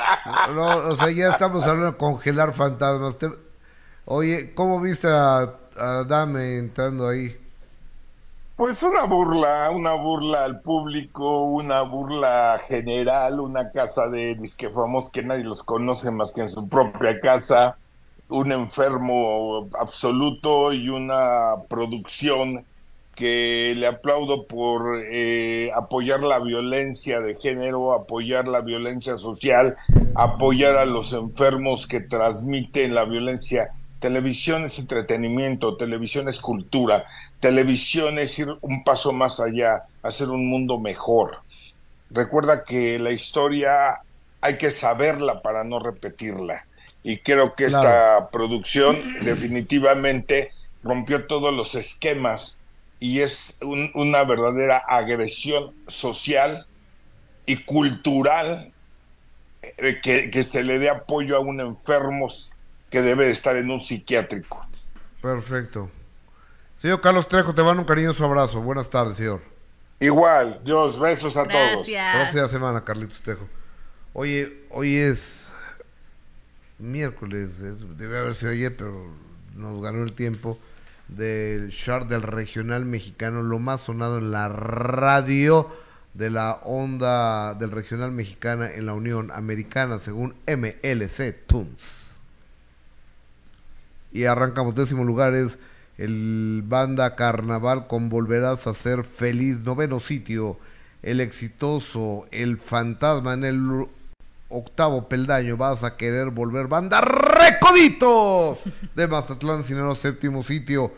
[0.55, 3.17] no, o sea, ya estamos hablando de congelar fantasmas.
[4.07, 7.37] Oye, ¿cómo viste a, a Dame entrando ahí?
[8.57, 15.25] Pues una burla, una burla al público, una burla general, una casa de disquefamos que
[15.25, 17.77] nadie los conoce más que en su propia casa,
[18.29, 22.65] un enfermo absoluto y una producción
[23.17, 29.77] que le aplaudo por eh, apoyar la violencia de género, apoyar la violencia social,
[30.15, 33.73] apoyar a los enfermos que transmiten la violencia
[34.05, 37.07] Televisión es entretenimiento, televisión es cultura,
[37.41, 41.39] televisión es ir un paso más allá, hacer un mundo mejor.
[42.11, 44.03] Recuerda que la historia
[44.43, 46.67] hay que saberla para no repetirla.
[47.03, 50.53] Y creo que esta producción definitivamente
[50.83, 52.59] rompió todos los esquemas
[53.01, 56.67] y es una verdadera agresión social
[57.47, 58.71] y cultural
[59.63, 62.29] eh, que, que, se le dé apoyo a un enfermo
[62.95, 64.65] que debe estar en un psiquiátrico.
[65.21, 65.91] Perfecto.
[66.77, 68.61] Señor Carlos Trejo, te mando un cariñoso abrazo.
[68.61, 69.41] Buenas tardes, señor.
[69.99, 71.89] Igual, Dios, besos a todos.
[71.89, 73.49] Próxima semana, Carlitos Trejo.
[74.13, 75.53] Oye, hoy es
[76.79, 77.59] miércoles,
[77.99, 79.13] debe haber sido ayer, pero
[79.57, 80.57] nos ganó el tiempo
[81.09, 85.69] del chart del regional mexicano, lo más sonado en la radio
[86.13, 92.04] de la onda del regional mexicana en la Unión Americana, según MLC Tunes
[94.15, 94.75] y arrancamos.
[94.75, 95.59] Décimo lugar es
[95.99, 100.59] el banda Carnaval con Volverás a ser feliz, noveno sitio,
[101.03, 103.35] el exitoso, el fantasma.
[103.35, 103.87] En el
[104.49, 108.59] octavo peldaño, vas a querer volver, banda Recoditos
[108.95, 110.93] de Mazatlán, Sinaloa, séptimo sitio,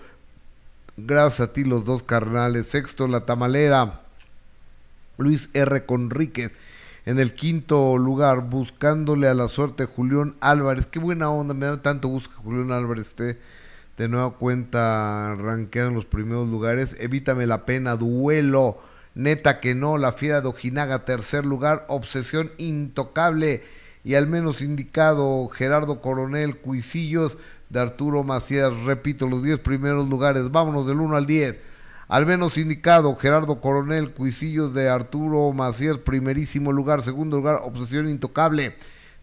[0.96, 4.02] gracias a ti los dos carnales, sexto La Tamalera,
[5.16, 5.86] Luis R.
[5.86, 6.52] Conríquez,
[7.06, 10.86] en el quinto lugar, buscándole a la suerte Julián Álvarez.
[10.86, 13.38] Qué buena onda, me da tanto gusto que Julián Álvarez esté
[13.96, 16.96] de nueva cuenta ranqueado en los primeros lugares.
[16.98, 18.78] Evítame la pena, duelo.
[19.14, 23.62] Neta que no, la fiera de Ojinaga, tercer lugar, obsesión intocable
[24.04, 27.38] y al menos indicado Gerardo Coronel, Cuisillos
[27.70, 31.58] de Arturo Macías, repito, los 10 primeros lugares, vámonos del 1 al 10.
[32.08, 38.76] Al menos indicado Gerardo Coronel, Cuisillos de Arturo Macías, primerísimo lugar, segundo lugar, Obsesión Intocable,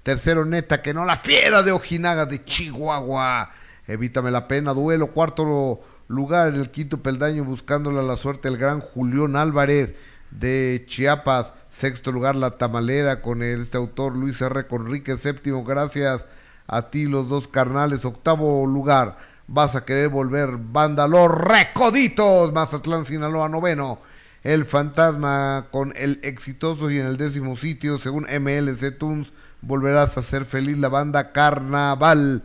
[0.03, 3.51] tercero Neta que no, la fiera de Ojinaga de Chihuahua,
[3.87, 8.57] evítame la pena, duelo, cuarto lugar en el quinto peldaño buscándole a la suerte el
[8.57, 9.95] gran Julián Álvarez
[10.31, 14.67] de Chiapas, sexto lugar La Tamalera con este autor Luis R.
[14.67, 16.25] Conrique, séptimo, gracias
[16.67, 19.17] a ti los dos carnales, octavo lugar,
[19.47, 23.99] vas a querer volver, banda Los Recoditos, Mazatlán, Sinaloa, noveno.
[24.43, 30.21] El Fantasma con el exitoso y en el décimo sitio, según MLC Tunes, volverás a
[30.21, 32.43] ser feliz la banda Carnaval.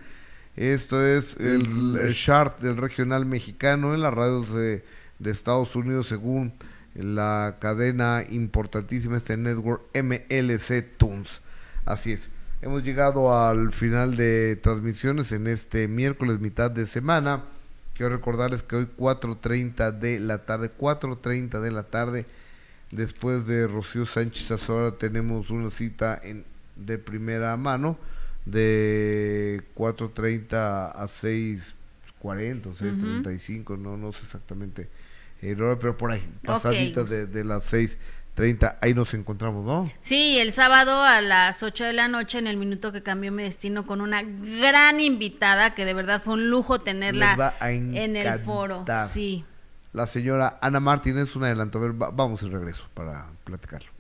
[0.54, 4.84] Esto es el, chart del regional mexicano en las radios de,
[5.24, 6.52] Estados Unidos según
[6.94, 11.42] la cadena importantísima este network MLC Tunes.
[11.84, 12.28] Así es.
[12.60, 17.44] Hemos llegado al final de transmisiones en este miércoles mitad de semana.
[17.94, 22.26] Quiero recordarles que hoy 4.30 de la tarde, 4.30 de la tarde,
[22.90, 26.44] después de Rocío Sánchez Azora tenemos una cita en,
[26.74, 27.96] de primera mano
[28.44, 34.88] de 4.30 a 6.40 o 6.35, no, no sé exactamente
[35.42, 37.72] el hora, pero por ahí, pasaditas de, de, las
[38.38, 39.90] 6.30, ahí nos encontramos, ¿no?
[40.00, 43.42] Sí, el sábado a las 8 de la noche, en el minuto que cambió mi
[43.42, 48.84] destino, con una gran invitada, que de verdad fue un lujo tenerla en el foro.
[49.08, 49.44] Sí.
[49.92, 53.90] La señora Ana Martínez, un adelanto, a ver, vamos en regreso para platicarlo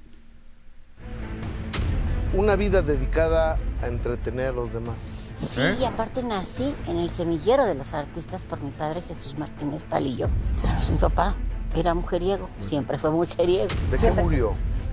[2.34, 4.96] una vida dedicada a entretener a los demás.
[5.34, 9.84] Sí, y aparte nací en el semillero de los artistas por mi padre Jesús Martínez
[9.84, 10.28] Palillo.
[10.50, 11.36] Entonces, pues mi papá
[11.74, 13.68] era mujeriego, siempre fue mujeriego.
[13.90, 14.52] ¿De qué murió?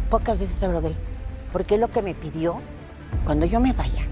[0.09, 0.95] Pocas veces hablo de él,
[1.51, 2.57] porque lo que me pidió,
[3.25, 4.05] cuando yo me vaya,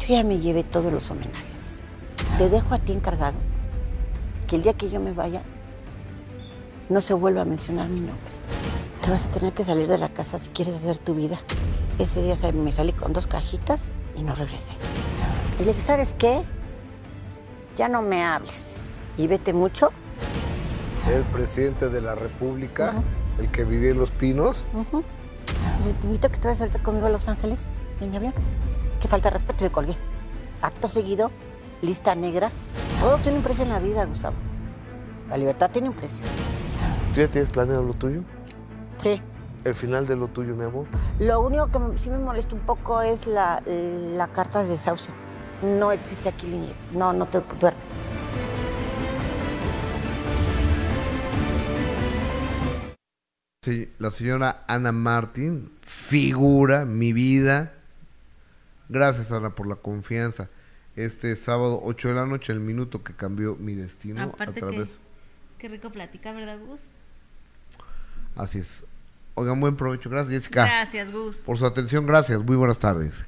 [0.00, 1.82] yo ya me llevé todos los homenajes.
[2.38, 3.36] Te dejo a ti encargado
[4.46, 5.42] que el día que yo me vaya,
[6.88, 8.32] no se vuelva a mencionar mi nombre.
[9.02, 11.38] Te vas a tener que salir de la casa si quieres hacer tu vida.
[11.98, 14.74] Ese día me salí con dos cajitas y no regresé.
[15.58, 16.42] Y le dije, ¿sabes qué?
[17.76, 18.76] Ya no me hables
[19.16, 19.90] y vete mucho.
[21.10, 22.94] El presidente de la República,
[23.38, 24.64] el que vivía en Los Pinos.
[25.78, 27.68] Dice, te invito a que te vayas ahorita conmigo a Los Ángeles
[28.00, 28.34] en mi avión.
[29.00, 29.96] Que falta de respeto, le colgué.
[30.60, 31.30] Acto seguido,
[31.80, 32.50] lista negra.
[33.00, 34.36] Todo tiene un precio en la vida, Gustavo.
[35.28, 36.24] La libertad tiene un precio.
[37.12, 38.22] ¿Tú ya tienes planeado lo tuyo?
[38.96, 39.20] Sí
[39.64, 40.86] el final de lo tuyo, mi amor?
[41.18, 45.12] Lo único que sí me molesta un poco es la, la carta de desahucio.
[45.62, 46.72] No existe aquí línea.
[46.92, 47.80] No, no te duermo.
[53.62, 57.72] Sí, la señora Ana Martín, figura, mi vida.
[58.88, 60.48] Gracias, Ana, por la confianza.
[60.96, 64.98] Este sábado, 8 de la noche, el minuto que cambió mi destino a través.
[65.58, 66.88] qué rico platica, ¿verdad, Gus?
[68.34, 68.84] Así es.
[69.34, 70.10] Oigan, buen provecho.
[70.10, 70.64] Gracias, Jessica.
[70.64, 71.36] Gracias, Gus.
[71.36, 72.42] Por su atención, gracias.
[72.42, 73.24] Muy buenas tardes.